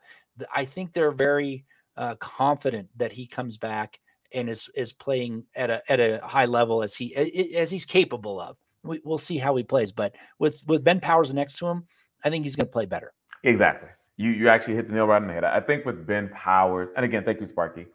I 0.54 0.66
think 0.66 0.94
they're 0.94 1.12
very 1.12 1.66
uh, 1.98 2.16
confident 2.16 2.90
that 2.98 3.12
he 3.12 3.28
comes 3.28 3.58
back 3.58 4.00
and 4.34 4.50
is 4.50 4.70
is 4.76 4.94
playing 4.94 5.46
at 5.56 5.70
a 5.70 5.82
at 5.92 6.00
a 6.00 6.20
high 6.24 6.46
level 6.46 6.84
as 6.84 6.96
he 6.96 7.16
as 7.16 7.72
he's 7.72 7.86
capable 7.86 8.40
of. 8.40 8.58
We, 8.84 9.02
will 9.04 9.18
see 9.18 9.38
how 9.38 9.56
he 9.56 9.64
plays, 9.64 9.92
but 9.92 10.16
with 10.38 10.64
with 10.68 10.84
Ben 10.84 11.00
Powers 11.00 11.34
next 11.34 11.58
to 11.58 11.68
him, 11.68 11.86
I 12.24 12.30
think 12.30 12.46
he's 12.46 12.56
going 12.56 12.68
to 12.68 12.72
play 12.72 12.86
better. 12.86 13.14
Exactly. 13.44 13.90
You 14.16 14.30
you 14.30 14.48
actually 14.48 14.76
hit 14.76 14.88
the 14.88 14.94
nail 14.94 15.08
right 15.08 15.22
on 15.22 15.28
the 15.28 15.34
head. 15.34 15.44
I 15.44 15.60
think 15.60 15.86
with 15.86 16.08
Ben 16.08 16.30
Powers, 16.30 16.90
and 16.96 17.04
again, 17.04 17.24
thank 17.26 17.42
you, 17.42 17.46
Sparky 17.46 17.88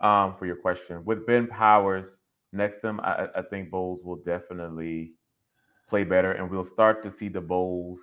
um, 0.00 0.34
for 0.38 0.46
your 0.46 0.56
question. 0.56 1.04
With 1.04 1.26
Ben 1.26 1.46
Powers 1.46 2.06
next 2.52 2.80
to 2.80 2.88
him, 2.88 3.00
I, 3.00 3.28
I 3.36 3.42
think 3.42 3.70
Bolles 3.70 4.00
will 4.04 4.16
definitely 4.16 5.12
play 5.88 6.04
better, 6.04 6.32
and 6.32 6.50
we'll 6.50 6.66
start 6.66 7.02
to 7.04 7.12
see 7.12 7.28
the 7.28 7.40
Bolles 7.40 7.98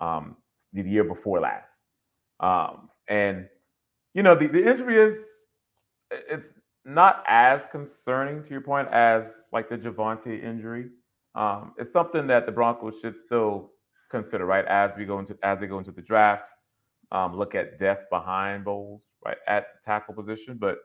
um, 0.00 0.36
the 0.72 0.82
year 0.82 1.04
before 1.04 1.40
last. 1.40 1.72
Um, 2.40 2.90
and 3.08 3.48
you 4.14 4.22
know, 4.22 4.34
the, 4.34 4.46
the 4.46 4.68
injury 4.68 4.96
is 4.96 5.24
it's 6.10 6.46
not 6.84 7.24
as 7.26 7.62
concerning 7.70 8.42
to 8.44 8.50
your 8.50 8.60
point 8.60 8.88
as 8.88 9.24
like 9.52 9.68
the 9.68 9.76
Javonte 9.76 10.42
injury. 10.42 10.90
Um, 11.34 11.72
it's 11.78 11.92
something 11.92 12.26
that 12.26 12.44
the 12.44 12.52
Broncos 12.52 12.94
should 13.00 13.14
still 13.24 13.70
consider, 14.10 14.44
right? 14.44 14.66
As 14.66 14.90
we 14.96 15.04
go 15.04 15.18
into 15.18 15.36
as 15.42 15.58
they 15.60 15.66
go 15.66 15.78
into 15.78 15.92
the 15.92 16.02
draft, 16.02 16.44
um, 17.10 17.36
look 17.36 17.54
at 17.54 17.78
depth 17.78 18.10
behind 18.10 18.64
Bolles, 18.64 19.00
right, 19.24 19.38
at 19.48 19.66
tackle 19.84 20.14
position. 20.14 20.58
But 20.60 20.78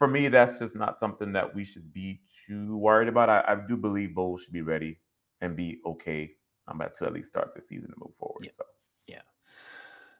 for 0.00 0.08
me, 0.08 0.26
that's 0.26 0.58
just 0.58 0.74
not 0.74 0.98
something 0.98 1.32
that 1.34 1.54
we 1.54 1.64
should 1.64 1.92
be 1.92 2.20
too 2.48 2.76
worried 2.76 3.06
about. 3.06 3.28
I, 3.28 3.44
I 3.46 3.56
do 3.68 3.76
believe 3.76 4.16
Bolles 4.16 4.42
should 4.42 4.52
be 4.52 4.62
ready 4.62 4.98
and 5.40 5.54
be 5.54 5.78
okay 5.86 6.32
I'm 6.70 6.80
about 6.80 6.96
to 6.98 7.04
at 7.04 7.12
least 7.12 7.28
start 7.28 7.52
the 7.54 7.62
season 7.68 7.86
and 7.86 7.96
move 7.98 8.14
forward. 8.18 8.42
Yeah. 8.42 8.50
So. 8.56 8.64
Yeah. 9.06 9.20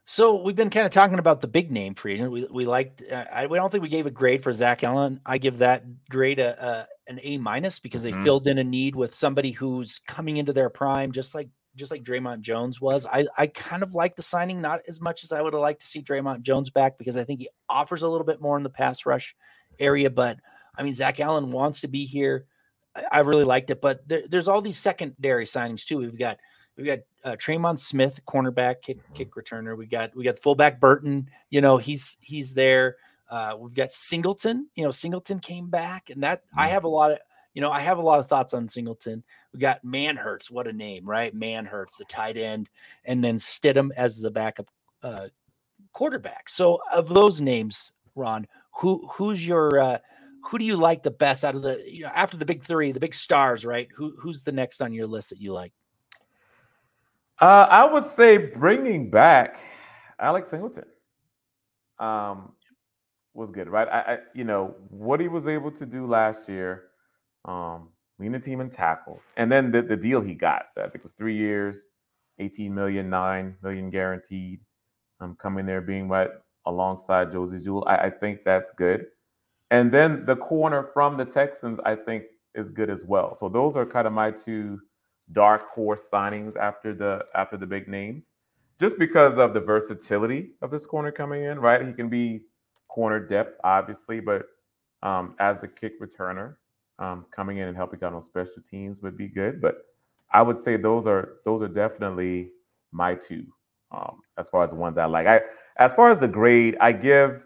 So 0.04 0.42
we've 0.42 0.56
been 0.56 0.70
kind 0.70 0.84
of 0.86 0.92
talking 0.92 1.18
about 1.18 1.40
the 1.40 1.46
big 1.46 1.70
name 1.70 1.94
free 1.94 2.14
agent. 2.14 2.32
We 2.32 2.46
we 2.50 2.66
liked. 2.66 3.02
Uh, 3.10 3.24
I 3.32 3.46
we 3.46 3.56
don't 3.56 3.70
think 3.70 3.82
we 3.82 3.88
gave 3.88 4.06
a 4.06 4.10
grade 4.10 4.42
for 4.42 4.52
Zach 4.52 4.82
Allen. 4.82 5.20
I 5.24 5.38
give 5.38 5.58
that 5.58 5.84
grade 6.08 6.40
a, 6.40 6.64
a 6.64 7.10
an 7.10 7.20
A 7.22 7.38
minus 7.38 7.78
because 7.78 8.02
they 8.02 8.12
Mhm. 8.12 8.24
filled 8.24 8.48
in 8.48 8.58
a 8.58 8.64
need 8.64 8.96
with 8.96 9.14
somebody 9.14 9.52
who's 9.52 10.00
coming 10.00 10.36
into 10.38 10.52
their 10.52 10.70
prime, 10.70 11.12
just 11.12 11.34
like 11.34 11.48
just 11.76 11.92
like 11.92 12.02
Dre'Mont 12.02 12.40
Jones 12.40 12.80
was. 12.80 13.06
I 13.06 13.26
I 13.38 13.46
kind 13.46 13.84
of 13.84 13.94
like 13.94 14.16
the 14.16 14.22
signing, 14.22 14.60
not 14.60 14.80
as 14.88 15.00
much 15.00 15.22
as 15.22 15.30
I 15.30 15.40
would 15.40 15.52
have 15.52 15.62
liked 15.62 15.82
to 15.82 15.86
see 15.86 16.02
Dre'Mont 16.02 16.42
Jones 16.42 16.70
back 16.70 16.98
because 16.98 17.16
I 17.16 17.22
think 17.22 17.40
he 17.40 17.48
offers 17.68 18.02
a 18.02 18.08
little 18.08 18.26
bit 18.26 18.40
more 18.40 18.56
in 18.56 18.64
the 18.64 18.70
pass 18.70 19.06
rush 19.06 19.36
area. 19.80 20.10
But 20.10 20.38
I 20.76 20.82
mean, 20.82 20.94
Zach 20.94 21.20
Allen 21.20 21.50
wants 21.50 21.80
to 21.80 21.88
be 21.88 22.04
here. 22.04 22.46
I, 22.94 23.04
I 23.12 23.20
really 23.20 23.44
liked 23.44 23.70
it, 23.70 23.80
but 23.80 24.06
there, 24.08 24.22
there's 24.28 24.48
all 24.48 24.60
these 24.60 24.78
secondary 24.78 25.44
signings 25.44 25.84
too. 25.84 25.98
We've 25.98 26.18
got 26.18 26.38
we've 26.76 26.86
got 26.86 26.98
uh, 27.24 27.36
Tremon 27.36 27.78
Smith, 27.78 28.20
cornerback, 28.26 28.82
kick, 28.82 28.98
kick 29.14 29.34
returner. 29.34 29.76
We 29.76 29.86
got 29.86 30.14
we 30.16 30.24
got 30.24 30.38
fullback 30.38 30.80
Burton. 30.80 31.28
You 31.50 31.60
know 31.60 31.76
he's 31.76 32.18
he's 32.20 32.54
there. 32.54 32.96
Uh, 33.28 33.56
we've 33.58 33.74
got 33.74 33.92
Singleton. 33.92 34.68
You 34.74 34.84
know 34.84 34.90
Singleton 34.90 35.38
came 35.38 35.68
back, 35.68 36.10
and 36.10 36.22
that 36.22 36.42
I 36.56 36.68
have 36.68 36.84
a 36.84 36.88
lot 36.88 37.12
of 37.12 37.18
you 37.54 37.62
know 37.62 37.70
I 37.70 37.80
have 37.80 37.98
a 37.98 38.02
lot 38.02 38.20
of 38.20 38.26
thoughts 38.26 38.54
on 38.54 38.68
Singleton. 38.68 39.22
We 39.52 39.60
got 39.60 39.84
Manhertz. 39.84 40.50
What 40.50 40.66
a 40.66 40.72
name, 40.72 41.08
right? 41.08 41.34
Manhertz, 41.34 41.96
the 41.98 42.04
tight 42.06 42.36
end, 42.36 42.68
and 43.04 43.22
then 43.22 43.36
Stidham 43.36 43.90
as 43.96 44.20
the 44.20 44.30
backup 44.30 44.68
uh, 45.02 45.28
quarterback. 45.92 46.48
So 46.48 46.80
of 46.92 47.08
those 47.08 47.40
names, 47.40 47.92
Ron, 48.14 48.46
who 48.80 49.06
who's 49.12 49.46
your 49.46 49.78
uh, 49.78 49.98
who 50.42 50.58
do 50.58 50.64
you 50.64 50.76
like 50.76 51.02
the 51.02 51.10
best 51.10 51.44
out 51.44 51.54
of 51.54 51.62
the 51.62 51.82
you 51.86 52.02
know 52.04 52.10
after 52.14 52.36
the 52.36 52.46
big 52.46 52.62
three, 52.62 52.92
the 52.92 53.00
big 53.00 53.14
stars, 53.14 53.64
right? 53.64 53.88
Who 53.94 54.14
who's 54.18 54.42
the 54.42 54.52
next 54.52 54.80
on 54.80 54.92
your 54.92 55.06
list 55.06 55.30
that 55.30 55.40
you 55.40 55.52
like? 55.52 55.72
Uh, 57.40 57.66
I 57.70 57.84
would 57.90 58.06
say 58.06 58.36
bringing 58.38 59.10
back 59.10 59.60
Alex 60.18 60.50
Singleton 60.50 60.84
um, 61.98 62.52
was 63.34 63.50
good, 63.50 63.68
right? 63.68 63.88
I, 63.88 64.00
I, 64.00 64.18
you 64.34 64.44
know, 64.44 64.74
what 64.90 65.20
he 65.20 65.28
was 65.28 65.46
able 65.46 65.70
to 65.72 65.86
do 65.86 66.06
last 66.06 66.48
year, 66.48 66.84
um, 67.46 67.88
lead 68.18 68.34
the 68.34 68.40
team 68.40 68.60
in 68.60 68.68
tackles, 68.68 69.22
and 69.38 69.50
then 69.50 69.70
the, 69.72 69.80
the 69.80 69.96
deal 69.96 70.20
he 70.20 70.34
got, 70.34 70.66
I 70.76 70.82
think 70.82 70.96
it 70.96 71.04
was 71.04 71.14
three 71.14 71.36
years, 71.36 71.76
18 72.38 72.74
million, 72.74 73.08
9 73.08 73.56
million 73.62 73.88
guaranteed, 73.88 74.60
um, 75.20 75.34
coming 75.40 75.64
there 75.64 75.80
being 75.80 76.08
right 76.08 76.28
alongside 76.66 77.32
Josey 77.32 77.62
Jewell. 77.62 77.84
I, 77.86 77.96
I 77.96 78.10
think 78.10 78.40
that's 78.44 78.70
good. 78.76 79.06
And 79.70 79.92
then 79.92 80.24
the 80.26 80.36
corner 80.36 80.90
from 80.92 81.16
the 81.16 81.24
Texans, 81.24 81.78
I 81.84 81.94
think, 81.94 82.24
is 82.54 82.70
good 82.72 82.90
as 82.90 83.04
well. 83.04 83.36
So 83.38 83.48
those 83.48 83.76
are 83.76 83.86
kind 83.86 84.06
of 84.06 84.12
my 84.12 84.30
two 84.30 84.80
dark 85.32 85.70
horse 85.70 86.00
signings 86.12 86.56
after 86.56 86.92
the 86.92 87.24
after 87.34 87.56
the 87.56 87.66
big 87.66 87.88
names, 87.88 88.24
just 88.80 88.98
because 88.98 89.38
of 89.38 89.54
the 89.54 89.60
versatility 89.60 90.50
of 90.60 90.70
this 90.70 90.86
corner 90.86 91.12
coming 91.12 91.44
in. 91.44 91.60
Right, 91.60 91.86
he 91.86 91.92
can 91.92 92.08
be 92.08 92.42
corner 92.88 93.20
depth, 93.20 93.60
obviously, 93.62 94.18
but 94.20 94.46
um, 95.02 95.34
as 95.38 95.60
the 95.60 95.68
kick 95.68 96.00
returner, 96.00 96.56
um, 96.98 97.24
coming 97.34 97.58
in 97.58 97.68
and 97.68 97.76
helping 97.76 98.02
out 98.02 98.12
on 98.12 98.22
special 98.22 98.62
teams 98.68 99.00
would 99.02 99.16
be 99.16 99.28
good. 99.28 99.60
But 99.60 99.86
I 100.32 100.42
would 100.42 100.58
say 100.58 100.76
those 100.76 101.06
are 101.06 101.36
those 101.44 101.62
are 101.62 101.68
definitely 101.68 102.50
my 102.92 103.14
two 103.14 103.46
um, 103.92 104.20
as 104.38 104.48
far 104.48 104.64
as 104.64 104.70
the 104.70 104.76
ones 104.76 104.98
I 104.98 105.06
like. 105.06 105.26
I 105.26 105.40
as 105.80 105.94
far 105.94 106.10
as 106.10 106.18
the 106.18 106.28
grade, 106.28 106.76
I 106.78 106.92
give 106.92 107.42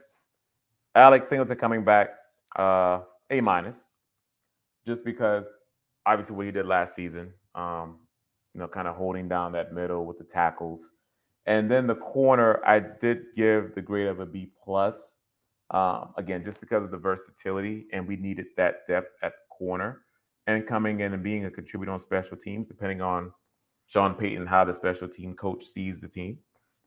Alex 0.97 1.29
Singleton 1.29 1.57
coming 1.57 1.85
back 1.85 2.11
uh, 2.57 3.01
A 3.31 3.41
minus, 3.41 3.77
just 4.87 5.05
because 5.05 5.45
obviously 6.05 6.35
what 6.35 6.47
he 6.47 6.53
did 6.53 6.67
last 6.67 6.97
season, 6.97 7.33
um, 7.55 8.01
you 8.53 8.61
know, 8.61 8.67
kind 8.67 8.89
of 8.89 8.97
holding 8.97 9.29
down 9.29 9.53
that 9.53 9.73
middle 9.73 10.05
with 10.05 10.19
the 10.19 10.25
tackles, 10.25 10.81
and 11.47 11.71
then 11.71 11.87
the 11.87 11.95
corner, 11.95 12.61
I 12.67 12.81
did 12.81 13.23
give 13.37 13.75
the 13.75 13.83
grade 13.83 14.09
of 14.09 14.21
a 14.21 14.27
B 14.27 14.51
plus. 14.63 15.01
Um, 15.71 16.13
again, 16.19 16.45
just 16.45 16.61
because 16.61 16.85
of 16.85 16.91
the 16.91 16.99
versatility, 16.99 17.87
and 17.93 18.07
we 18.07 18.17
needed 18.17 18.47
that 18.57 18.87
depth 18.87 19.13
at 19.23 19.33
the 19.33 19.55
corner, 19.57 20.03
and 20.47 20.67
coming 20.67 21.01
in 21.01 21.15
and 21.15 21.23
being 21.23 21.47
a 21.47 21.51
contributor 21.51 21.93
on 21.93 22.01
special 22.01 22.37
teams, 22.37 22.67
depending 22.67 23.01
on 23.01 23.33
Sean 23.87 24.15
Payton 24.15 24.47
how 24.47 24.65
the 24.65 24.75
special 24.75 25.09
team 25.09 25.35
coach 25.35 25.65
sees 25.65 26.01
the 26.01 26.09
team, 26.09 26.39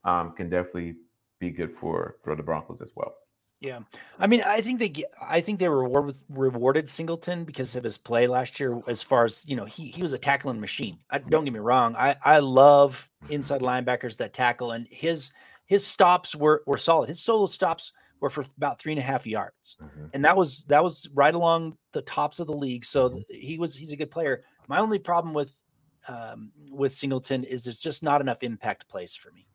um, 0.03 0.33
can 0.35 0.49
definitely 0.49 0.95
be 1.39 1.51
good 1.51 1.75
for 1.79 2.17
for 2.23 2.35
the 2.35 2.43
Broncos 2.43 2.81
as 2.81 2.91
well. 2.95 3.15
Yeah, 3.59 3.79
I 4.19 4.27
mean, 4.27 4.43
I 4.45 4.61
think 4.61 4.77
they 4.77 4.89
get, 4.89 5.11
I 5.19 5.41
think 5.41 5.57
they 5.57 5.67
reward 5.67 6.05
with 6.05 6.23
rewarded 6.29 6.87
Singleton 6.87 7.43
because 7.43 7.75
of 7.75 7.83
his 7.83 7.97
play 7.97 8.27
last 8.27 8.59
year. 8.59 8.79
As 8.87 9.01
far 9.01 9.25
as 9.25 9.45
you 9.47 9.55
know, 9.55 9.65
he 9.65 9.87
he 9.87 10.01
was 10.03 10.13
a 10.13 10.17
tackling 10.17 10.59
machine. 10.59 10.99
I, 11.09 11.17
don't 11.17 11.43
get 11.43 11.53
me 11.53 11.59
wrong. 11.59 11.95
I 11.95 12.15
I 12.23 12.39
love 12.39 13.09
inside 13.29 13.61
linebackers 13.61 14.17
that 14.17 14.33
tackle, 14.33 14.71
and 14.71 14.87
his 14.91 15.31
his 15.65 15.85
stops 15.85 16.35
were 16.35 16.63
were 16.67 16.77
solid. 16.77 17.09
His 17.09 17.19
solo 17.19 17.47
stops 17.47 17.93
were 18.19 18.29
for 18.29 18.45
about 18.57 18.79
three 18.79 18.91
and 18.91 18.99
a 18.99 19.03
half 19.03 19.25
yards, 19.25 19.75
Mhm. 19.81 20.11
and 20.13 20.23
that 20.25 20.37
was 20.37 20.63
that 20.65 20.83
was 20.83 21.09
right 21.13 21.33
along 21.33 21.77
the 21.93 22.01
tops 22.03 22.39
of 22.39 22.45
the 22.47 22.53
league. 22.53 22.85
So 22.85 23.09
Mhm. 23.09 23.23
he 23.29 23.57
was 23.57 23.75
he's 23.75 23.91
a 23.91 23.95
good 23.95 24.11
player. 24.11 24.43
My 24.67 24.79
only 24.79 24.99
problem 24.99 25.33
with 25.33 25.63
um, 26.07 26.51
with 26.71 26.93
Singleton 26.93 27.43
is 27.43 27.63
there's 27.63 27.79
just 27.79 28.01
not 28.03 28.21
enough 28.21 28.43
impact 28.43 28.87
plays 28.87 29.15
for 29.15 29.31
me. 29.31 29.47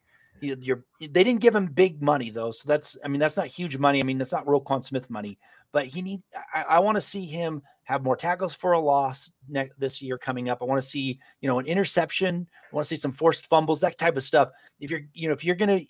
You- 0.43 0.59
You're, 0.61 0.85
they 1.01 1.25
didn't 1.25 1.41
give 1.41 1.55
him 1.55 1.67
big 1.67 2.03
money 2.03 2.29
though, 2.31 2.51
so 2.51 2.65
that's 2.67 2.97
I 3.05 3.09
mean 3.09 3.21
that's 3.21 3.37
not 3.37 3.47
huge 3.47 3.79
money. 3.79 4.01
I 4.01 4.03
mean 4.03 4.19
that's 4.19 4.33
not 4.33 4.45
Roquan 4.45 4.85
Smith 4.85 5.09
money, 5.09 5.39
but 5.73 5.87
he 5.87 6.03
need. 6.03 6.21
I, 6.53 6.65
I 6.69 6.79
want 6.81 6.97
to 6.97 7.01
see 7.01 7.25
him 7.27 7.63
have 7.85 8.03
more 8.03 8.17
tackles 8.17 8.53
for 8.55 8.73
a 8.73 8.81
loss 8.81 9.31
next 9.49 9.79
this 9.79 10.03
year 10.03 10.19
coming 10.19 10.49
up. 10.49 10.59
I 10.61 10.65
want 10.65 10.83
to 10.83 10.87
see 10.87 11.21
you 11.41 11.49
know 11.49 11.61
an 11.61 11.67
interception. 11.67 12.47
I 12.73 12.75
want 12.77 12.85
to 12.87 12.89
see 12.89 13.01
some 13.01 13.13
forced 13.13 13.47
fumbles, 13.47 13.81
that 13.83 13.99
type 13.99 14.17
of 14.17 14.25
stuff. 14.25 14.51
If 14.81 14.91
you're 14.91 15.03
you 15.15 15.29
know 15.29 15.35
if 15.35 15.45
you're 15.45 15.55
gonna 15.57 15.81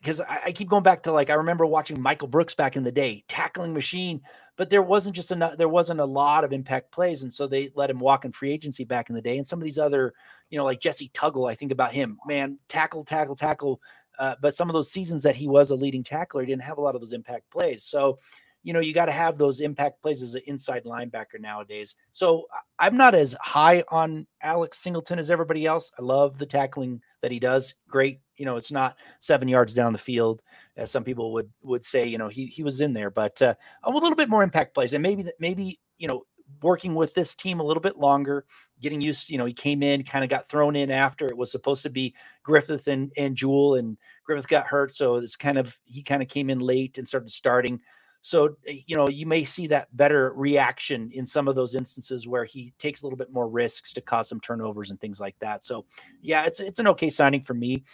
because 0.00 0.20
I, 0.20 0.40
I 0.46 0.52
keep 0.52 0.68
going 0.68 0.82
back 0.82 1.04
to 1.04 1.12
like 1.12 1.30
I 1.30 1.34
remember 1.34 1.64
watching 1.64 2.00
Michael 2.00 2.28
Brooks 2.28 2.54
back 2.56 2.74
in 2.76 2.82
the 2.82 2.92
day, 2.92 3.24
tackling 3.28 3.72
machine, 3.72 4.20
but 4.56 4.70
there 4.70 4.82
wasn't 4.82 5.16
just 5.16 5.32
enough. 5.32 5.56
There 5.56 5.68
wasn't 5.68 6.00
a 6.00 6.04
lot 6.04 6.44
of 6.44 6.52
impact 6.52 6.92
plays, 6.92 7.22
and 7.22 7.32
so 7.32 7.46
they 7.46 7.70
let 7.74 7.90
him 7.90 7.98
walk 7.98 8.24
in 8.24 8.32
free 8.32 8.52
agency 8.52 8.84
back 8.84 9.08
in 9.08 9.14
the 9.14 9.22
day. 9.22 9.38
And 9.38 9.46
some 9.46 9.58
of 9.58 9.64
these 9.64 9.78
other, 9.78 10.14
you 10.50 10.58
know, 10.58 10.64
like 10.64 10.80
Jessie 10.80 11.10
Tuggle, 11.14 11.50
I 11.50 11.54
think 11.54 11.72
about 11.72 11.92
him, 11.92 12.18
man, 12.26 12.58
tackle, 12.68 13.04
tackle, 13.04 13.36
tackle. 13.36 13.80
Uh, 14.18 14.36
but 14.40 14.54
some 14.54 14.68
of 14.68 14.74
those 14.74 14.92
seasons 14.92 15.22
that 15.24 15.34
he 15.34 15.48
was 15.48 15.70
a 15.70 15.74
leading 15.74 16.04
tackler, 16.04 16.42
he 16.42 16.46
didn't 16.46 16.62
have 16.62 16.78
a 16.78 16.80
lot 16.80 16.94
of 16.94 17.00
those 17.00 17.12
impact 17.12 17.50
plays. 17.50 17.82
So, 17.82 18.18
you 18.62 18.72
know, 18.72 18.80
you 18.80 18.94
got 18.94 19.06
to 19.06 19.12
have 19.12 19.36
those 19.36 19.60
impact 19.60 20.00
plays 20.00 20.22
as 20.22 20.34
an 20.36 20.42
inside 20.46 20.84
linebacker 20.84 21.40
nowadays. 21.40 21.96
So 22.12 22.46
I'm 22.78 22.96
not 22.96 23.14
as 23.14 23.36
high 23.40 23.84
on 23.88 24.26
Alex 24.40 24.78
Singleton 24.78 25.18
as 25.18 25.30
everybody 25.30 25.66
else. 25.66 25.92
I 25.98 26.02
love 26.02 26.38
the 26.38 26.46
tackling 26.46 27.02
that 27.22 27.32
he 27.32 27.40
does. 27.40 27.74
Great. 27.88 28.20
You 28.36 28.44
know, 28.44 28.56
it's 28.56 28.72
not 28.72 28.96
seven 29.20 29.48
yards 29.48 29.74
down 29.74 29.92
the 29.92 29.98
field, 29.98 30.42
as 30.76 30.90
some 30.90 31.04
people 31.04 31.32
would 31.32 31.50
would 31.62 31.84
say. 31.84 32.06
You 32.06 32.18
know, 32.18 32.28
he 32.28 32.46
he 32.46 32.62
was 32.62 32.80
in 32.80 32.92
there, 32.92 33.10
but 33.10 33.40
uh, 33.42 33.54
a 33.84 33.90
little 33.90 34.16
bit 34.16 34.28
more 34.28 34.42
impact 34.42 34.74
plays, 34.74 34.94
and 34.94 35.02
maybe 35.02 35.24
maybe 35.38 35.78
you 35.98 36.08
know 36.08 36.24
working 36.62 36.94
with 36.94 37.14
this 37.14 37.34
team 37.34 37.60
a 37.60 37.64
little 37.64 37.80
bit 37.80 37.96
longer, 37.96 38.44
getting 38.80 39.00
used. 39.00 39.30
You 39.30 39.38
know, 39.38 39.44
he 39.44 39.52
came 39.52 39.82
in, 39.82 40.02
kind 40.02 40.24
of 40.24 40.30
got 40.30 40.48
thrown 40.48 40.76
in 40.76 40.90
after 40.90 41.26
it 41.26 41.36
was 41.36 41.50
supposed 41.50 41.82
to 41.82 41.90
be 41.90 42.14
Griffith 42.42 42.86
and 42.88 43.12
and 43.16 43.36
Jewell, 43.36 43.76
and 43.76 43.96
Griffith 44.24 44.48
got 44.48 44.66
hurt, 44.66 44.94
so 44.94 45.16
it's 45.16 45.36
kind 45.36 45.58
of 45.58 45.76
he 45.84 46.02
kind 46.02 46.22
of 46.22 46.28
came 46.28 46.50
in 46.50 46.58
late 46.60 46.98
and 46.98 47.06
started 47.06 47.30
starting. 47.30 47.80
So 48.24 48.56
uh, 48.68 48.72
you 48.86 48.96
know, 48.96 49.08
you 49.08 49.26
may 49.26 49.44
see 49.44 49.66
that 49.68 49.94
better 49.94 50.32
reaction 50.34 51.10
in 51.12 51.26
some 51.26 51.46
of 51.46 51.54
those 51.54 51.74
instances 51.74 52.26
where 52.26 52.46
he 52.46 52.72
takes 52.78 53.02
a 53.02 53.06
little 53.06 53.18
bit 53.18 53.30
more 53.30 53.48
risks 53.48 53.92
to 53.92 54.00
cause 54.00 54.30
some 54.30 54.40
turnovers 54.40 54.90
and 54.90 54.98
things 54.98 55.20
like 55.20 55.38
that. 55.40 55.62
So 55.62 55.84
yeah, 56.22 56.44
it's 56.46 56.58
it's 56.58 56.78
an 56.78 56.88
okay 56.88 57.10
signing 57.10 57.42
for 57.42 57.54
me. 57.54 57.84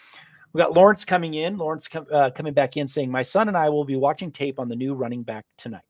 We 0.53 0.59
got 0.59 0.73
Lawrence 0.73 1.05
coming 1.05 1.35
in. 1.35 1.57
Lawrence 1.59 1.87
com- 1.87 2.07
uh, 2.11 2.31
coming 2.31 2.53
back 2.53 2.77
in 2.77 2.89
saying, 2.89 3.11
"My 3.11 3.23
son 3.23 3.49
and 3.49 3.57
I 3.57 3.69
will 3.69 3.85
be 3.85 3.97
watching 3.97 4.33
tape 4.33 4.59
on 4.59 4.69
the 4.69 4.77
new 4.77 4.95
running 4.95 5.23
back 5.23 5.47
tonight. 5.57 5.83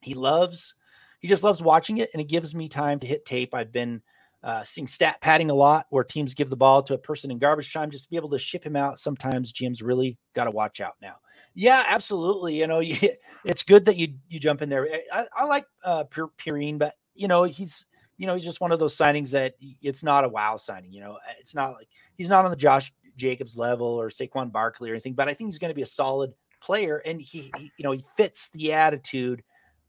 He 0.00 0.14
loves, 0.14 0.74
he 1.20 1.28
just 1.28 1.44
loves 1.44 1.62
watching 1.62 1.98
it, 1.98 2.10
and 2.12 2.20
it 2.20 2.28
gives 2.28 2.54
me 2.54 2.68
time 2.68 2.98
to 3.00 3.06
hit 3.06 3.24
tape. 3.24 3.54
I've 3.54 3.70
been 3.70 4.02
uh, 4.42 4.64
seeing 4.64 4.86
stat 4.86 5.20
padding 5.20 5.50
a 5.50 5.54
lot, 5.54 5.86
where 5.90 6.02
teams 6.02 6.34
give 6.34 6.50
the 6.50 6.56
ball 6.56 6.82
to 6.82 6.94
a 6.94 6.98
person 6.98 7.30
in 7.30 7.38
garbage 7.38 7.72
time 7.72 7.90
just 7.90 8.04
to 8.04 8.10
be 8.10 8.16
able 8.16 8.30
to 8.30 8.38
ship 8.38 8.64
him 8.64 8.76
out. 8.76 8.98
Sometimes 8.98 9.52
GMs 9.52 9.84
really 9.84 10.18
got 10.34 10.44
to 10.44 10.50
watch 10.50 10.80
out 10.80 10.94
now. 11.02 11.16
Yeah, 11.54 11.84
absolutely. 11.86 12.58
You 12.58 12.66
know, 12.66 12.80
you, 12.80 12.96
it's 13.44 13.62
good 13.62 13.84
that 13.84 13.96
you 13.96 14.14
you 14.28 14.38
jump 14.38 14.62
in 14.62 14.68
there. 14.68 14.88
I, 15.12 15.26
I 15.36 15.44
like 15.44 15.66
uh, 15.84 16.04
Perine, 16.04 16.78
but 16.78 16.94
you 17.14 17.28
know 17.28 17.44
he's 17.44 17.86
you 18.16 18.26
know 18.26 18.34
he's 18.34 18.44
just 18.44 18.60
one 18.60 18.72
of 18.72 18.78
those 18.78 18.96
signings 18.96 19.30
that 19.32 19.54
it's 19.60 20.02
not 20.02 20.24
a 20.24 20.28
wow 20.28 20.56
signing. 20.56 20.92
You 20.92 21.02
know, 21.02 21.18
it's 21.38 21.54
not 21.54 21.74
like 21.74 21.88
he's 22.16 22.28
not 22.28 22.44
on 22.44 22.50
the 22.50 22.56
Josh 22.56 22.92
Jacobs 23.20 23.56
level 23.56 23.86
or 23.86 24.08
Saquon 24.08 24.50
Barkley 24.50 24.90
or 24.90 24.94
anything, 24.94 25.14
but 25.14 25.28
I 25.28 25.34
think 25.34 25.48
he's 25.48 25.58
going 25.58 25.70
to 25.70 25.74
be 25.74 25.82
a 25.82 25.86
solid 25.86 26.32
player, 26.60 27.02
and 27.04 27.20
he, 27.20 27.50
he 27.56 27.70
you 27.76 27.84
know 27.84 27.92
he 27.92 28.04
fits 28.16 28.48
the 28.50 28.72
attitude 28.72 29.42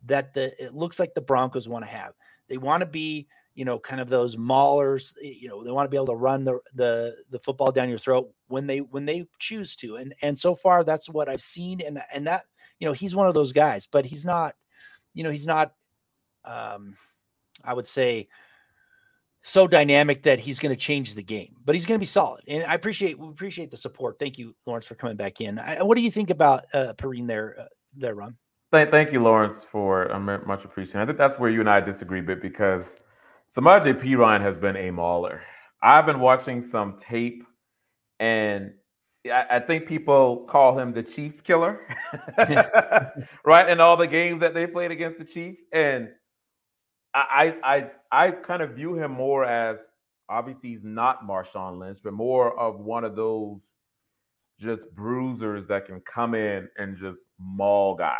that 0.06 0.34
the 0.34 0.64
it 0.64 0.74
looks 0.74 1.00
like 1.00 1.14
the 1.14 1.22
Broncos 1.22 1.70
want 1.70 1.86
to 1.86 1.92
have. 1.92 2.14
They 2.48 2.58
want 2.58 2.82
to 2.82 2.86
be, 2.86 3.28
you 3.56 3.66
know, 3.66 3.80
kind 3.80 4.02
of 4.02 4.10
those 4.10 4.36
maulers. 4.36 5.14
You 5.22 5.48
know, 5.48 5.64
they 5.64 5.72
want 5.72 5.86
to 5.86 5.90
be 5.90 5.98
able 5.98 6.08
to 6.08 6.16
run 6.16 6.44
the 6.44 6.60
the 6.74 7.16
the 7.30 7.40
football 7.40 7.72
down 7.72 7.90
your 7.90 7.98
throat 7.98 8.32
when 8.48 8.68
they 8.68 8.80
when 8.80 9.06
they 9.06 9.28
choose 9.40 9.76
to. 9.78 9.98
And 9.98 10.14
and 10.22 10.38
so 10.38 10.56
far, 10.56 10.84
that's 10.84 11.10
what 11.10 11.30
I've 11.30 11.42
seen. 11.42 11.82
And 11.82 12.02
and 12.14 12.28
that 12.28 12.46
you 12.80 12.88
know, 12.88 12.94
he's 12.94 13.16
one 13.16 13.28
of 13.28 13.34
those 13.34 13.54
guys, 13.54 13.88
but 13.88 14.06
he's 14.06 14.26
not. 14.26 14.56
You 15.14 15.24
know, 15.24 15.30
he's 15.30 15.48
not. 15.48 15.74
Um, 16.44 16.96
I 17.64 17.74
would 17.74 17.86
say 17.86 18.28
so 19.44 19.68
dynamic 19.68 20.24
that 20.24 20.40
he's 20.40 20.60
going 20.60 20.74
to 20.74 20.80
change 20.80 21.16
the 21.16 21.24
game, 21.24 21.56
but 21.66 21.74
he's 21.74 21.86
going 21.86 21.98
to 21.98 22.02
be 22.02 22.06
solid. 22.06 22.44
And 22.48 22.64
I 22.66 22.76
appreciate 22.76 23.18
we 23.18 23.28
appreciate 23.28 23.72
the 23.72 23.78
support. 23.78 24.18
Thank 24.20 24.38
you, 24.38 24.56
Lawrence, 24.66 24.86
for 24.86 24.96
coming 24.96 25.18
back 25.18 25.42
in. 25.42 25.58
I, 25.60 25.82
what 25.82 25.98
do 25.98 26.04
you 26.04 26.12
think 26.12 26.30
about 26.30 26.66
uh, 26.74 26.94
Perine 26.94 27.28
there, 27.28 27.56
uh, 27.60 27.66
there, 27.96 28.16
Ron? 28.16 28.36
Thank, 28.72 28.92
thank 28.92 29.12
you, 29.12 29.22
Lawrence, 29.22 29.66
for 29.70 30.06
I'm 30.06 30.26
much 30.26 30.64
appreciated. 30.64 31.02
I 31.02 31.06
think 31.06 31.18
that's 31.18 31.38
where 31.40 31.50
you 31.50 31.60
and 31.60 31.70
I 31.70 31.82
disagree 31.82 32.20
a 32.20 32.24
bit 32.24 32.42
because 32.42 32.86
Samaje 33.56 34.00
Perine 34.02 34.42
has 34.42 34.58
been 34.58 34.78
a 34.78 34.92
mauler. 34.92 35.42
I've 35.82 36.06
been 36.06 36.20
watching 36.20 36.62
some 36.62 36.98
tape, 37.00 37.44
and 38.20 38.72
I, 39.26 39.46
I 39.52 39.60
think 39.60 39.88
people 39.88 40.46
call 40.48 40.78
him 40.78 40.94
the 40.94 41.04
Chiefs 41.04 41.42
killer, 41.42 41.80
right? 43.46 43.70
In 43.70 43.80
all 43.82 43.98
the 43.98 44.08
games 44.08 44.40
that 44.42 44.54
they 44.54 44.68
played 44.68 44.92
against 44.92 45.18
the 45.18 45.26
Chiefs, 45.26 45.62
and 45.74 46.10
I 47.14 47.56
I 47.64 47.92
I 48.12 48.32
kind 48.32 48.62
of 48.62 48.72
view 48.72 48.96
him 48.96 49.12
more 49.12 49.46
as 49.46 49.78
obviously 50.30 50.70
he's 50.70 50.84
not 50.84 51.28
Marshawn 51.28 51.78
Lynch, 51.78 52.00
but 52.04 52.14
more 52.14 52.58
of 52.58 52.80
one 52.80 53.04
of 53.04 53.16
those 53.16 53.60
just 54.60 54.90
bruisers 54.96 55.68
that 55.68 55.86
can 55.86 56.02
come 56.02 56.36
in 56.36 56.70
and 56.78 56.98
just 56.98 57.18
maul 57.40 57.96
guys, 57.96 58.16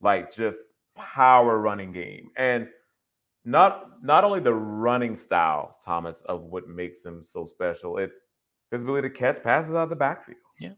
like 0.00 0.34
just 0.34 0.56
power 0.96 1.58
running 1.58 1.92
game. 1.92 2.30
And 2.36 2.68
not 3.44 4.02
not 4.02 4.24
only 4.24 4.40
the 4.40 4.54
running 4.54 5.16
style, 5.16 5.76
Thomas, 5.84 6.20
of 6.26 6.42
what 6.42 6.68
makes 6.68 7.04
him 7.04 7.24
so 7.30 7.46
special, 7.46 7.98
it's 7.98 8.16
his 8.70 8.82
ability 8.82 9.08
to 9.08 9.14
catch 9.14 9.42
passes 9.42 9.70
out 9.70 9.84
of 9.84 9.90
the 9.90 9.96
backfield. 9.96 10.38
Yeah. 10.58 10.72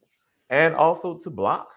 And 0.51 0.75
also 0.75 1.19
to 1.19 1.31
block. 1.31 1.69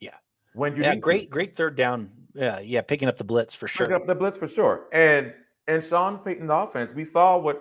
Yeah. 0.00 0.14
When 0.54 0.76
you 0.76 0.82
yeah, 0.82 0.94
great, 0.94 1.24
to. 1.24 1.28
great 1.28 1.56
third 1.56 1.76
down 1.76 2.10
yeah, 2.34 2.60
yeah, 2.60 2.80
picking 2.80 3.08
up 3.08 3.16
the 3.16 3.24
blitz 3.24 3.54
for 3.54 3.68
sure. 3.68 3.86
Picking 3.86 4.00
up 4.00 4.06
the 4.06 4.14
blitz 4.14 4.36
for 4.36 4.48
sure. 4.48 4.86
And 4.92 5.32
and 5.66 5.84
Sean 5.84 6.18
Payton's 6.18 6.50
offense, 6.52 6.92
we 6.94 7.04
saw 7.04 7.38
what 7.38 7.60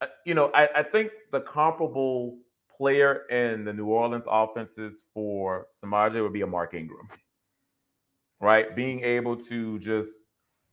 uh, 0.00 0.06
you 0.24 0.34
know. 0.34 0.50
I, 0.54 0.68
I 0.76 0.82
think 0.82 1.10
the 1.32 1.40
comparable 1.40 2.38
player 2.76 3.26
in 3.30 3.64
the 3.64 3.72
New 3.72 3.86
Orleans 3.86 4.24
offenses 4.28 5.02
for 5.14 5.66
Samaje 5.82 6.22
would 6.22 6.32
be 6.32 6.42
a 6.42 6.46
Mark 6.46 6.74
Ingram, 6.74 7.08
right? 8.40 8.74
Being 8.76 9.02
able 9.02 9.36
to 9.44 9.78
just 9.78 10.10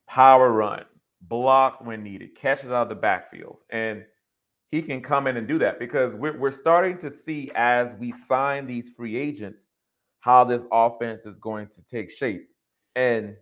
power 0.07 0.51
run, 0.51 0.85
block 1.21 1.79
when 1.81 2.03
needed, 2.03 2.35
catch 2.35 2.63
it 2.63 2.67
out 2.71 2.83
of 2.83 2.89
the 2.89 2.95
backfield, 2.95 3.59
and 3.69 4.03
he 4.71 4.81
can 4.81 5.01
come 5.01 5.27
in 5.27 5.37
and 5.37 5.47
do 5.47 5.59
that 5.59 5.77
because 5.79 6.13
we're, 6.15 6.37
we're 6.37 6.51
starting 6.51 6.97
to 6.97 7.11
see 7.11 7.51
as 7.55 7.89
we 7.99 8.11
sign 8.27 8.65
these 8.65 8.89
free 8.97 9.15
agents 9.15 9.59
how 10.21 10.43
this 10.43 10.63
offense 10.71 11.25
is 11.25 11.37
going 11.39 11.67
to 11.67 11.81
take 11.91 12.09
shape. 12.09 12.49
And 12.95 13.35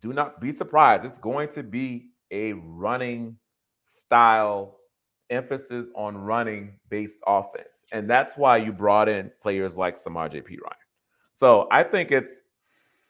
do 0.00 0.12
not 0.12 0.40
be 0.40 0.52
surprised. 0.52 1.04
It's 1.04 1.18
going 1.18 1.48
to 1.54 1.62
be 1.62 2.10
a 2.30 2.52
running 2.52 3.36
style 3.84 4.78
emphasis 5.30 5.86
on 5.94 6.16
running 6.16 6.78
based 6.90 7.18
offense. 7.26 7.68
And 7.92 8.08
that's 8.08 8.36
why 8.36 8.58
you 8.58 8.72
brought 8.72 9.08
in 9.08 9.30
players 9.40 9.76
like 9.76 10.02
Samaje 10.02 10.42
Perine. 10.42 10.82
So 11.34 11.68
I 11.70 11.82
think 11.84 12.10
it's 12.10 12.30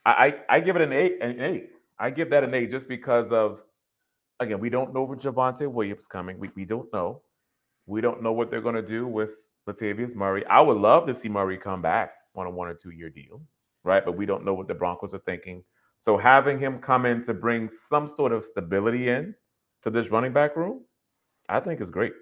I, 0.05 0.34
I 0.48 0.61
give 0.61 0.74
it 0.76 0.82
an 0.82 0.92
eight, 0.92 1.22
an 1.22 1.40
eight. 1.40 1.70
I 1.98 2.11
give 2.11 2.30
that 2.30 2.42
an 2.42 2.55
eight 2.55 2.70
just 2.70 2.88
because 2.88 3.30
of 3.30 3.61
again, 4.40 4.59
we 4.59 4.68
don't 4.68 4.92
know 4.92 5.05
what 5.05 5.20
Javonte 5.20 5.70
Williams 5.70 6.07
coming. 6.07 6.38
We, 6.38 6.50
we 6.57 6.64
don't 6.64 6.92
know. 6.92 7.22
We 7.86 8.00
don't 8.00 8.22
know 8.22 8.32
what 8.32 8.50
they're 8.50 8.61
going 8.61 8.74
to 8.74 8.82
do 8.82 9.07
with 9.07 9.30
Latavius 9.68 10.14
Murray. 10.14 10.44
I 10.46 10.61
would 10.61 10.76
love 10.76 11.07
to 11.07 11.14
see 11.14 11.28
Murray 11.28 11.57
come 11.57 11.82
back 11.82 12.14
on 12.34 12.46
a 12.46 12.50
one 12.50 12.68
or 12.68 12.74
two 12.74 12.90
year 12.90 13.11
deal 13.11 13.40
right? 13.85 14.05
But 14.05 14.16
we 14.16 14.26
don't 14.26 14.45
know 14.45 14.55
what 14.55 14.68
the 14.68 14.74
Broncos 14.74 15.14
are 15.14 15.18
thinking. 15.20 15.64
So 16.01 16.16
having 16.18 16.59
him 16.59 16.80
come 16.80 17.07
in 17.07 17.24
to 17.26 17.35
bring 17.35 17.70
some 17.89 18.09
sort 18.09 18.33
of 18.33 18.45
stability 18.45 19.09
in 19.09 19.35
to 19.83 19.91
this 19.91 20.11
running 20.11 20.33
back 20.33 20.57
room, 20.57 20.85
I 21.49 21.61
think 21.61 21.80
is 21.80 21.91
great. 21.91 22.12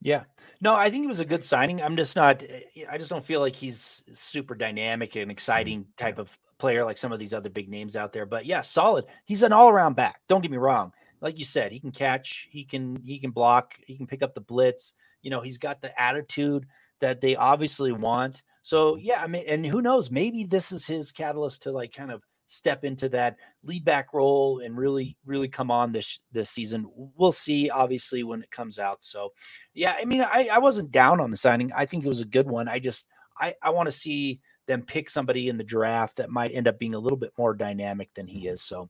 Yeah. 0.00 0.24
No, 0.60 0.74
I 0.74 0.90
think 0.90 1.04
it 1.04 1.08
was 1.08 1.20
a 1.20 1.24
good 1.24 1.44
signing. 1.44 1.80
I'm 1.80 1.96
just 1.96 2.16
not 2.16 2.42
eh, 2.42 2.84
I 2.90 2.98
just 2.98 3.10
don't 3.10 3.24
feel 3.24 3.40
like 3.40 3.54
he's 3.54 4.02
super 4.12 4.54
dynamic 4.54 5.16
and 5.16 5.30
exciting 5.30 5.86
type 5.96 6.18
of 6.18 6.36
player 6.58 6.84
like 6.84 6.98
some 6.98 7.12
of 7.12 7.18
these 7.18 7.32
other 7.32 7.50
big 7.50 7.68
names 7.68 7.96
out 7.96 8.12
there. 8.12 8.26
But 8.26 8.44
yeah, 8.44 8.60
solid. 8.62 9.04
He's 9.24 9.44
an 9.44 9.52
all-around 9.52 9.94
back. 9.94 10.20
Don't 10.28 10.42
get 10.42 10.50
me 10.50 10.56
wrong. 10.56 10.92
Like 11.20 11.38
you 11.38 11.44
said, 11.44 11.70
he 11.70 11.78
can 11.78 11.92
catch, 11.92 12.48
he 12.50 12.64
can 12.64 13.00
he 13.04 13.20
can 13.20 13.30
block, 13.30 13.74
he 13.86 13.96
can 13.96 14.08
pick 14.08 14.22
up 14.22 14.34
the 14.34 14.40
blitz. 14.40 14.94
You 15.22 15.30
know, 15.30 15.40
he's 15.40 15.58
got 15.58 15.80
the 15.80 16.00
attitude 16.00 16.66
that 17.02 17.20
they 17.20 17.36
obviously 17.36 17.92
want. 17.92 18.42
So 18.62 18.96
yeah, 18.96 19.20
I 19.20 19.26
mean, 19.26 19.44
and 19.48 19.66
who 19.66 19.82
knows? 19.82 20.10
Maybe 20.10 20.44
this 20.44 20.70
is 20.72 20.86
his 20.86 21.12
catalyst 21.12 21.62
to 21.62 21.72
like 21.72 21.92
kind 21.92 22.12
of 22.12 22.22
step 22.46 22.84
into 22.84 23.08
that 23.08 23.36
lead 23.64 23.84
back 23.84 24.14
role 24.14 24.60
and 24.60 24.76
really, 24.76 25.16
really 25.26 25.48
come 25.48 25.70
on 25.70 25.90
this 25.90 26.20
this 26.30 26.48
season. 26.48 26.86
We'll 27.16 27.32
see, 27.32 27.70
obviously, 27.70 28.22
when 28.22 28.40
it 28.40 28.50
comes 28.52 28.78
out. 28.78 29.04
So 29.04 29.32
yeah, 29.74 29.96
I 30.00 30.04
mean, 30.04 30.22
I, 30.22 30.48
I 30.52 30.58
wasn't 30.58 30.92
down 30.92 31.20
on 31.20 31.30
the 31.30 31.36
signing. 31.36 31.72
I 31.76 31.86
think 31.86 32.04
it 32.04 32.08
was 32.08 32.20
a 32.20 32.24
good 32.24 32.46
one. 32.46 32.68
I 32.68 32.78
just 32.78 33.08
I, 33.36 33.54
I 33.60 33.70
want 33.70 33.88
to 33.88 33.92
see 33.92 34.40
them 34.66 34.82
pick 34.82 35.10
somebody 35.10 35.48
in 35.48 35.56
the 35.56 35.64
draft 35.64 36.16
that 36.16 36.30
might 36.30 36.54
end 36.54 36.68
up 36.68 36.78
being 36.78 36.94
a 36.94 36.98
little 36.98 37.18
bit 37.18 37.32
more 37.36 37.54
dynamic 37.54 38.14
than 38.14 38.28
he 38.28 38.46
is. 38.46 38.62
So 38.62 38.88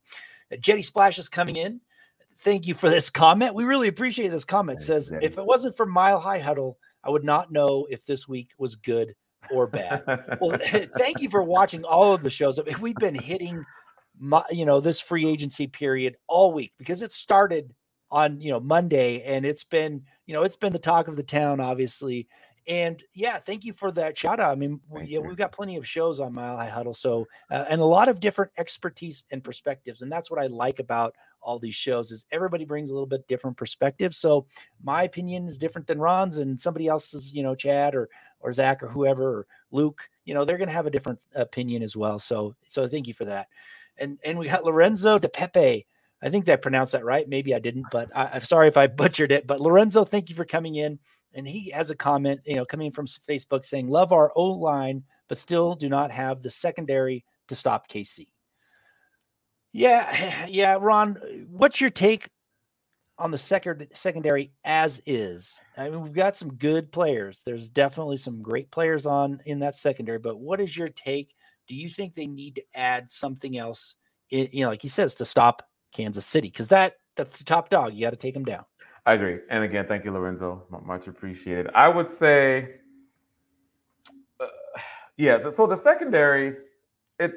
uh, 0.51 0.57
Jetty 0.57 0.83
Splash 0.83 1.17
is 1.17 1.29
coming 1.29 1.55
in. 1.55 1.81
Thank 2.37 2.67
you 2.67 2.75
for 2.75 2.89
this 2.89 3.09
comment. 3.09 3.55
We 3.55 3.63
really 3.63 3.87
appreciate 3.87 4.29
this 4.29 4.45
comment. 4.45 4.81
It 4.81 4.83
says, 4.83 5.11
if 5.21 5.37
it 5.37 5.45
wasn't 5.45 5.75
for 5.75 5.85
Mile 5.85 6.19
High 6.19 6.39
Huddle, 6.39 6.77
I 7.03 7.09
would 7.09 7.23
not 7.23 7.51
know 7.51 7.87
if 7.89 8.05
this 8.05 8.27
week 8.27 8.51
was 8.57 8.75
good 8.75 9.13
or 9.51 9.67
bad. 9.67 10.03
well, 10.39 10.57
thank 10.97 11.21
you 11.21 11.29
for 11.29 11.43
watching 11.43 11.83
all 11.83 12.13
of 12.13 12.21
the 12.21 12.29
shows. 12.29 12.59
I 12.59 12.63
mean, 12.63 12.79
We've 12.79 12.95
been 12.95 13.15
hitting, 13.15 13.65
my, 14.19 14.43
you 14.49 14.65
know, 14.65 14.79
this 14.79 14.99
free 14.99 15.27
agency 15.27 15.67
period 15.67 16.15
all 16.27 16.53
week 16.53 16.73
because 16.77 17.01
it 17.01 17.11
started 17.11 17.73
on 18.13 18.39
you 18.39 18.51
know 18.51 18.59
Monday, 18.59 19.23
and 19.23 19.45
it's 19.45 19.63
been 19.63 20.03
you 20.27 20.33
know 20.33 20.43
it's 20.43 20.55
been 20.55 20.71
the 20.71 20.79
talk 20.79 21.07
of 21.09 21.17
the 21.17 21.23
town, 21.23 21.59
obviously. 21.59 22.27
And 22.65 23.03
yeah, 23.13 23.39
thank 23.39 23.65
you 23.65 23.73
for 23.73 23.91
that 23.91 24.17
shout 24.17 24.39
out. 24.39 24.51
I 24.51 24.55
mean, 24.55 24.79
we, 24.87 25.05
yeah, 25.05 25.19
we've 25.19 25.35
got 25.35 25.51
plenty 25.51 25.75
of 25.75 25.85
shows 25.85 26.21
on 26.21 26.33
Mile 26.33 26.55
High 26.55 26.69
Huddle, 26.69 26.93
so 26.93 27.27
uh, 27.51 27.65
and 27.69 27.81
a 27.81 27.85
lot 27.85 28.07
of 28.07 28.21
different 28.21 28.51
expertise 28.57 29.25
and 29.31 29.43
perspectives, 29.43 30.01
and 30.01 30.11
that's 30.11 30.31
what 30.31 30.39
I 30.39 30.45
like 30.47 30.79
about 30.79 31.15
all 31.43 31.59
these 31.59 31.75
shows 31.75 32.11
is 32.11 32.25
everybody 32.31 32.65
brings 32.65 32.89
a 32.89 32.93
little 32.93 33.07
bit 33.07 33.27
different 33.27 33.57
perspective. 33.57 34.15
So 34.15 34.45
my 34.83 35.03
opinion 35.03 35.47
is 35.47 35.57
different 35.57 35.87
than 35.87 35.99
Ron's, 35.99 36.37
and 36.37 36.59
somebody 36.59 36.87
else's, 36.87 37.33
you 37.33 37.43
know, 37.43 37.55
Chad 37.55 37.95
or 37.95 38.09
or 38.39 38.51
Zach 38.51 38.83
or 38.83 38.87
whoever 38.87 39.39
or 39.39 39.47
Luke, 39.71 40.09
you 40.25 40.33
know, 40.33 40.45
they're 40.45 40.57
going 40.57 40.67
to 40.67 40.73
have 40.73 40.85
a 40.85 40.91
different 40.91 41.25
opinion 41.35 41.83
as 41.83 41.95
well. 41.95 42.19
So 42.19 42.55
so 42.67 42.87
thank 42.87 43.07
you 43.07 43.13
for 43.13 43.25
that. 43.25 43.47
And 43.97 44.17
and 44.25 44.37
we 44.37 44.47
got 44.47 44.65
Lorenzo 44.65 45.19
de 45.19 45.29
Pepe. 45.29 45.85
I 46.21 46.29
think 46.29 46.47
I 46.47 46.55
pronounced 46.55 46.93
that 46.93 47.03
right. 47.03 47.27
Maybe 47.27 47.53
I 47.53 47.59
didn't, 47.59 47.85
but 47.91 48.09
I, 48.15 48.29
I'm 48.33 48.45
sorry 48.45 48.67
if 48.67 48.77
I 48.77 48.87
butchered 49.01 49.31
it. 49.31 49.45
But 49.45 49.61
Lorenzo, 49.61 50.03
thank 50.03 50.29
you 50.29 50.35
for 50.35 50.45
coming 50.45 50.75
in. 50.75 50.99
And 51.33 51.47
he 51.47 51.69
has 51.71 51.89
a 51.89 51.95
comment, 51.95 52.41
you 52.45 52.55
know, 52.55 52.65
coming 52.65 52.91
from 52.91 53.07
Facebook 53.07 53.65
saying, 53.65 53.89
"Love 53.89 54.13
our 54.13 54.31
O 54.35 54.45
line, 54.45 55.03
but 55.27 55.37
still 55.37 55.75
do 55.75 55.89
not 55.89 56.11
have 56.11 56.41
the 56.41 56.49
secondary 56.49 57.25
to 57.47 57.55
stop 57.55 57.89
KC." 57.89 58.27
Yeah, 59.73 60.45
yeah, 60.47 60.77
Ron, 60.79 61.17
what's 61.49 61.81
your 61.81 61.89
take 61.89 62.29
on 63.17 63.31
the 63.31 63.37
second 63.37 63.87
secondary 63.93 64.51
as 64.63 65.01
is? 65.05 65.59
I 65.77 65.89
mean, 65.89 66.01
we've 66.01 66.13
got 66.13 66.37
some 66.37 66.53
good 66.53 66.91
players. 66.91 67.43
There's 67.45 67.69
definitely 67.69 68.17
some 68.17 68.41
great 68.41 68.71
players 68.71 69.05
on 69.05 69.41
in 69.45 69.59
that 69.59 69.75
secondary, 69.75 70.19
but 70.19 70.39
what 70.39 70.61
is 70.61 70.77
your 70.77 70.87
take? 70.87 71.33
Do 71.67 71.75
you 71.75 71.89
think 71.89 72.13
they 72.13 72.27
need 72.27 72.55
to 72.55 72.63
add 72.75 73.09
something 73.09 73.57
else? 73.57 73.95
In, 74.29 74.47
you 74.51 74.63
know, 74.63 74.69
like 74.69 74.81
he 74.81 74.87
says, 74.87 75.15
to 75.15 75.25
stop 75.25 75.67
Kansas 75.93 76.25
City 76.25 76.47
because 76.47 76.69
that 76.69 76.95
that's 77.15 77.37
the 77.37 77.43
top 77.43 77.69
dog. 77.69 77.93
You 77.93 78.01
got 78.01 78.11
to 78.11 78.15
take 78.15 78.33
them 78.33 78.45
down. 78.45 78.65
I 79.05 79.13
agree. 79.13 79.39
And 79.49 79.63
again, 79.63 79.85
thank 79.87 80.05
you, 80.05 80.11
Lorenzo. 80.11 80.63
Much 80.85 81.07
appreciated. 81.07 81.69
I 81.75 81.89
would 81.89 82.09
say, 82.09 82.75
uh, 84.39 84.45
yeah. 85.17 85.37
So 85.55 85.67
the 85.67 85.77
secondary, 85.77 86.55
it's 87.19 87.35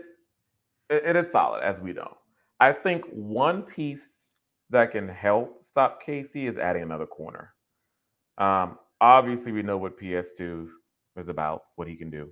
it 0.88 1.16
is 1.16 1.26
solid 1.32 1.62
as 1.62 1.78
we 1.80 1.92
know. 1.92 2.16
I 2.60 2.72
think 2.72 3.04
one 3.12 3.62
piece 3.62 4.00
that 4.70 4.92
can 4.92 5.08
help 5.08 5.64
stop 5.66 6.02
KC 6.06 6.48
is 6.48 6.56
adding 6.56 6.82
another 6.82 7.06
corner. 7.06 7.52
Um, 8.38 8.78
obviously, 9.00 9.52
we 9.52 9.62
know 9.62 9.76
what 9.76 10.00
PS2 10.00 10.68
is 11.16 11.28
about, 11.28 11.64
what 11.76 11.88
he 11.88 11.96
can 11.96 12.10
do. 12.10 12.30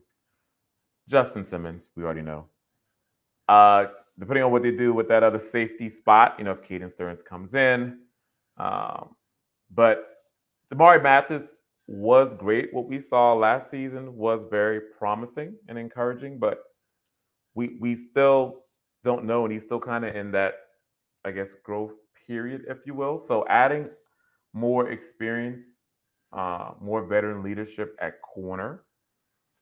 Justin 1.09 1.45
Simmons, 1.45 1.85
we 1.97 2.05
already 2.05 2.23
know. 2.23 2.47
Uh, 3.49 3.87
depending 4.19 4.45
on 4.45 4.51
what 4.51 4.63
they 4.63 4.71
do 4.71 4.93
with 4.95 5.09
that 5.09 5.23
other 5.23 5.41
safety 5.41 5.91
spot, 5.91 6.35
you 6.39 6.45
know, 6.45 6.53
if 6.53 6.63
Caden 6.63 6.93
Sterns 6.95 7.21
comes 7.29 7.55
in. 7.55 7.99
Um, 8.57 9.15
but 9.75 10.07
Damarri 10.73 11.03
Mathis 11.03 11.43
was 11.87 12.33
great. 12.39 12.73
What 12.73 12.89
we 12.89 13.03
saw 13.03 13.35
last 13.35 13.71
season 13.71 14.17
was 14.17 14.41
very 14.51 14.81
promising 14.99 15.55
and 15.69 15.79
encouraging, 15.79 16.39
but 16.39 16.63
we 17.55 17.77
we 17.81 17.97
still 18.11 18.64
don't 19.05 19.25
know, 19.25 19.45
and 19.45 19.53
he's 19.53 19.63
still 19.65 19.81
kind 19.81 20.05
of 20.05 20.17
in 20.17 20.31
that, 20.33 20.55
I 21.25 21.31
guess, 21.31 21.49
growth 21.63 21.93
period, 22.27 22.63
if 22.69 22.79
you 22.87 22.95
will. 22.95 23.23
So 23.29 23.45
adding 23.49 23.89
more 24.53 24.91
experience, 24.91 25.65
uh, 26.33 26.73
more 26.81 27.05
veteran 27.07 27.43
leadership 27.43 27.97
at 28.01 28.21
corner 28.23 28.85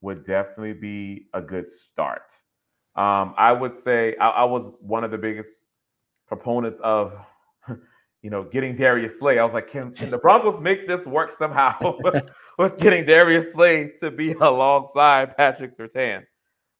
would 0.01 0.27
definitely 0.27 0.73
be 0.73 1.27
a 1.35 1.41
good 1.41 1.67
start. 1.69 2.23
Um, 2.95 3.35
I 3.39 3.53
would 3.53 3.83
say 3.85 4.17
I, 4.17 4.29
I, 4.29 4.45
was 4.45 4.75
one 4.81 5.03
of 5.03 5.11
the 5.11 5.17
biggest 5.17 5.49
proponents 6.27 6.79
of, 6.83 7.15
you 8.23 8.29
know, 8.29 8.45
getting 8.45 8.77
Darius 8.77 9.19
Slay. 9.19 9.39
I 9.39 9.45
was 9.45 9.55
like, 9.55 9.71
can, 9.71 9.93
can 9.93 10.11
the 10.11 10.19
Broncos 10.23 10.61
make 10.61 10.87
this 10.87 11.05
work 11.07 11.33
somehow 11.39 11.97
with 12.59 12.79
getting 12.79 13.07
Darius 13.07 13.53
Slay 13.53 13.93
to 14.03 14.11
be 14.11 14.33
alongside 14.33 15.37
Patrick 15.39 15.79
Surtain? 15.79 16.25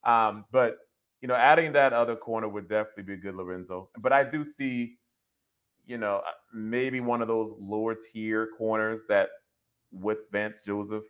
Um, 0.05 0.45
but 0.53 0.77
you 1.23 1.29
know, 1.29 1.35
adding 1.35 1.73
that 1.73 1.93
other 1.93 2.17
corner 2.17 2.49
would 2.49 2.69
definitely 2.69 3.05
be 3.05 3.17
good, 3.17 3.37
Lorenzo. 3.37 3.89
But 3.99 4.13
I 4.13 4.25
do 4.25 4.45
see, 4.59 4.97
you 5.87 5.97
know, 5.97 6.17
uh, 6.17 6.33
maybe 6.53 6.99
one 7.01 7.23
of 7.23 7.29
those 7.29 7.55
lower 7.61 7.95
tier 7.95 8.49
corners 8.59 9.01
that 9.09 9.29
with 9.93 10.19
Vance 10.33 10.59
Joseph 10.67 11.05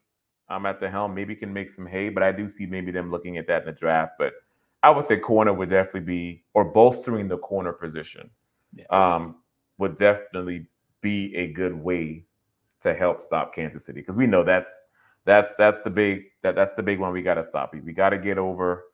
um, 0.50 0.66
at 0.66 0.80
the 0.80 0.90
helm, 0.90 1.14
maybe 1.14 1.34
can 1.34 1.50
make 1.50 1.70
some 1.70 1.86
hay. 1.86 2.10
But 2.10 2.22
I 2.22 2.30
do 2.30 2.48
see 2.48 2.66
maybe 2.66 2.92
them 2.92 3.10
looking 3.10 3.38
at 3.38 3.46
that 3.46 3.62
in 3.62 3.66
the 3.66 3.72
draft. 3.72 4.12
But 4.18 4.34
I 4.82 4.90
would 4.90 5.08
say 5.08 5.16
corner 5.16 5.54
would 5.54 5.70
definitely 5.70 6.00
be, 6.00 6.44
or 6.52 6.64
bolstering 6.64 7.26
the 7.26 7.38
corner 7.38 7.72
position, 7.72 8.28
yeah. 8.74 8.84
um, 8.90 9.36
would 9.78 9.98
definitely 9.98 10.66
be 11.00 11.34
a 11.36 11.52
good 11.54 11.74
way 11.74 12.26
to 12.82 12.92
help 12.92 13.24
stop 13.24 13.54
Kansas 13.54 13.86
City 13.86 14.00
because 14.00 14.16
we 14.16 14.26
know 14.26 14.44
that's 14.44 14.70
that's 15.24 15.52
that's 15.56 15.78
the 15.84 15.90
big 15.90 16.24
that 16.42 16.54
that's 16.54 16.74
the 16.74 16.82
big 16.82 16.98
one 16.98 17.12
we 17.12 17.22
got 17.22 17.34
to 17.34 17.46
stop. 17.48 17.72
We 17.72 17.92
got 17.92 18.10
to 18.10 18.18
get 18.18 18.38
over 18.38 18.84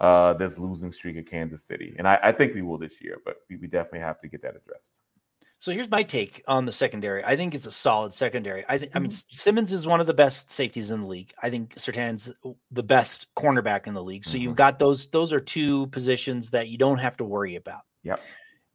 uh, 0.00 0.32
this 0.34 0.58
losing 0.58 0.92
streak 0.92 1.16
of 1.18 1.26
Kansas 1.26 1.64
City, 1.64 1.94
and 1.98 2.08
I, 2.08 2.18
I 2.22 2.32
think 2.32 2.54
we 2.54 2.62
will 2.62 2.78
this 2.78 3.00
year, 3.00 3.18
but 3.24 3.36
we, 3.48 3.56
we 3.56 3.66
definitely 3.66 4.00
have 4.00 4.20
to 4.20 4.28
get 4.28 4.42
that 4.42 4.56
addressed. 4.56 5.00
So 5.60 5.72
here's 5.72 5.90
my 5.90 6.02
take 6.02 6.42
on 6.48 6.64
the 6.64 6.72
secondary. 6.72 7.22
I 7.22 7.36
think 7.36 7.54
it's 7.54 7.66
a 7.66 7.70
solid 7.70 8.14
secondary. 8.14 8.64
I 8.66 8.78
think 8.78 8.92
I 8.94 8.98
mean 8.98 9.10
mm-hmm. 9.10 9.26
Simmons 9.30 9.72
is 9.72 9.86
one 9.86 10.00
of 10.00 10.06
the 10.06 10.14
best 10.14 10.50
safeties 10.50 10.90
in 10.90 11.02
the 11.02 11.06
league. 11.06 11.32
I 11.42 11.50
think 11.50 11.74
Surtain's 11.74 12.32
the 12.70 12.82
best 12.82 13.26
cornerback 13.36 13.86
in 13.86 13.92
the 13.92 14.02
league. 14.02 14.24
So 14.24 14.32
mm-hmm. 14.32 14.44
you've 14.44 14.56
got 14.56 14.78
those 14.78 15.08
those 15.08 15.34
are 15.34 15.40
two 15.40 15.86
positions 15.88 16.50
that 16.52 16.70
you 16.70 16.78
don't 16.78 16.96
have 16.96 17.18
to 17.18 17.24
worry 17.24 17.56
about. 17.56 17.82
Yep. 18.04 18.20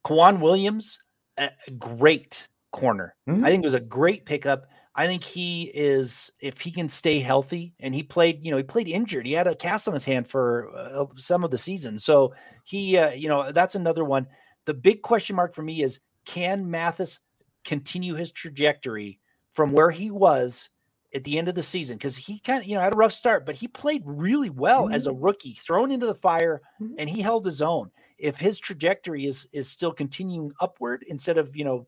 K'Waun 0.06 0.40
Williams, 0.40 1.00
a 1.38 1.50
great 1.80 2.48
corner. 2.72 3.16
Mm-hmm. 3.28 3.44
I 3.44 3.50
think 3.50 3.64
it 3.64 3.68
was 3.68 3.74
a 3.74 3.80
great 3.80 4.26
pickup. 4.26 4.68
I 4.98 5.08
think 5.08 5.24
he 5.24 5.72
is 5.74 6.32
if 6.40 6.62
he 6.62 6.72
can 6.72 6.88
stay 6.88 7.20
healthy 7.20 7.74
and 7.82 7.94
he 7.94 8.02
played, 8.02 8.44
you 8.44 8.52
know, 8.52 8.58
he 8.58 8.64
played 8.64 8.88
injured. 8.88 9.26
He 9.26 9.34
had 9.34 9.48
a 9.48 9.56
cast 9.56 9.88
on 9.88 9.94
his 9.94 10.06
hand 10.06 10.28
for 10.28 10.72
uh, 10.76 11.06
some 11.18 11.44
of 11.44 11.52
the 11.52 11.58
season. 11.58 12.00
So 12.00 12.34
he 12.64 12.98
uh, 12.98 13.12
you 13.12 13.28
know, 13.28 13.52
that's 13.52 13.76
another 13.76 14.06
one. 14.06 14.26
The 14.66 14.74
big 14.74 15.02
question 15.02 15.36
mark 15.36 15.54
for 15.54 15.64
me 15.64 15.84
is 15.84 16.00
can 16.26 16.70
Mathis 16.70 17.20
continue 17.66 18.16
his 18.16 18.32
trajectory 18.32 19.20
from 19.52 19.74
where 19.74 19.92
he 19.92 20.12
was 20.12 20.70
at 21.14 21.24
the 21.26 21.38
end 21.38 21.50
of 21.50 21.56
the 21.56 21.64
season? 21.64 21.98
Because 21.98 22.16
he 22.16 22.40
kind 22.40 22.62
of, 22.62 22.68
you 22.68 22.76
know, 22.76 22.82
had 22.82 22.94
a 22.94 22.98
rough 22.98 23.12
start, 23.12 23.46
but 23.46 23.56
he 23.56 23.68
played 23.68 24.04
really 24.06 24.50
well 24.50 24.86
mm-hmm. 24.86 24.96
as 24.96 25.08
a 25.08 25.12
mm-hmm. 25.12 25.24
rookie, 25.24 25.54
thrown 25.54 25.92
into 25.92 26.06
the 26.06 26.16
fire, 26.16 26.62
mm-hmm. 26.82 26.96
and 26.98 27.10
he 27.10 27.22
held 27.22 27.44
his 27.44 27.62
own. 27.62 27.92
If 28.18 28.38
his 28.38 28.60
trajectory 28.60 29.26
is 29.26 29.46
is 29.52 29.70
still 29.70 29.92
continuing 29.92 30.54
upward 30.62 31.04
instead 31.10 31.38
of, 31.38 31.56
you 31.58 31.66
know, 31.66 31.86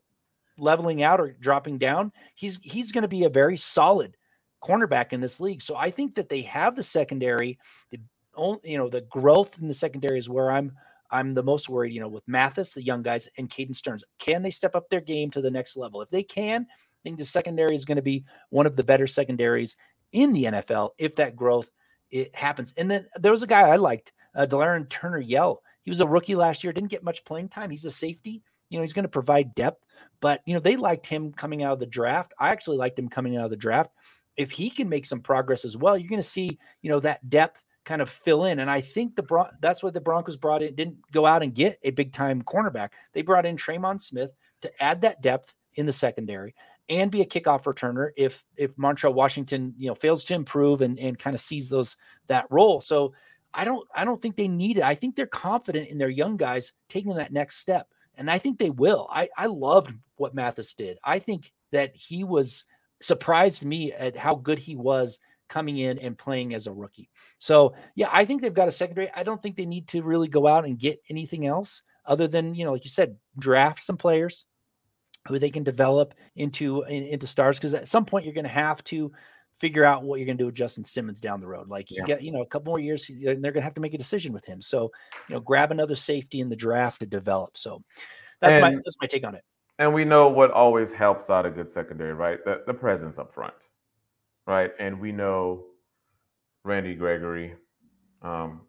leveling 0.58 1.02
out 1.02 1.20
or 1.20 1.32
dropping 1.32 1.78
down, 1.78 2.12
he's 2.34 2.58
he's 2.62 2.92
going 2.92 3.02
to 3.02 3.08
be 3.08 3.24
a 3.24 3.30
very 3.30 3.56
solid 3.56 4.16
cornerback 4.62 5.12
in 5.12 5.20
this 5.20 5.40
league. 5.40 5.62
So 5.62 5.76
I 5.76 5.90
think 5.90 6.14
that 6.16 6.28
they 6.28 6.42
have 6.42 6.76
the 6.76 6.82
secondary, 6.82 7.58
the 7.90 8.00
only 8.34 8.60
you 8.64 8.78
know, 8.78 8.88
the 8.88 9.02
growth 9.02 9.58
in 9.58 9.68
the 9.68 9.74
secondary 9.74 10.18
is 10.18 10.28
where 10.28 10.50
I'm 10.50 10.72
I'm 11.10 11.34
the 11.34 11.42
most 11.42 11.68
worried, 11.68 11.94
you 11.94 12.00
know, 12.00 12.08
with 12.08 12.26
Mathis, 12.28 12.74
the 12.74 12.82
young 12.82 13.02
guys, 13.02 13.28
and 13.38 13.48
Caden 13.48 13.74
Sterns. 13.74 14.04
Can 14.18 14.42
they 14.42 14.50
step 14.50 14.74
up 14.74 14.88
their 14.88 15.00
game 15.00 15.30
to 15.30 15.40
the 15.40 15.50
next 15.50 15.76
level? 15.76 16.02
If 16.02 16.10
they 16.10 16.22
can, 16.22 16.66
I 16.68 17.00
think 17.02 17.18
the 17.18 17.24
secondary 17.24 17.74
is 17.74 17.84
going 17.84 17.96
to 17.96 18.02
be 18.02 18.24
one 18.50 18.66
of 18.66 18.76
the 18.76 18.84
better 18.84 19.06
secondaries 19.06 19.76
in 20.12 20.32
the 20.32 20.44
NFL 20.44 20.90
if 20.98 21.16
that 21.16 21.36
growth 21.36 21.70
it 22.10 22.34
happens. 22.34 22.72
And 22.76 22.90
then 22.90 23.06
there 23.16 23.32
was 23.32 23.42
a 23.42 23.46
guy 23.46 23.62
I 23.62 23.76
liked, 23.76 24.12
uh, 24.34 24.46
Turner 24.46 25.20
Yell. 25.20 25.62
He 25.82 25.90
was 25.90 26.00
a 26.00 26.06
rookie 26.06 26.34
last 26.34 26.64
year, 26.64 26.72
didn't 26.72 26.90
get 26.90 27.02
much 27.02 27.24
playing 27.24 27.48
time. 27.48 27.70
He's 27.70 27.84
a 27.84 27.90
safety. 27.90 28.42
You 28.70 28.78
know, 28.78 28.82
he's 28.82 28.92
going 28.92 29.04
to 29.04 29.08
provide 29.08 29.54
depth, 29.54 29.84
but 30.20 30.42
you 30.46 30.54
know, 30.54 30.60
they 30.60 30.76
liked 30.76 31.06
him 31.06 31.32
coming 31.32 31.62
out 31.62 31.72
of 31.72 31.80
the 31.80 31.86
draft. 31.86 32.34
I 32.38 32.50
actually 32.50 32.78
liked 32.78 32.98
him 32.98 33.08
coming 33.08 33.36
out 33.36 33.44
of 33.44 33.50
the 33.50 33.56
draft. 33.56 33.90
If 34.36 34.50
he 34.50 34.70
can 34.70 34.88
make 34.88 35.06
some 35.06 35.20
progress 35.20 35.64
as 35.64 35.76
well, 35.76 35.98
you're 35.98 36.08
going 36.08 36.20
to 36.20 36.26
see, 36.26 36.58
you 36.82 36.90
know, 36.90 37.00
that 37.00 37.28
depth 37.28 37.64
kind 37.84 38.02
of 38.02 38.10
fill 38.10 38.44
in. 38.44 38.58
And 38.58 38.70
I 38.70 38.80
think 38.80 39.16
the 39.16 39.22
Bron- 39.22 39.50
that's 39.60 39.82
what 39.82 39.94
the 39.94 40.00
Broncos 40.00 40.36
brought 40.36 40.62
in. 40.62 40.74
Didn't 40.74 40.98
go 41.10 41.26
out 41.26 41.42
and 41.42 41.54
get 41.54 41.78
a 41.82 41.90
big 41.90 42.12
time 42.12 42.42
cornerback. 42.42 42.90
They 43.14 43.22
brought 43.22 43.46
in 43.46 43.56
Tremon 43.56 44.00
Smith 44.00 44.34
to 44.60 44.82
add 44.82 45.00
that 45.00 45.22
depth 45.22 45.56
in 45.74 45.86
the 45.86 45.92
secondary 45.92 46.54
and 46.88 47.10
be 47.10 47.20
a 47.20 47.26
kickoff 47.26 47.64
returner 47.64 48.10
if 48.16 48.44
if 48.56 48.76
Montrell 48.76 49.14
Washington 49.14 49.74
you 49.78 49.88
know 49.88 49.94
fails 49.94 50.24
to 50.24 50.34
improve 50.34 50.80
and 50.82 50.98
and 50.98 51.18
kind 51.18 51.34
of 51.34 51.40
sees 51.40 51.68
those 51.68 51.96
that 52.26 52.46
role. 52.50 52.80
So 52.80 53.14
I 53.54 53.64
don't 53.64 53.86
I 53.94 54.04
don't 54.04 54.20
think 54.20 54.36
they 54.36 54.48
need 54.48 54.78
it. 54.78 54.84
I 54.84 54.94
think 54.94 55.16
they're 55.16 55.26
confident 55.26 55.88
in 55.88 55.98
their 55.98 56.08
young 56.08 56.36
guys 56.36 56.72
taking 56.88 57.14
that 57.14 57.32
next 57.32 57.56
step, 57.56 57.88
and 58.18 58.30
I 58.30 58.38
think 58.38 58.58
they 58.58 58.70
will. 58.70 59.08
I 59.10 59.28
I 59.36 59.46
loved 59.46 59.94
what 60.16 60.34
Mathis 60.34 60.74
did. 60.74 60.98
I 61.04 61.18
think 61.18 61.52
that 61.72 61.94
he 61.94 62.24
was 62.24 62.64
surprised 63.00 63.64
me 63.64 63.92
at 63.92 64.16
how 64.16 64.34
good 64.34 64.58
he 64.58 64.76
was 64.76 65.18
coming 65.48 65.78
in 65.78 65.98
and 65.98 66.18
playing 66.18 66.54
as 66.54 66.66
a 66.66 66.72
rookie. 66.72 67.08
So, 67.38 67.74
yeah, 67.94 68.08
I 68.12 68.24
think 68.24 68.42
they've 68.42 68.52
got 68.52 68.68
a 68.68 68.72
secondary. 68.72 69.10
I 69.14 69.22
don't 69.22 69.42
think 69.42 69.56
they 69.56 69.66
need 69.66 69.88
to 69.88 70.02
really 70.02 70.28
go 70.28 70.46
out 70.46 70.64
and 70.64 70.78
get 70.78 71.00
anything 71.08 71.46
else 71.46 71.82
other 72.04 72.28
than, 72.28 72.54
you 72.54 72.64
know, 72.64 72.72
like 72.72 72.84
you 72.84 72.90
said, 72.90 73.16
draft 73.38 73.82
some 73.82 73.96
players 73.96 74.46
who 75.26 75.38
they 75.38 75.50
can 75.50 75.62
develop 75.62 76.14
into 76.36 76.82
into 76.82 77.26
stars 77.26 77.58
because 77.58 77.74
at 77.74 77.88
some 77.88 78.04
point 78.04 78.24
you're 78.24 78.34
going 78.34 78.44
to 78.44 78.50
have 78.50 78.82
to 78.84 79.12
figure 79.58 79.84
out 79.84 80.02
what 80.02 80.18
you're 80.18 80.26
going 80.26 80.38
to 80.38 80.42
do 80.42 80.46
with 80.46 80.54
Justin 80.54 80.84
Simmons 80.84 81.20
down 81.20 81.40
the 81.40 81.46
road. 81.46 81.68
Like 81.68 81.90
you 81.90 82.04
get, 82.04 82.22
you 82.22 82.30
know, 82.30 82.42
a 82.42 82.46
couple 82.46 82.70
more 82.70 82.80
years, 82.80 83.08
and 83.08 83.20
they're 83.20 83.52
going 83.52 83.54
to 83.54 83.62
have 83.62 83.74
to 83.74 83.80
make 83.80 83.94
a 83.94 83.98
decision 83.98 84.32
with 84.32 84.44
him. 84.44 84.60
So, 84.60 84.90
you 85.28 85.34
know, 85.34 85.40
grab 85.40 85.70
another 85.70 85.94
safety 85.94 86.40
in 86.40 86.48
the 86.48 86.56
draft 86.56 87.00
to 87.00 87.06
develop. 87.06 87.56
So 87.56 87.82
that's 88.40 88.56
and, 88.56 88.62
my 88.62 88.70
that's 88.70 88.96
my 89.00 89.06
take 89.06 89.26
on 89.26 89.34
it. 89.34 89.44
And 89.78 89.94
we 89.94 90.04
know 90.04 90.28
what 90.28 90.50
always 90.50 90.90
helps 90.90 91.30
out 91.30 91.46
a 91.46 91.50
good 91.50 91.70
secondary, 91.70 92.14
right? 92.14 92.44
The 92.44 92.62
the 92.66 92.74
presence 92.74 93.18
up 93.18 93.32
front 93.32 93.54
right? 94.48 94.70
And 94.80 94.98
we 94.98 95.12
know 95.12 95.66
Randy 96.64 96.94
Gregory. 96.94 97.54
Um, 98.22 98.62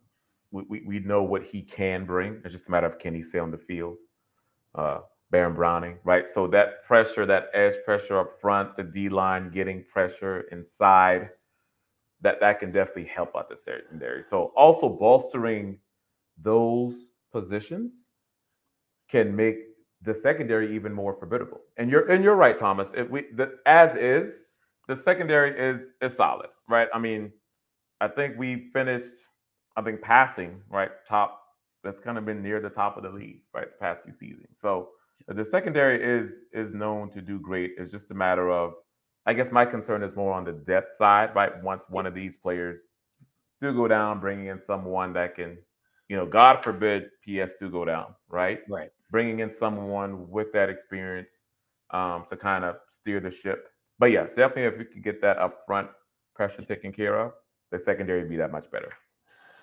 we, 0.52 0.64
we, 0.70 0.84
we 0.86 1.00
know 1.00 1.24
what 1.24 1.44
he 1.44 1.62
can 1.62 2.06
bring. 2.06 2.42
It's 2.44 2.54
just 2.54 2.68
a 2.68 2.72
matter 2.72 2.86
of 2.86 3.00
can 3.00 3.16
he 3.16 3.24
stay 3.24 3.40
on 3.40 3.50
the 3.50 3.58
field. 3.58 3.96
Uh, 4.76 5.00
Baron 5.32 5.56
Browning, 5.56 5.98
right? 6.04 6.26
So 6.34 6.48
that 6.48 6.84
pressure, 6.86 7.26
that 7.26 7.50
edge 7.54 7.76
pressure 7.86 8.20
up 8.20 8.40
front, 8.42 8.76
the 8.76 8.84
D 8.84 9.10
line 9.10 9.52
getting 9.52 9.84
pressure 9.92 10.42
inside, 10.52 11.30
that 12.22 12.40
that 12.40 12.60
can 12.60 12.72
definitely 12.72 13.06
help 13.06 13.36
out 13.36 13.50
the 13.50 13.58
secondary. 13.64 14.24
So 14.30 14.52
also 14.56 14.90
bolstering 14.90 15.78
those 16.42 16.94
positions 17.32 17.92
can 19.10 19.36
make 19.36 19.58
the 20.02 20.16
secondary 20.16 20.76
even 20.76 20.94
more 20.94 21.14
formidable. 21.14 21.62
And 21.78 21.90
you're 21.90 22.10
and 22.10 22.24
you're 22.24 22.36
right, 22.36 22.58
Thomas. 22.58 22.90
If 22.96 23.10
we 23.10 23.26
the 23.36 23.58
as 23.66 23.96
is, 23.96 24.34
the 24.88 25.02
secondary 25.04 25.60
is 25.60 25.88
is 26.02 26.16
solid, 26.16 26.50
right? 26.68 26.88
I 26.94 27.00
mean, 27.00 27.32
I 28.02 28.08
think 28.08 28.38
we 28.38 28.70
finished, 28.74 29.14
I 29.76 29.82
think 29.82 30.02
passing, 30.02 30.62
right, 30.70 30.92
top. 31.08 31.42
That's 31.84 32.00
kind 32.00 32.18
of 32.18 32.26
been 32.26 32.42
near 32.44 32.60
the 32.60 32.70
top 32.70 32.98
of 32.98 33.04
the 33.04 33.10
league, 33.10 33.42
right, 33.54 33.68
the 33.68 33.78
past 33.80 34.04
few 34.04 34.14
seasons. 34.20 34.50
So 34.62 34.90
the 35.28 35.46
secondary 35.46 36.02
is 36.04 36.32
is 36.54 36.74
known 36.74 37.12
to 37.12 37.22
do 37.22 37.40
great. 37.40 37.72
It's 37.78 37.92
just 37.92 38.12
a 38.12 38.14
matter 38.14 38.50
of, 38.50 38.74
I 39.26 39.34
guess, 39.34 39.52
my 39.52 39.66
concern 39.66 40.04
is 40.04 40.16
more 40.16 40.34
on 40.34 40.46
the 40.46 40.54
depth 40.54 40.96
side, 40.98 41.36
right? 41.36 41.62
Once 41.64 41.84
one 41.90 42.06
of 42.06 42.16
these 42.16 42.34
players 42.42 42.80
do 43.62 43.74
go 43.74 43.88
down, 43.88 44.20
bringing 44.20 44.48
in 44.48 44.62
someone 44.62 45.14
that 45.14 45.36
can, 45.36 45.58
you 46.08 46.16
know, 46.16 46.26
God 46.26 46.64
forbid 46.64 47.10
PS2 47.28 47.72
go 47.72 47.86
down, 47.86 48.16
right? 48.30 48.62
Right. 48.70 48.90
Bringing 49.12 49.40
in 49.40 49.52
someone 49.60 50.30
with 50.30 50.52
that 50.54 50.70
experience 50.70 51.30
um, 51.92 52.26
to 52.30 52.38
kind 52.38 52.64
of 52.64 52.78
steer 53.02 53.20
the 53.20 53.32
ship 53.32 53.70
but 54.00 54.08
yeah, 54.08 54.28
definitely 54.28 54.64
if 54.64 54.78
we 54.78 54.86
could 54.86 55.04
get 55.04 55.22
that 55.22 55.38
upfront 55.38 55.90
pressure 56.34 56.64
taken 56.64 56.92
care 56.94 57.20
of, 57.20 57.34
the 57.72 57.80
secondary 57.80 58.22
would 58.22 58.30
be 58.30 58.38
that 58.38 58.52
much 58.52 58.72
better. 58.72 58.92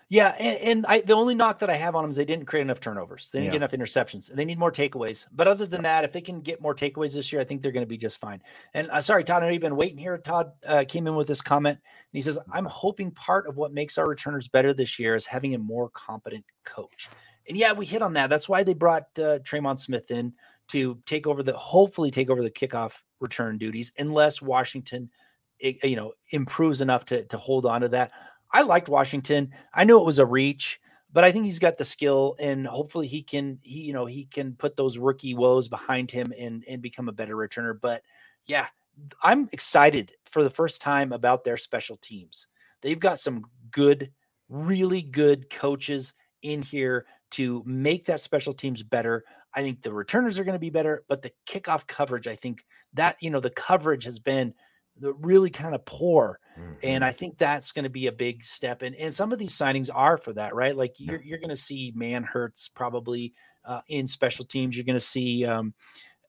Yeah, 0.09 0.37
and, 0.39 0.59
and, 0.59 0.87
I 0.87 1.01
the 1.01 1.15
only 1.15 1.35
knock 1.35 1.59
that 1.59 1.71
I 1.71 1.75
have 1.75 1.97
on 1.97 2.05
them 2.05 2.11
is 2.11 2.17
they 2.17 2.25
didn't 2.25 2.47
create 2.47 2.63
enough 2.63 2.79
turnovers. 2.79 3.29
They 3.33 3.41
didn't 3.41 3.55
yeah. 3.55 3.59
get 3.59 3.73
enough 3.73 3.89
interceptions. 3.89 4.33
They 4.33 4.45
need 4.45 4.59
more 4.59 4.71
takeaways. 4.71 5.27
But 5.33 5.49
other 5.49 5.67
than 5.67 5.83
that, 5.83 6.05
if 6.05 6.13
they 6.13 6.21
can 6.21 6.41
get 6.41 6.63
more 6.63 6.77
takeaways 6.77 7.13
this 7.13 7.33
year, 7.33 7.41
I 7.41 7.45
think 7.45 7.61
they're 7.61 7.73
going 7.73 7.83
to 7.83 7.89
be 7.89 7.97
just 7.97 8.21
fine. 8.21 8.41
And 8.73 8.89
uh, 8.91 9.01
sorry, 9.01 9.25
Todd, 9.25 9.43
I 9.43 9.47
know 9.47 9.53
you've 9.53 9.61
been 9.61 9.75
waiting 9.75 9.99
here. 9.99 10.17
Todd 10.19 10.53
uh, 10.65 10.85
came 10.87 11.09
in 11.09 11.17
with 11.17 11.27
this 11.27 11.41
comment. 11.41 11.79
and 11.79 12.13
he 12.13 12.21
says, 12.21 12.39
"I'm 12.53 12.67
hoping 12.67 13.11
part 13.11 13.49
of 13.49 13.57
what 13.57 13.73
makes 13.73 13.99
our 13.99 14.07
returners 14.07 14.47
better 14.47 14.73
this 14.73 14.97
year 14.97 15.17
is 15.17 15.27
having 15.27 15.55
a 15.55 15.59
more 15.59 15.89
competent 15.91 16.45
coach." 16.65 17.09
And 17.49 17.57
yeah, 17.57 17.73
we 17.73 17.85
hit 17.85 18.03
on 18.03 18.13
that. 18.13 18.31
That's 18.31 18.49
why 18.49 18.63
they 18.63 18.75
brought 18.75 19.07
uh, 19.19 19.41
Tremon 19.41 19.77
Smith 19.77 20.13
in 20.13 20.33
to 20.69 21.01
take 21.07 21.27
over 21.27 21.43
the 21.43 21.57
hopefully 21.57 22.13
take 22.13 22.31
over 22.31 22.43
the 22.43 22.51
kickoff 22.51 22.99
return 23.19 23.59
duties 23.59 23.93
unless 23.99 24.41
Washington 24.41 25.11
you 25.59 25.97
know 25.97 26.13
improves 26.31 26.81
enough 26.81 27.05
to 27.07 27.25
to 27.25 27.37
hold 27.37 27.67
on 27.67 27.81
to 27.81 27.89
that. 27.89 28.13
I 28.51 28.63
liked 28.63 28.89
Washington. 28.89 29.51
I 29.75 29.85
knew 29.85 29.99
it 30.01 30.07
was 30.07 30.19
a 30.19 30.27
reach, 30.27 30.81
but 31.13 31.25
I 31.25 31.33
think 31.33 31.45
he's 31.45 31.59
got 31.59 31.79
the 31.79 31.85
skill, 31.85 32.37
and 32.41 32.67
hopefully 32.67 33.07
he 33.07 33.23
can 33.23 33.59
he 33.63 33.83
you 33.83 33.93
know 33.93 34.07
he 34.07 34.25
can 34.25 34.55
put 34.55 34.77
those 34.77 34.99
rookie 34.99 35.35
woes 35.35 35.69
behind 35.69 36.11
him 36.11 36.33
and 36.39 36.65
and 36.69 36.83
become 36.83 37.09
a 37.09 37.13
better 37.13 37.37
returner. 37.37 37.79
But 37.81 38.03
yeah, 38.47 38.67
I'm 39.23 39.49
excited 39.53 40.13
for 40.25 40.43
the 40.43 40.51
first 40.51 40.81
time 40.81 41.13
about 41.13 41.45
their 41.45 41.57
special 41.57 41.97
teams. 41.97 42.47
They've 42.83 42.99
got 42.99 43.21
some 43.21 43.45
good, 43.71 44.11
really 44.49 45.03
good 45.03 45.51
coaches 45.51 46.15
in 46.43 46.63
here 46.63 47.07
to 47.33 47.63
make 47.67 48.07
that 48.07 48.21
special 48.21 48.53
teams 48.53 48.83
better. 48.83 49.25
I 49.55 49.63
think 49.63 49.81
the 49.81 49.93
returners 49.93 50.39
are 50.39 50.45
going 50.45 50.55
to 50.55 50.59
be 50.61 50.71
better, 50.71 51.05
but 51.09 51.23
the 51.23 51.33
kickoff 51.49 51.87
coverage, 51.87 52.29
I 52.29 52.35
think 52.35 52.65
that, 52.95 53.17
you 53.21 53.31
know, 53.31 53.41
the 53.41 53.51
coverage 53.51 54.05
has 54.05 54.19
been 54.19 54.55
the 54.99 55.13
really 55.15 55.51
kind 55.51 55.75
of 55.75 55.85
poor. 55.85 56.39
Mm-hmm. 56.59 56.73
And 56.83 57.05
I 57.05 57.11
think 57.11 57.39
that's 57.39 57.73
going 57.73 57.85
to 57.85 57.91
be 57.91 58.07
a 58.07 58.13
big 58.13 58.43
step. 58.43 58.83
And, 58.83 58.95
and 58.97 59.15
some 59.15 59.33
of 59.33 59.39
these 59.39 59.53
signings 59.53 59.91
are 59.93 60.17
for 60.17 60.33
that, 60.35 60.55
right? 60.55 60.77
Like 60.77 60.95
you're, 60.99 61.23
you're 61.23 61.39
going 61.39 61.51
to 61.51 61.57
see 61.57 61.93
Man 61.95 62.27
Manhertz 62.35 62.73
probably 62.73 63.35
uh, 63.65 63.81
in 63.89 64.07
special 64.07 64.45
teams. 64.45 64.77
You're 64.77 64.85
going 64.85 64.95
to 64.95 65.01
see, 65.01 65.45
um, 65.45 65.75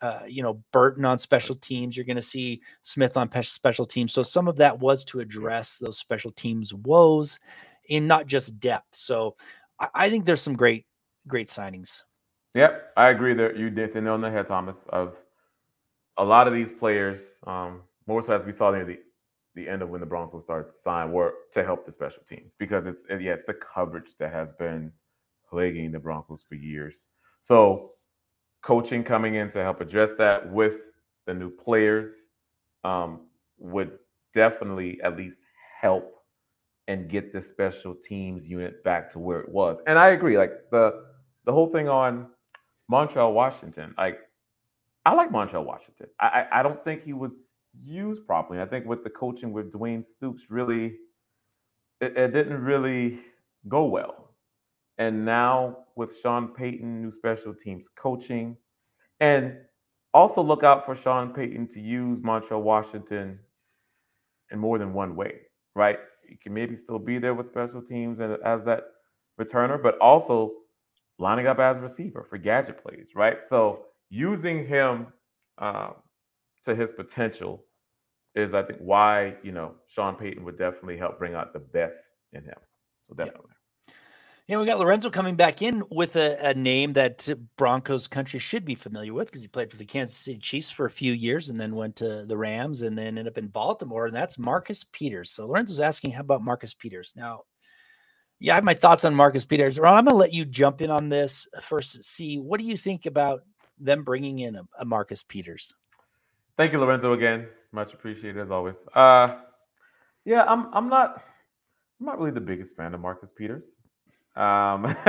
uh, 0.02 0.22
you 0.28 0.44
know, 0.44 0.62
Burton 0.72 1.06
on 1.06 1.18
special 1.18 1.56
teams. 1.56 1.96
You're 1.96 2.06
going 2.06 2.18
to 2.18 2.22
see 2.22 2.62
Smith 2.84 3.18
on 3.18 3.30
special 3.44 3.86
teams. 3.86 4.14
So 4.14 4.22
some 4.22 4.48
of 4.48 4.58
that 4.58 4.78
was 4.80 5.06
to 5.06 5.20
address 5.20 5.78
those 5.78 5.98
special 5.98 6.32
teams 6.32 6.74
woes 6.74 7.40
in 7.90 8.06
not 8.08 8.28
just 8.28 8.60
depth. 8.60 8.96
So 8.96 9.36
I, 9.80 9.88
I 9.94 10.10
think 10.10 10.26
there's 10.26 10.42
some 10.42 10.56
great, 10.56 10.86
great 11.28 11.48
signings. 11.48 12.04
Yep, 12.54 12.94
I 12.98 13.10
agree 13.10 13.34
that 13.36 13.56
you 13.56 13.70
did 13.70 13.94
the 13.94 14.02
nail 14.02 14.14
on 14.14 14.22
the 14.22 14.32
head, 14.32 14.48
Thomas. 14.48 14.76
Of 14.90 15.16
a 16.18 16.24
lot 16.24 16.48
of 16.48 16.54
these 16.54 16.72
players, 16.80 17.22
um, 17.46 17.82
more 18.08 18.24
so 18.24 18.34
as 18.34 18.46
we 18.46 18.54
saw 18.54 18.72
near 18.72 18.84
the 18.86 19.00
the 19.58 19.68
end 19.68 19.82
of 19.82 19.90
when 19.90 20.00
the 20.00 20.06
Broncos 20.06 20.44
started 20.44 20.72
to 20.72 20.82
sign, 20.82 21.12
were 21.12 21.34
to 21.54 21.64
help 21.64 21.86
the 21.86 21.92
special 21.92 22.22
teams 22.30 22.52
because 22.58 22.86
it's 22.86 23.02
yeah, 23.10 23.34
it's 23.34 23.46
the 23.46 23.56
coverage 23.56 24.12
that 24.20 24.32
has 24.32 24.54
been 24.54 24.92
plaguing 25.50 25.92
the 25.92 26.00
Broncos 26.00 26.42
for 26.48 26.56
years. 26.56 26.96
So 27.42 27.92
coaching 28.62 29.04
coming 29.04 29.36
in 29.36 29.52
to 29.52 29.64
help 29.64 29.82
address 29.82 30.12
that 30.18 30.50
with 30.50 30.76
the 31.26 31.34
new 31.34 31.50
players 31.50 32.14
um, 32.84 33.22
would 33.58 33.98
definitely 34.36 35.02
at 35.02 35.18
least 35.18 35.40
help 35.82 36.14
and 36.88 37.10
get 37.10 37.34
the 37.34 37.42
special 37.42 37.96
teams 37.96 38.46
unit 38.46 38.84
back 38.84 39.12
to 39.12 39.20
where 39.20 39.40
it 39.40 39.50
was. 39.50 39.80
And 39.88 39.98
I 39.98 40.10
agree, 40.10 40.38
like 40.38 40.52
the 40.72 41.04
the 41.46 41.52
whole 41.52 41.72
thing 41.72 41.90
on 41.90 42.28
Montrell 42.92 43.34
Washington, 43.34 43.96
like 43.98 44.20
I 45.06 45.14
like 45.14 45.32
Montrell 45.32 45.66
Washington. 45.66 46.08
I, 46.20 46.28
I, 46.28 46.60
I 46.60 46.64
don't 46.64 46.84
think 46.84 47.04
he 47.04 47.14
was 47.14 47.32
used 47.84 48.26
properly. 48.26 48.62
I 48.62 48.66
think 48.66 48.86
with 48.86 49.04
the 49.04 49.10
coaching 49.10 49.52
with 49.52 49.72
Dwayne 49.72 50.04
Stukes, 50.06 50.42
really, 50.50 50.96
it, 52.02 52.18
it 52.18 52.34
didn't 52.34 52.64
really 52.64 53.20
go 53.68 53.86
well. 53.86 54.36
And 54.98 55.26
now 55.26 55.86
with 55.96 56.20
Sean 56.22 56.50
Payton, 56.50 57.02
new 57.02 57.12
special 57.12 57.54
teams 57.54 57.86
coaching, 57.96 58.58
and 59.20 59.56
also 60.14 60.42
look 60.42 60.64
out 60.64 60.86
for 60.86 60.96
Sean 60.96 61.34
Payton 61.34 61.68
to 61.70 61.80
use 61.80 62.20
Montrell 62.22 62.62
Washington 62.62 63.40
in 64.52 64.60
more 64.60 64.78
than 64.80 64.94
one 64.94 65.16
way, 65.16 65.42
right? 65.76 66.00
He 66.28 66.36
can 66.38 66.54
maybe 66.54 66.76
still 66.76 67.00
be 67.00 67.20
there 67.20 67.34
with 67.34 67.48
special 67.48 67.82
teams 67.82 68.20
and 68.20 68.38
as 68.44 68.64
that 68.66 68.84
returner, 69.40 69.82
but 69.82 69.98
also 70.00 70.54
lining 71.20 71.48
up 71.48 71.60
as 71.60 71.78
receiver 71.78 72.26
for 72.30 72.38
gadget 72.38 72.82
plays, 72.82 73.08
right? 73.16 73.38
So 73.50 73.86
using 74.10 74.66
him 74.66 75.08
uh, 75.58 75.92
to 76.68 76.76
his 76.76 76.90
potential 76.96 77.66
is, 78.36 78.54
I 78.54 78.62
think, 78.62 78.80
why 78.80 79.36
you 79.44 79.52
know 79.52 79.76
Sean 79.88 80.16
Payton 80.16 80.44
would 80.46 80.58
definitely 80.58 80.98
help 80.98 81.18
bring 81.20 81.34
out 81.34 81.54
the 81.54 81.60
best 81.60 82.00
in 82.34 82.44
him. 82.44 82.60
So 83.10 83.16
definitely. 83.16 83.46
Yeah. 83.50 83.54
Yeah, 84.48 84.60
we 84.60 84.66
got 84.66 84.80
Lorenzo 84.80 85.10
coming 85.10 85.36
back 85.36 85.62
in 85.62 85.84
with 85.92 86.16
a, 86.16 86.38
a 86.42 86.54
name 86.54 86.94
that 86.94 87.28
Broncos 87.58 88.08
country 88.08 88.40
should 88.40 88.64
be 88.64 88.76
familiar 88.76 89.14
with 89.14 89.28
because 89.28 89.42
he 89.42 89.50
played 89.50 89.70
for 89.70 89.76
the 89.76 89.84
Kansas 89.84 90.16
City 90.16 90.40
Chiefs 90.40 90.72
for 90.72 90.86
a 90.86 90.90
few 90.90 91.12
years 91.12 91.50
and 91.50 91.60
then 91.60 91.76
went 91.76 91.98
to 91.98 92.24
the 92.26 92.38
Rams 92.38 92.82
and 92.82 92.98
then 92.98 93.08
ended 93.08 93.28
up 93.28 93.38
in 93.38 93.48
Baltimore. 93.48 94.06
And 94.06 94.16
that's 94.16 94.40
Marcus 94.40 94.86
Peters. 94.86 95.32
So 95.32 95.48
Lorenzo's 95.48 95.82
asking, 95.82 96.12
how 96.12 96.22
about 96.22 96.46
Marcus 96.46 96.74
Peters? 96.74 97.12
Now, 97.14 97.42
yeah, 98.40 98.54
I 98.54 98.56
have 98.56 98.64
my 98.64 98.74
thoughts 98.74 99.04
on 99.04 99.14
Marcus 99.14 99.44
Peters. 99.44 99.80
Ron, 99.80 99.98
I'm 99.98 100.06
going 100.06 100.14
to 100.14 100.18
let 100.18 100.34
you 100.34 100.46
jump 100.46 100.82
in 100.82 100.92
on 100.92 101.10
this 101.10 101.46
first. 101.62 102.02
See, 102.06 102.38
what 102.40 102.62
do 102.62 102.66
you 102.66 102.78
think 102.78 103.06
about 103.06 103.42
them 103.78 104.06
bringing 104.06 104.40
in 104.40 104.56
a, 104.56 104.64
a 104.80 104.86
Marcus 104.86 105.24
Peters? 105.24 105.74
Thank 106.58 106.74
you, 106.74 106.80
Lorenzo, 106.80 107.14
again. 107.14 107.48
Much 107.72 107.94
appreciated 107.94 108.42
as 108.42 108.52
always. 108.52 108.78
Uh, 108.96 109.38
yeah, 110.26 110.44
I'm. 110.48 110.74
I'm 110.74 110.90
not. 110.90 111.24
I'm 112.00 112.06
not 112.06 112.20
really 112.20 112.32
the 112.32 112.42
biggest 112.42 112.76
fan 112.76 112.94
of 112.94 113.02
Marcus 113.02 113.32
Peters. 113.36 113.64
Um, 114.36 114.86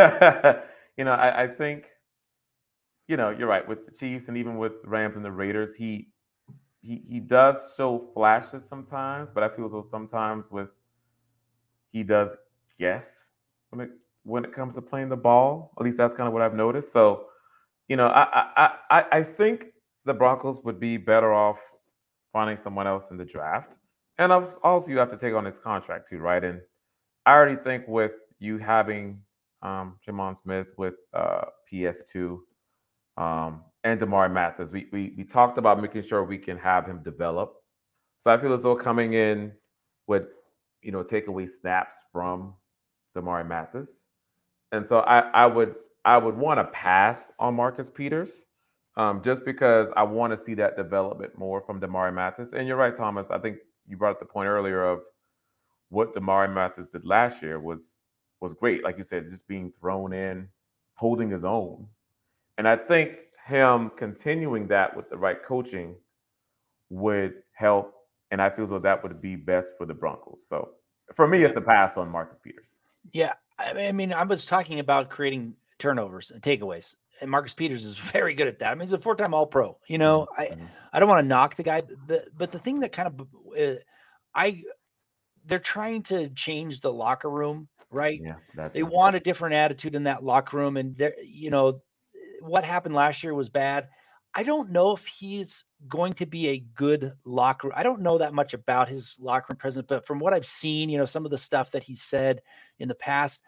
you 0.96 1.04
know, 1.04 1.12
I, 1.12 1.44
I 1.44 1.48
think, 1.48 1.84
you 3.08 3.16
know, 3.16 3.30
you're 3.30 3.48
right 3.48 3.66
with 3.68 3.86
the 3.86 3.92
Chiefs 3.92 4.28
and 4.28 4.36
even 4.36 4.58
with 4.58 4.72
Rams 4.84 5.16
and 5.16 5.24
the 5.24 5.32
Raiders. 5.32 5.74
He 5.76 6.08
he 6.82 7.02
he 7.08 7.20
does 7.20 7.56
show 7.76 8.10
flashes 8.14 8.62
sometimes, 8.68 9.30
but 9.30 9.42
I 9.42 9.48
feel 9.48 9.66
as 9.66 9.72
though 9.72 9.86
sometimes 9.90 10.46
with 10.50 10.70
he 11.92 12.02
does 12.02 12.30
guess 12.78 13.06
when 13.70 13.86
it 13.86 13.90
when 14.24 14.44
it 14.44 14.52
comes 14.52 14.74
to 14.76 14.82
playing 14.82 15.08
the 15.08 15.16
ball. 15.16 15.72
At 15.78 15.84
least 15.84 15.98
that's 15.98 16.14
kind 16.14 16.26
of 16.26 16.32
what 16.32 16.42
I've 16.42 16.54
noticed. 16.54 16.92
So, 16.92 17.26
you 17.88 17.96
know, 17.96 18.08
I 18.08 18.22
I 18.56 18.72
I, 18.90 19.04
I 19.18 19.22
think 19.22 19.66
the 20.08 20.14
Broncos 20.14 20.58
would 20.64 20.80
be 20.80 20.96
better 20.96 21.32
off 21.32 21.58
finding 22.32 22.56
someone 22.56 22.86
else 22.86 23.04
in 23.10 23.16
the 23.16 23.24
draft. 23.24 23.70
And 24.18 24.32
also, 24.32 24.88
you 24.88 24.98
have 24.98 25.10
to 25.12 25.16
take 25.16 25.34
on 25.34 25.44
his 25.44 25.58
contract 25.58 26.08
too, 26.10 26.18
right? 26.18 26.42
And 26.42 26.60
I 27.24 27.32
already 27.32 27.62
think 27.62 27.86
with 27.86 28.12
you 28.40 28.58
having 28.58 29.20
um, 29.62 29.96
Tremon 30.06 30.40
Smith 30.42 30.66
with 30.76 30.94
uh, 31.14 31.44
PS2 31.70 32.38
um, 33.16 33.62
and 33.84 34.00
Damarri 34.00 34.32
Mathis, 34.32 34.68
we, 34.72 34.88
we 34.92 35.14
we 35.16 35.24
talked 35.24 35.58
about 35.58 35.80
making 35.80 36.04
sure 36.04 36.24
we 36.24 36.38
can 36.38 36.58
have 36.58 36.86
him 36.86 37.00
develop. 37.04 37.54
So 38.18 38.32
I 38.32 38.40
feel 38.40 38.54
as 38.54 38.62
though 38.62 38.74
coming 38.74 39.12
in 39.12 39.52
would, 40.08 40.26
you 40.82 40.90
know, 40.90 41.04
take 41.04 41.28
away 41.28 41.46
snaps 41.46 41.96
from 42.12 42.54
Damarri 43.16 43.46
Mathis, 43.46 43.90
and 44.72 44.86
so 44.88 45.00
I 45.00 45.20
I 45.30 45.46
would 45.46 45.76
I 46.04 46.18
would 46.18 46.36
want 46.36 46.58
to 46.58 46.64
pass 46.64 47.30
on 47.38 47.54
Marcus 47.54 47.88
Peters 47.88 48.30
um, 48.98 49.22
just 49.22 49.44
because 49.44 49.88
I 49.96 50.02
want 50.02 50.36
to 50.36 50.44
see 50.44 50.54
that 50.54 50.76
development 50.76 51.38
more 51.38 51.62
from 51.62 51.80
Damarri 51.80 52.12
Mathis. 52.12 52.48
And 52.52 52.66
you're 52.66 52.76
right, 52.76 52.96
Thomas. 52.96 53.26
I 53.30 53.38
think 53.38 53.58
you 53.88 53.96
brought 53.96 54.10
up 54.10 54.18
the 54.18 54.26
point 54.26 54.48
earlier 54.48 54.84
of 54.84 55.00
what 55.88 56.14
Damarri 56.14 56.52
Mathis 56.52 56.88
did 56.92 57.06
last 57.06 57.40
year 57.40 57.60
was 57.60 57.78
was 58.40 58.54
great. 58.54 58.84
Like 58.84 58.98
you 58.98 59.04
said, 59.04 59.30
just 59.30 59.46
being 59.48 59.72
thrown 59.80 60.12
in, 60.12 60.48
holding 60.94 61.30
his 61.30 61.44
own. 61.44 61.86
And 62.56 62.68
I 62.68 62.76
think 62.76 63.12
him 63.46 63.90
continuing 63.96 64.68
that 64.68 64.96
with 64.96 65.08
the 65.10 65.16
right 65.16 65.38
coaching 65.46 65.94
would 66.90 67.34
help. 67.52 67.94
And 68.30 68.42
I 68.42 68.50
feel 68.50 68.64
as 68.64 68.70
though 68.70 68.78
that 68.80 69.02
would 69.02 69.22
be 69.22 69.36
best 69.36 69.68
for 69.78 69.86
the 69.86 69.94
Broncos. 69.94 70.38
So 70.48 70.70
for 71.14 71.26
me, 71.26 71.44
it's 71.44 71.56
a 71.56 71.60
pass 71.60 71.96
on 71.96 72.08
Marcus 72.10 72.38
Peters. 72.42 72.66
Yeah. 73.12 73.34
I 73.58 73.92
mean, 73.92 74.12
I 74.12 74.24
was 74.24 74.44
talking 74.44 74.78
about 74.78 75.08
creating 75.08 75.54
turnovers 75.78 76.30
and 76.30 76.42
takeaways 76.42 76.94
and 77.20 77.30
Marcus 77.30 77.54
Peters 77.54 77.84
is 77.84 77.98
very 78.12 78.34
good 78.34 78.48
at 78.48 78.58
that. 78.60 78.70
I 78.70 78.74
mean, 78.74 78.82
he's 78.82 78.92
a 78.92 78.98
four-time 78.98 79.34
All-Pro. 79.34 79.78
You 79.86 79.98
know, 79.98 80.26
mm-hmm. 80.38 80.62
I 80.64 80.68
I 80.92 81.00
don't 81.00 81.08
want 81.08 81.24
to 81.24 81.28
knock 81.28 81.56
the 81.56 81.62
guy, 81.62 81.82
the, 82.06 82.26
but 82.36 82.52
the 82.52 82.58
thing 82.58 82.80
that 82.80 82.92
kind 82.92 83.08
of 83.08 83.26
uh, 83.60 83.80
I 84.34 84.62
they're 85.44 85.58
trying 85.58 86.02
to 86.04 86.28
change 86.30 86.80
the 86.80 86.92
locker 86.92 87.30
room, 87.30 87.68
right? 87.90 88.20
Yeah, 88.22 88.68
they 88.72 88.82
want 88.82 89.16
a 89.16 89.20
different 89.20 89.54
attitude 89.54 89.94
in 89.94 90.04
that 90.04 90.22
locker 90.22 90.56
room, 90.56 90.76
and 90.76 90.96
there, 90.96 91.14
you 91.22 91.50
know, 91.50 91.80
what 92.40 92.64
happened 92.64 92.94
last 92.94 93.22
year 93.22 93.34
was 93.34 93.48
bad. 93.48 93.88
I 94.34 94.42
don't 94.42 94.70
know 94.70 94.92
if 94.92 95.06
he's 95.06 95.64
going 95.88 96.12
to 96.14 96.26
be 96.26 96.48
a 96.48 96.60
good 96.74 97.12
locker. 97.24 97.72
I 97.74 97.82
don't 97.82 98.02
know 98.02 98.18
that 98.18 98.34
much 98.34 98.54
about 98.54 98.88
his 98.88 99.16
locker 99.18 99.46
room 99.50 99.56
presence, 99.56 99.86
but 99.88 100.06
from 100.06 100.18
what 100.18 100.34
I've 100.34 100.46
seen, 100.46 100.90
you 100.90 100.98
know, 100.98 101.06
some 101.06 101.24
of 101.24 101.30
the 101.30 101.38
stuff 101.38 101.70
that 101.72 101.82
he 101.82 101.96
said 101.96 102.42
in 102.78 102.88
the 102.88 102.94
past, 102.94 103.42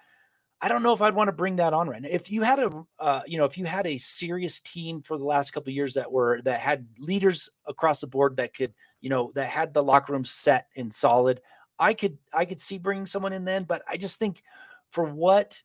I 0.62 0.68
don't 0.68 0.82
know 0.82 0.92
if 0.92 1.00
I'd 1.00 1.14
want 1.14 1.28
to 1.28 1.32
bring 1.32 1.56
that 1.56 1.72
on 1.72 1.88
right 1.88 2.02
now. 2.02 2.08
If 2.10 2.30
you 2.30 2.42
had 2.42 2.58
a, 2.58 2.84
uh, 2.98 3.22
you 3.26 3.38
know, 3.38 3.46
if 3.46 3.56
you 3.56 3.64
had 3.64 3.86
a 3.86 3.96
serious 3.96 4.60
team 4.60 5.00
for 5.00 5.16
the 5.16 5.24
last 5.24 5.52
couple 5.52 5.72
years 5.72 5.94
that 5.94 6.12
were 6.12 6.42
that 6.42 6.60
had 6.60 6.86
leaders 6.98 7.48
across 7.66 8.00
the 8.00 8.06
board 8.06 8.36
that 8.36 8.52
could, 8.52 8.74
you 9.00 9.08
know, 9.08 9.32
that 9.34 9.48
had 9.48 9.72
the 9.72 9.82
locker 9.82 10.12
room 10.12 10.24
set 10.24 10.66
and 10.76 10.92
solid, 10.92 11.40
I 11.78 11.94
could, 11.94 12.18
I 12.34 12.44
could 12.44 12.60
see 12.60 12.76
bringing 12.76 13.06
someone 13.06 13.32
in 13.32 13.44
then. 13.46 13.64
But 13.64 13.82
I 13.88 13.96
just 13.96 14.18
think, 14.18 14.42
for 14.90 15.04
what, 15.04 15.62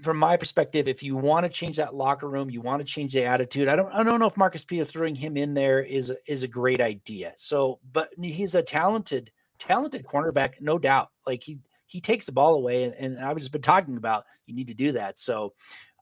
from 0.00 0.16
my 0.16 0.36
perspective, 0.36 0.88
if 0.88 1.02
you 1.02 1.16
want 1.16 1.44
to 1.44 1.50
change 1.50 1.76
that 1.76 1.94
locker 1.94 2.28
room, 2.28 2.48
you 2.48 2.60
want 2.60 2.80
to 2.80 2.84
change 2.84 3.12
the 3.12 3.24
attitude. 3.24 3.68
I 3.68 3.76
don't, 3.76 3.92
I 3.92 4.02
don't 4.02 4.18
know 4.18 4.26
if 4.26 4.36
Marcus 4.36 4.64
Peter 4.64 4.84
throwing 4.84 5.14
him 5.14 5.36
in 5.36 5.52
there 5.52 5.80
is 5.80 6.12
is 6.26 6.42
a 6.42 6.48
great 6.48 6.80
idea. 6.80 7.32
So, 7.36 7.80
but 7.92 8.08
he's 8.18 8.54
a 8.54 8.62
talented, 8.62 9.30
talented 9.58 10.06
cornerback, 10.06 10.60
no 10.60 10.78
doubt. 10.78 11.10
Like 11.26 11.42
he 11.42 11.60
he 11.92 12.00
takes 12.00 12.24
the 12.24 12.32
ball 12.32 12.54
away, 12.54 12.84
and, 12.84 12.94
and 12.94 13.18
I've 13.18 13.36
just 13.36 13.52
been 13.52 13.60
talking 13.60 13.98
about 13.98 14.24
you 14.46 14.54
need 14.54 14.68
to 14.68 14.74
do 14.74 14.92
that. 14.92 15.18
So, 15.18 15.52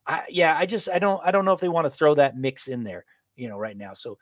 I, 0.07 0.23
yeah, 0.29 0.57
I 0.57 0.65
just 0.65 0.89
I 0.89 0.99
don't 0.99 1.21
I 1.23 1.31
don't 1.31 1.43
know 1.43 1.51
if 1.51 1.59
they 1.59 1.69
want 1.69 1.85
to 1.85 1.89
throw 1.89 2.15
that 2.15 2.37
mix 2.37 2.67
in 2.69 2.83
there, 2.83 3.05
you 3.35 3.49
know, 3.49 3.57
right 3.57 3.75
now. 3.75 3.93
So, 3.93 4.17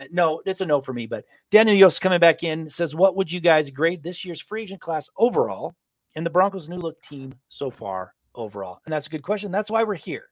uh, 0.00 0.04
no, 0.10 0.42
it's 0.44 0.60
a 0.60 0.66
no 0.66 0.80
for 0.80 0.92
me. 0.92 1.06
But 1.06 1.24
Daniel 1.52 1.76
Yost 1.76 2.00
coming 2.00 2.18
back 2.18 2.42
in 2.42 2.68
says, 2.68 2.94
"What 2.94 3.16
would 3.16 3.30
you 3.30 3.38
guys 3.38 3.70
grade 3.70 4.02
this 4.02 4.24
year's 4.24 4.40
free 4.40 4.62
agent 4.62 4.80
class 4.80 5.08
overall 5.16 5.74
and 6.16 6.26
the 6.26 6.30
Broncos' 6.30 6.68
new 6.68 6.78
look 6.78 7.00
team 7.02 7.32
so 7.48 7.70
far 7.70 8.14
overall? 8.34 8.80
And 8.84 8.92
that's 8.92 9.06
a 9.06 9.10
good 9.10 9.22
question. 9.22 9.52
That's 9.52 9.70
why 9.70 9.84
we're 9.84 9.94
here. 9.94 10.24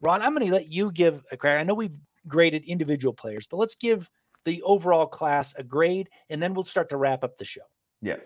Ron, 0.00 0.22
I'm 0.22 0.34
going 0.34 0.46
to 0.46 0.52
let 0.52 0.68
you 0.68 0.90
give 0.92 1.22
a 1.30 1.36
crack. 1.36 1.60
I 1.60 1.64
know 1.64 1.74
we've 1.74 1.98
graded 2.26 2.64
individual 2.64 3.12
players, 3.12 3.46
but 3.46 3.58
let's 3.58 3.74
give 3.74 4.08
the 4.44 4.62
overall 4.62 5.06
class 5.06 5.54
a 5.56 5.62
grade, 5.62 6.08
and 6.30 6.42
then 6.42 6.54
we'll 6.54 6.64
start 6.64 6.88
to 6.88 6.96
wrap 6.96 7.22
up 7.24 7.36
the 7.36 7.44
show. 7.44 7.62
Yes. 8.00 8.20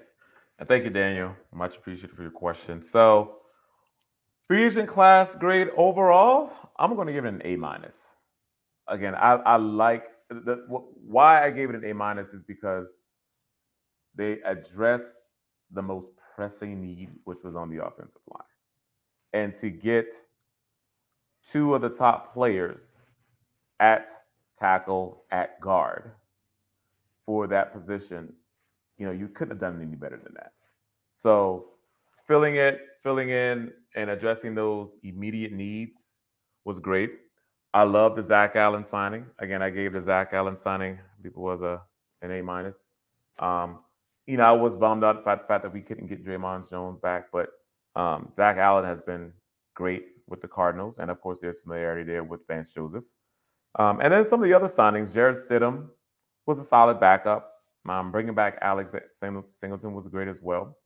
And 0.63 0.69
thank 0.69 0.85
you, 0.85 0.91
Daniel. 0.91 1.35
Much 1.53 1.75
appreciated 1.75 2.15
for 2.15 2.23
your 2.23 2.31
question. 2.31 2.85
So, 2.85 3.39
free 4.47 4.71
class 4.87 5.35
grade 5.35 5.71
overall, 5.77 6.53
I'm 6.79 6.95
going 6.95 7.09
to 7.09 7.13
give 7.13 7.25
it 7.25 7.35
an 7.35 7.43
A 7.45 7.57
minus. 7.57 7.99
Again, 8.87 9.17
I, 9.17 9.33
I 9.45 9.57
like 9.57 10.05
the, 10.31 10.65
why 10.69 11.45
I 11.45 11.51
gave 11.51 11.71
it 11.71 11.75
an 11.75 11.85
A 11.85 11.93
minus 11.93 12.29
is 12.29 12.45
because 12.45 12.87
they 14.15 14.39
addressed 14.47 15.25
the 15.73 15.83
most 15.83 16.07
pressing 16.37 16.81
need, 16.81 17.09
which 17.25 17.39
was 17.43 17.57
on 17.57 17.69
the 17.69 17.85
offensive 17.85 18.23
line. 18.29 18.43
And 19.33 19.57
to 19.57 19.69
get 19.69 20.15
two 21.51 21.75
of 21.75 21.83
the 21.83 21.89
top 21.89 22.33
players 22.33 22.83
at 23.81 24.09
tackle, 24.61 25.25
at 25.33 25.61
guard 25.61 26.13
for 27.27 27.49
that 27.49 27.73
position, 27.73 28.35
you 28.99 29.07
know, 29.07 29.13
you 29.13 29.29
couldn't 29.29 29.53
have 29.53 29.61
done 29.61 29.81
any 29.81 29.97
better 29.97 30.21
than 30.23 30.35
that. 30.35 30.53
So 31.23 31.67
filling 32.27 32.57
it, 32.57 32.81
filling 33.03 33.31
in, 33.31 33.73
and 33.95 34.11
addressing 34.11 34.55
those 34.55 34.89
immediate 35.03 35.53
needs 35.53 35.93
was 36.65 36.79
great. 36.79 37.11
I 37.75 37.85
love 37.85 38.17
the 38.17 38.23
Zach 38.23 38.57
Allen 38.57 38.85
signing. 38.91 39.27
Again, 39.39 39.63
I 39.63 39.71
gave 39.71 39.93
the 39.93 40.03
Zach 40.03 40.31
Allen 40.33 40.57
signing, 40.63 40.99
it 41.25 41.37
was 41.37 41.63
a 41.63 41.81
an 42.23 42.31
A 42.31 42.43
minus. 42.43 42.77
Um, 43.39 43.81
you 44.27 44.37
know, 44.37 44.45
I 44.45 44.53
was 44.53 44.77
bummed 44.77 45.03
out 45.05 45.25
by 45.25 45.35
the 45.35 45.43
fact 45.45 45.65
that 45.65 45.73
we 45.73 45.81
couldn't 45.81 46.07
get 46.07 46.25
Dre'Mont 46.25 46.71
Jones 46.71 46.99
back, 47.01 47.27
but 47.33 47.49
um, 47.97 48.29
Zach 48.35 48.57
Allen 48.57 48.85
has 48.85 49.01
been 49.01 49.33
great 49.75 50.05
with 50.29 50.41
the 50.41 50.49
Cardinals, 50.49 50.97
and 50.99 51.11
of 51.11 51.21
course, 51.21 51.39
there's 51.43 51.61
familiarity 51.61 52.05
there 52.05 52.23
with 52.23 52.47
Vance 52.47 52.71
Joseph. 52.75 53.05
Um, 53.79 54.01
and 54.01 54.13
then 54.13 54.29
some 54.29 54.43
of 54.43 54.49
the 54.49 54.55
other 54.55 54.69
signings, 54.69 55.13
Jarrett 55.13 55.39
Stidham 55.49 55.89
was 56.47 56.59
a 56.59 56.65
solid 56.65 57.01
backup. 57.01 57.52
Um, 57.89 58.13
bringing 58.13 58.35
back 58.35 58.59
Alex 58.63 58.93
Singleton 59.19 59.95
was 59.95 60.07
great 60.07 60.29
as 60.29 60.41
well 60.41 60.77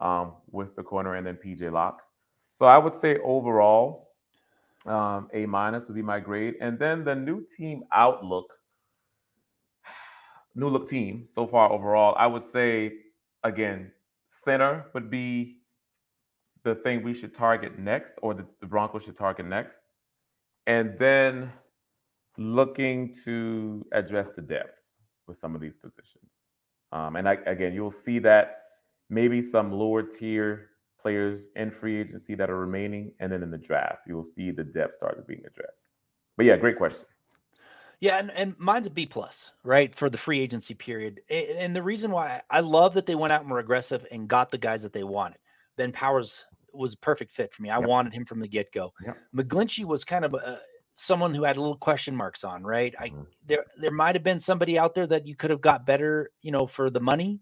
um, 0.00 0.34
with 0.50 0.76
the 0.76 0.82
corner, 0.82 1.14
and 1.14 1.26
then 1.26 1.38
PJ 1.44 1.72
Locke. 1.72 2.00
So 2.58 2.66
I 2.66 2.78
would 2.78 2.98
say 3.00 3.18
overall, 3.24 4.10
um, 4.86 5.28
A 5.34 5.46
minus 5.46 5.86
would 5.86 5.96
be 5.96 6.02
my 6.02 6.20
grade. 6.20 6.54
And 6.60 6.78
then 6.78 7.04
the 7.04 7.14
new 7.14 7.44
team 7.56 7.84
outlook, 7.92 8.46
new 10.54 10.68
look 10.68 10.88
team 10.88 11.26
so 11.34 11.46
far 11.46 11.70
overall, 11.70 12.14
I 12.16 12.26
would 12.26 12.44
say 12.52 12.92
again, 13.42 13.90
center 14.44 14.86
would 14.94 15.10
be 15.10 15.58
the 16.62 16.76
thing 16.76 17.02
we 17.02 17.14
should 17.14 17.34
target 17.34 17.78
next, 17.78 18.14
or 18.22 18.34
the, 18.34 18.44
the 18.60 18.66
Broncos 18.66 19.04
should 19.04 19.16
target 19.16 19.46
next. 19.46 19.76
And 20.66 20.98
then 20.98 21.52
looking 22.38 23.14
to 23.24 23.86
address 23.92 24.30
the 24.34 24.42
depth 24.42 24.74
with 25.26 25.38
some 25.38 25.54
of 25.54 25.60
these 25.60 25.76
positions. 25.76 26.25
Um, 26.92 27.16
and 27.16 27.28
I, 27.28 27.34
again, 27.46 27.74
you'll 27.74 27.92
see 27.92 28.18
that 28.20 28.62
maybe 29.10 29.42
some 29.42 29.72
lower 29.72 30.02
tier 30.02 30.70
players 31.00 31.42
in 31.54 31.70
free 31.70 32.00
agency 32.00 32.34
that 32.34 32.50
are 32.50 32.58
remaining, 32.58 33.12
and 33.20 33.30
then 33.30 33.42
in 33.42 33.50
the 33.50 33.58
draft, 33.58 34.02
you'll 34.06 34.24
see 34.24 34.50
the 34.50 34.64
depth 34.64 34.96
start 34.96 35.26
being 35.26 35.42
addressed. 35.46 35.88
But 36.36 36.46
yeah, 36.46 36.56
great 36.56 36.76
question. 36.76 37.00
Yeah, 38.00 38.18
and, 38.18 38.30
and 38.32 38.54
mine's 38.58 38.86
a 38.86 38.90
B 38.90 39.06
plus, 39.06 39.52
right, 39.62 39.94
for 39.94 40.10
the 40.10 40.18
free 40.18 40.40
agency 40.40 40.74
period. 40.74 41.20
And 41.30 41.74
the 41.74 41.82
reason 41.82 42.10
why 42.10 42.42
I 42.50 42.60
love 42.60 42.92
that 42.94 43.06
they 43.06 43.14
went 43.14 43.32
out 43.32 43.40
and 43.40 43.50
were 43.50 43.58
aggressive 43.58 44.06
and 44.12 44.28
got 44.28 44.50
the 44.50 44.58
guys 44.58 44.82
that 44.82 44.92
they 44.92 45.04
wanted. 45.04 45.38
Ben 45.76 45.92
Powers 45.92 46.46
was 46.74 46.92
a 46.92 46.98
perfect 46.98 47.30
fit 47.30 47.54
for 47.54 47.62
me. 47.62 47.70
I 47.70 47.78
yep. 47.78 47.88
wanted 47.88 48.12
him 48.12 48.26
from 48.26 48.40
the 48.40 48.48
get 48.48 48.70
go. 48.70 48.92
Yep. 49.04 49.16
McGlinchey 49.34 49.84
was 49.84 50.04
kind 50.04 50.26
of 50.26 50.34
a, 50.34 50.60
someone 50.96 51.34
who 51.34 51.44
had 51.44 51.56
a 51.56 51.60
little 51.60 51.76
question 51.76 52.16
marks 52.16 52.42
on, 52.42 52.64
right? 52.64 52.94
I 52.98 53.10
mm-hmm. 53.10 53.22
there 53.46 53.64
there 53.78 53.92
might 53.92 54.16
have 54.16 54.24
been 54.24 54.40
somebody 54.40 54.78
out 54.78 54.94
there 54.94 55.06
that 55.06 55.26
you 55.26 55.36
could 55.36 55.50
have 55.50 55.60
got 55.60 55.86
better, 55.86 56.30
you 56.42 56.50
know, 56.50 56.66
for 56.66 56.90
the 56.90 57.00
money. 57.00 57.40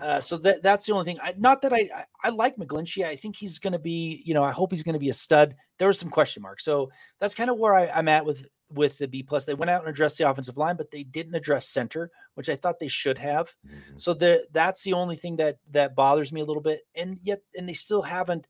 Uh, 0.00 0.20
so 0.20 0.36
that 0.38 0.62
that's 0.62 0.86
the 0.86 0.92
only 0.92 1.04
thing. 1.04 1.18
I, 1.20 1.34
not 1.36 1.62
that 1.62 1.72
I, 1.72 1.88
I, 1.94 2.04
I 2.24 2.28
like 2.28 2.56
McGlinchey. 2.56 3.04
I 3.04 3.16
think 3.16 3.36
he's 3.36 3.58
going 3.58 3.72
to 3.72 3.78
be, 3.78 4.22
you 4.24 4.34
know, 4.34 4.44
I 4.44 4.52
hope 4.52 4.70
he's 4.70 4.84
going 4.84 4.92
to 4.92 5.00
be 5.00 5.08
a 5.08 5.14
stud. 5.14 5.56
There 5.78 5.88
were 5.88 5.92
some 5.92 6.10
question 6.10 6.42
marks, 6.42 6.64
so 6.64 6.90
that's 7.18 7.34
kind 7.34 7.50
of 7.50 7.58
where 7.58 7.74
I, 7.74 7.88
I'm 7.88 8.08
at 8.08 8.24
with 8.24 8.46
with 8.70 8.98
the 8.98 9.08
B 9.08 9.22
plus. 9.22 9.46
They 9.46 9.54
went 9.54 9.70
out 9.70 9.80
and 9.80 9.90
addressed 9.90 10.18
the 10.18 10.30
offensive 10.30 10.56
line, 10.56 10.76
but 10.76 10.90
they 10.90 11.02
didn't 11.02 11.34
address 11.34 11.68
center, 11.68 12.10
which 12.34 12.48
I 12.48 12.56
thought 12.56 12.78
they 12.78 12.88
should 12.88 13.18
have. 13.18 13.54
Mm-hmm. 13.66 13.96
So 13.96 14.14
the 14.14 14.46
that's 14.52 14.84
the 14.84 14.92
only 14.92 15.16
thing 15.16 15.36
that 15.36 15.56
that 15.70 15.96
bothers 15.96 16.32
me 16.32 16.40
a 16.40 16.44
little 16.44 16.62
bit. 16.62 16.82
And 16.94 17.18
yet, 17.22 17.40
and 17.56 17.68
they 17.68 17.74
still 17.74 18.02
haven't 18.02 18.46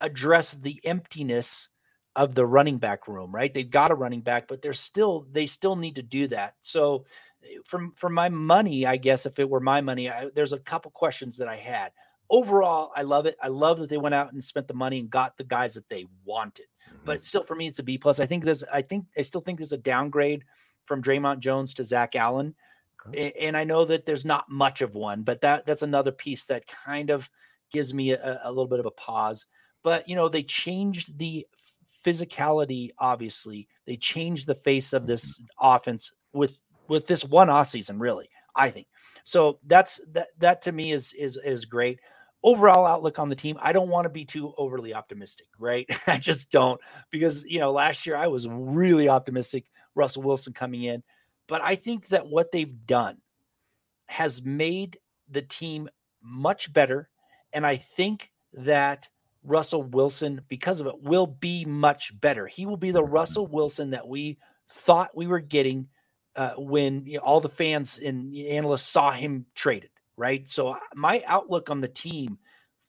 addressed 0.00 0.62
the 0.62 0.80
emptiness 0.84 1.68
of 2.16 2.34
the 2.34 2.46
running 2.46 2.78
back 2.78 3.08
room, 3.08 3.34
right? 3.34 3.52
They've 3.52 3.68
got 3.68 3.90
a 3.90 3.94
running 3.94 4.20
back, 4.20 4.48
but 4.48 4.62
they're 4.62 4.72
still 4.72 5.26
they 5.30 5.46
still 5.46 5.76
need 5.76 5.96
to 5.96 6.02
do 6.02 6.26
that. 6.28 6.54
So 6.60 7.04
from 7.64 7.92
for 7.96 8.08
my 8.08 8.28
money, 8.28 8.86
I 8.86 8.96
guess 8.96 9.26
if 9.26 9.38
it 9.38 9.48
were 9.48 9.60
my 9.60 9.80
money, 9.80 10.10
I, 10.10 10.28
there's 10.34 10.52
a 10.52 10.58
couple 10.58 10.90
questions 10.90 11.36
that 11.38 11.48
I 11.48 11.56
had. 11.56 11.92
Overall, 12.28 12.92
I 12.94 13.02
love 13.02 13.26
it. 13.26 13.36
I 13.42 13.48
love 13.48 13.78
that 13.80 13.88
they 13.88 13.96
went 13.96 14.14
out 14.14 14.32
and 14.32 14.42
spent 14.42 14.68
the 14.68 14.74
money 14.74 15.00
and 15.00 15.10
got 15.10 15.36
the 15.36 15.44
guys 15.44 15.74
that 15.74 15.88
they 15.88 16.06
wanted. 16.24 16.66
Mm-hmm. 16.88 17.04
But 17.04 17.24
still, 17.24 17.42
for 17.42 17.56
me, 17.56 17.66
it's 17.66 17.80
a 17.80 17.82
B 17.82 17.98
plus. 17.98 18.20
I 18.20 18.26
think 18.26 18.44
there's. 18.44 18.64
I 18.64 18.82
think 18.82 19.06
I 19.18 19.22
still 19.22 19.40
think 19.40 19.58
there's 19.58 19.72
a 19.72 19.78
downgrade 19.78 20.44
from 20.84 21.02
Dre'Mont 21.02 21.40
Jones 21.40 21.74
to 21.74 21.84
Zach 21.84 22.16
Allen, 22.16 22.54
okay. 23.08 23.32
and 23.40 23.56
I 23.56 23.64
know 23.64 23.84
that 23.84 24.06
there's 24.06 24.24
not 24.24 24.50
much 24.50 24.80
of 24.80 24.94
one, 24.94 25.22
but 25.22 25.40
that 25.42 25.66
that's 25.66 25.82
another 25.82 26.12
piece 26.12 26.46
that 26.46 26.66
kind 26.66 27.10
of 27.10 27.28
gives 27.72 27.94
me 27.94 28.12
a, 28.12 28.40
a 28.44 28.48
little 28.48 28.66
bit 28.66 28.80
of 28.80 28.86
a 28.86 28.90
pause. 28.92 29.46
But 29.82 30.08
you 30.08 30.14
know, 30.14 30.28
they 30.28 30.42
changed 30.42 31.18
the 31.18 31.46
physicality. 32.04 32.90
Obviously, 32.98 33.68
they 33.86 33.96
changed 33.96 34.46
the 34.46 34.54
face 34.54 34.92
of 34.92 35.06
this 35.06 35.38
mm-hmm. 35.38 35.44
offense 35.60 36.12
with 36.32 36.60
with 36.88 37.06
this 37.06 37.24
one 37.24 37.50
off 37.50 37.68
season, 37.68 37.98
really. 37.98 38.28
I 38.56 38.70
think 38.70 38.88
so. 39.24 39.58
That's 39.66 40.00
that. 40.12 40.28
That 40.38 40.62
to 40.62 40.72
me 40.72 40.92
is 40.92 41.12
is 41.14 41.36
is 41.38 41.64
great. 41.64 42.00
Overall 42.42 42.86
outlook 42.86 43.18
on 43.18 43.28
the 43.28 43.36
team. 43.36 43.58
I 43.60 43.72
don't 43.72 43.88
want 43.88 44.06
to 44.06 44.10
be 44.10 44.24
too 44.24 44.54
overly 44.56 44.94
optimistic, 44.94 45.46
right? 45.58 45.86
I 46.06 46.16
just 46.18 46.50
don't 46.50 46.80
because 47.10 47.44
you 47.44 47.60
know 47.60 47.72
last 47.72 48.06
year 48.06 48.16
I 48.16 48.26
was 48.26 48.48
really 48.48 49.08
optimistic. 49.08 49.66
Russell 49.94 50.22
Wilson 50.22 50.52
coming 50.52 50.84
in, 50.84 51.02
but 51.46 51.60
I 51.62 51.74
think 51.74 52.08
that 52.08 52.26
what 52.26 52.52
they've 52.52 52.86
done 52.86 53.18
has 54.08 54.42
made 54.42 54.98
the 55.28 55.42
team 55.42 55.88
much 56.22 56.72
better, 56.72 57.08
and 57.52 57.66
I 57.66 57.76
think 57.76 58.30
that 58.52 59.08
Russell 59.42 59.82
Wilson, 59.82 60.42
because 60.48 60.80
of 60.80 60.86
it, 60.86 61.02
will 61.02 61.26
be 61.26 61.64
much 61.64 62.18
better. 62.20 62.46
He 62.46 62.66
will 62.66 62.76
be 62.76 62.90
the 62.90 63.02
mm-hmm. 63.02 63.12
Russell 63.12 63.46
Wilson 63.46 63.90
that 63.90 64.06
we 64.06 64.38
thought 64.68 65.16
we 65.16 65.26
were 65.26 65.40
getting 65.40 65.88
uh, 66.36 66.54
when 66.56 67.04
you 67.06 67.14
know, 67.14 67.24
all 67.24 67.40
the 67.40 67.48
fans 67.48 67.98
and 67.98 68.36
analysts 68.36 68.88
saw 68.88 69.10
him 69.10 69.46
traded, 69.54 69.90
right? 70.16 70.48
So 70.48 70.68
uh, 70.68 70.78
my 70.94 71.22
outlook 71.26 71.70
on 71.70 71.80
the 71.80 71.88
team 71.88 72.38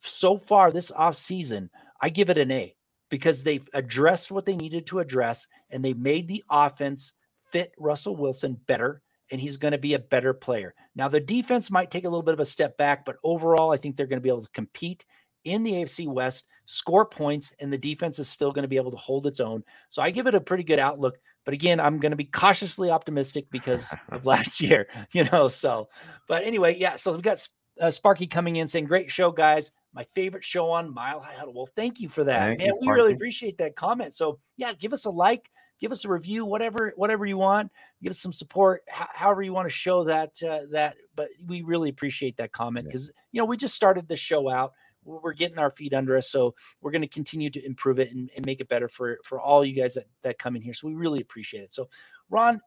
so 0.04 0.38
far 0.38 0.72
this 0.72 0.91
off 0.91 1.16
season, 1.16 1.70
I 2.02 2.10
give 2.10 2.30
it 2.30 2.38
an 2.38 2.52
A 2.52 2.76
because 3.10 3.43
they've 3.43 3.68
addressed 3.74 4.32
what 4.32 4.45
they 4.45 4.56
needed 4.56 4.86
to 4.88 4.99
address 4.99 5.47
and 5.70 5.84
they 5.84 5.93
made 5.93 6.28
the 6.28 6.43
offense 6.49 7.14
fit 7.43 7.74
Russell 7.78 8.16
Wilson 8.16 8.58
better 8.68 9.02
and 9.32 9.39
he's 9.39 9.58
going 9.58 9.72
to 9.72 9.78
be 9.78 9.93
a 9.93 9.99
better 9.99 10.34
player. 10.34 10.74
Now 10.95 11.08
the 11.08 11.20
defense 11.20 11.72
might 11.72 11.91
take 11.91 12.06
a 12.06 12.10
little 12.10 12.24
bit 12.24 12.34
of 12.34 12.39
a 12.39 12.45
step 12.45 12.78
back, 12.78 13.06
but 13.06 13.18
overall 13.24 13.72
I 13.72 13.78
think 13.78 13.95
they're 13.95 14.08
going 14.08 14.18
to 14.18 14.24
be 14.24 14.30
able 14.30 14.41
to 14.41 14.49
compete 14.52 15.06
in 15.44 15.64
the 15.64 15.74
AFC 15.74 16.08
West, 16.08 16.46
score 16.66 17.06
points, 17.06 17.54
and 17.60 17.72
the 17.72 17.78
defense 17.78 18.20
is 18.20 18.30
still 18.30 18.52
going 18.52 18.64
to 18.64 18.68
be 18.68 18.78
able 18.78 18.92
to 18.92 18.98
hold 18.98 19.26
its 19.26 19.39
own. 19.39 19.64
So 19.89 20.02
I 20.02 20.10
give 20.12 20.28
it 20.28 20.36
a 20.36 20.42
pretty 20.42 20.64
good 20.64 20.80
outlook. 20.80 21.18
But 21.44 21.54
again, 21.54 21.80
I'm 21.80 21.98
going 21.98 22.12
to 22.12 22.18
be 22.18 22.26
cautiously 22.26 22.92
optimistic 22.92 23.50
because 23.50 23.94
of 24.10 24.26
last 24.28 24.62
year, 24.62 24.88
you 25.12 25.24
know. 25.26 25.48
So, 25.48 25.88
but 26.28 26.44
anyway, 26.44 26.78
yeah. 26.78 26.96
So 26.96 27.12
we've 27.12 27.22
got 27.22 27.46
uh, 27.80 27.89
Sparky 27.89 28.28
coming 28.28 28.58
in 28.58 28.68
saying, 28.68 28.86
"Great 28.86 29.12
show, 29.12 29.32
guys. 29.32 29.72
My 29.94 30.04
favorite 30.04 30.44
show 30.44 30.70
on 30.70 30.94
Mile 30.94 31.20
High 31.20 31.34
Huddle." 31.34 31.54
Well, 31.54 31.70
thank 31.76 32.00
you 32.00 32.10
for 32.10 32.24
that, 32.26 32.48
thank 32.48 32.60
man. 32.60 32.68
You, 32.68 32.80
we 32.82 32.94
really 32.94 33.14
appreciate 33.14 33.58
that 33.58 33.76
comment. 33.76 34.14
So, 34.14 34.39
yeah, 34.58 34.74
give 34.74 34.94
us 34.94 35.06
a 35.06 35.10
like, 35.10 35.50
give 35.80 35.92
us 35.92 36.06
a 36.06 36.10
review, 36.10 36.46
whatever, 36.46 36.94
whatever 36.96 37.26
you 37.26 37.38
want. 37.38 37.72
Give 38.04 38.12
us 38.12 38.20
some 38.20 38.34
support, 38.34 38.84
h- 38.88 39.08
however 39.14 39.42
you 39.42 39.52
want 39.52 39.68
to 39.68 39.74
show 39.74 40.04
that. 40.04 40.42
Uh, 40.44 40.60
that, 40.72 40.96
but 41.16 41.30
we 41.48 41.64
really 41.64 41.89
appreciate 41.89 42.38
that 42.38 42.52
comment 42.52 42.86
because 42.86 43.10
yeah. 43.10 43.22
you 43.32 43.42
know 43.42 43.46
we 43.46 43.58
just 43.58 43.74
started 43.74 44.08
the 44.08 44.16
show 44.16 44.48
out 44.48 44.74
we're 45.04 45.34
getting 45.34 45.58
our 45.58 45.72
feet 45.72 45.93
under 45.93 46.16
us. 46.16 46.30
So 46.30 46.56
we're 46.82 46.91
going 46.91 47.02
to 47.02 47.08
continue 47.08 47.49
to 47.49 47.66
improve 47.66 47.99
it 47.99 48.12
and, 48.12 48.30
and, 48.36 48.45
make 48.45 48.60
it 48.60 48.68
better 48.68 48.88
for 48.88 49.18
for 49.24 49.39
all 49.39 49.66
you 49.66 49.74
guys 49.74 49.95
that, 49.95 50.08
that 50.22 50.39
come 50.39 50.56
in 50.56 50.62
here. 50.62 50.74
So 50.74 50.88
we 50.88 50.93
really 50.93 51.22
appreciate 51.22 51.64
it. 51.64 51.74
So 51.74 51.89
Ron, 52.30 52.62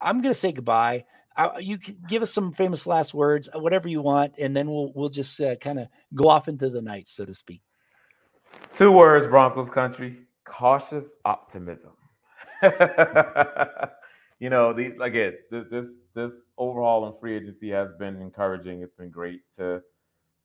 I'm 0.00 0.18
going 0.18 0.32
to 0.32 0.38
say 0.38 0.52
goodbye. 0.52 1.04
I, 1.36 1.58
you 1.58 1.78
can 1.78 1.96
give 2.08 2.22
us 2.22 2.32
some 2.32 2.52
famous 2.52 2.86
last 2.86 3.14
words, 3.14 3.48
uh, 3.54 3.60
whatever 3.60 3.88
you 3.88 4.02
want, 4.02 4.34
and 4.38 4.56
then 4.56 4.68
we'll 4.68 4.92
we'll 4.94 5.08
just 5.08 5.40
uh, 5.40 5.56
kind 5.56 5.78
of 5.78 5.88
go 6.14 6.28
off 6.28 6.48
into 6.48 6.70
the 6.70 6.82
night, 6.82 7.06
so 7.06 7.24
to 7.24 7.34
speak. 7.34 7.62
Two 8.76 8.90
words, 8.90 9.26
Broncos 9.26 9.70
country: 9.70 10.18
cautious 10.44 11.06
optimism. 11.24 11.92
you 14.38 14.50
know, 14.50 14.72
the 14.72 14.92
again, 15.00 15.34
this 15.50 15.86
this 16.14 16.32
overhaul 16.58 17.06
in 17.06 17.14
free 17.20 17.36
agency 17.36 17.70
has 17.70 17.88
been 17.98 18.20
encouraging. 18.20 18.82
It's 18.82 18.94
been 18.96 19.10
great 19.10 19.42
to 19.56 19.82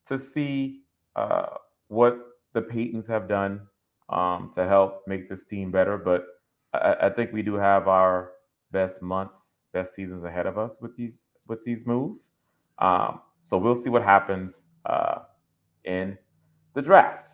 to 0.08 0.18
see 0.18 0.82
uh, 1.16 1.56
what 1.88 2.18
the 2.52 2.62
Paytons 2.62 3.08
have 3.08 3.28
done 3.28 3.62
um, 4.08 4.52
to 4.54 4.66
help 4.66 5.02
make 5.08 5.28
this 5.28 5.44
team 5.44 5.72
better. 5.72 5.98
But 5.98 6.26
I, 6.72 7.06
I 7.06 7.10
think 7.10 7.32
we 7.32 7.42
do 7.42 7.54
have 7.54 7.88
our 7.88 8.32
best 8.70 9.02
months, 9.02 9.38
best 9.72 9.94
seasons 9.94 10.24
ahead 10.24 10.46
of 10.46 10.58
us 10.58 10.76
with 10.80 10.96
these 10.96 11.14
with 11.48 11.64
these 11.64 11.84
moves. 11.84 12.20
Um, 12.78 13.20
so 13.42 13.58
we'll 13.58 13.80
see 13.82 13.90
what 13.90 14.02
happens 14.02 14.66
uh, 14.84 15.20
in 15.84 16.16
the 16.74 16.82
draft 16.82 17.26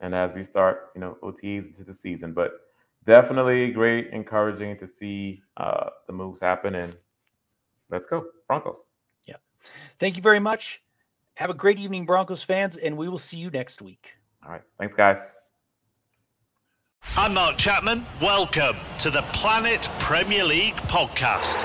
and 0.00 0.14
as 0.14 0.34
we 0.34 0.44
start, 0.44 0.90
you 0.94 1.00
know, 1.00 1.16
OTAs 1.22 1.66
into 1.66 1.84
the 1.84 1.94
season. 1.94 2.32
But 2.32 2.52
definitely 3.06 3.70
great, 3.70 4.08
encouraging 4.12 4.78
to 4.78 4.88
see 4.88 5.42
uh, 5.56 5.90
the 6.06 6.12
moves 6.12 6.40
happen. 6.40 6.74
And 6.74 6.96
let's 7.90 8.06
go, 8.06 8.26
Broncos. 8.46 8.78
Yeah. 9.26 9.36
Thank 9.98 10.16
you 10.16 10.22
very 10.22 10.40
much. 10.40 10.82
Have 11.40 11.48
a 11.48 11.54
great 11.54 11.78
evening, 11.78 12.04
Broncos 12.04 12.42
fans, 12.42 12.76
and 12.76 12.98
we 12.98 13.08
will 13.08 13.16
see 13.16 13.38
you 13.38 13.48
next 13.48 13.80
week. 13.80 14.12
All 14.44 14.52
right. 14.52 14.60
Thanks, 14.78 14.94
guys. 14.94 15.16
I'm 17.16 17.32
Mark 17.32 17.56
Chapman. 17.56 18.04
Welcome 18.20 18.76
to 18.98 19.08
the 19.08 19.22
Planet 19.32 19.88
Premier 19.98 20.44
League 20.44 20.76
podcast. 20.76 21.64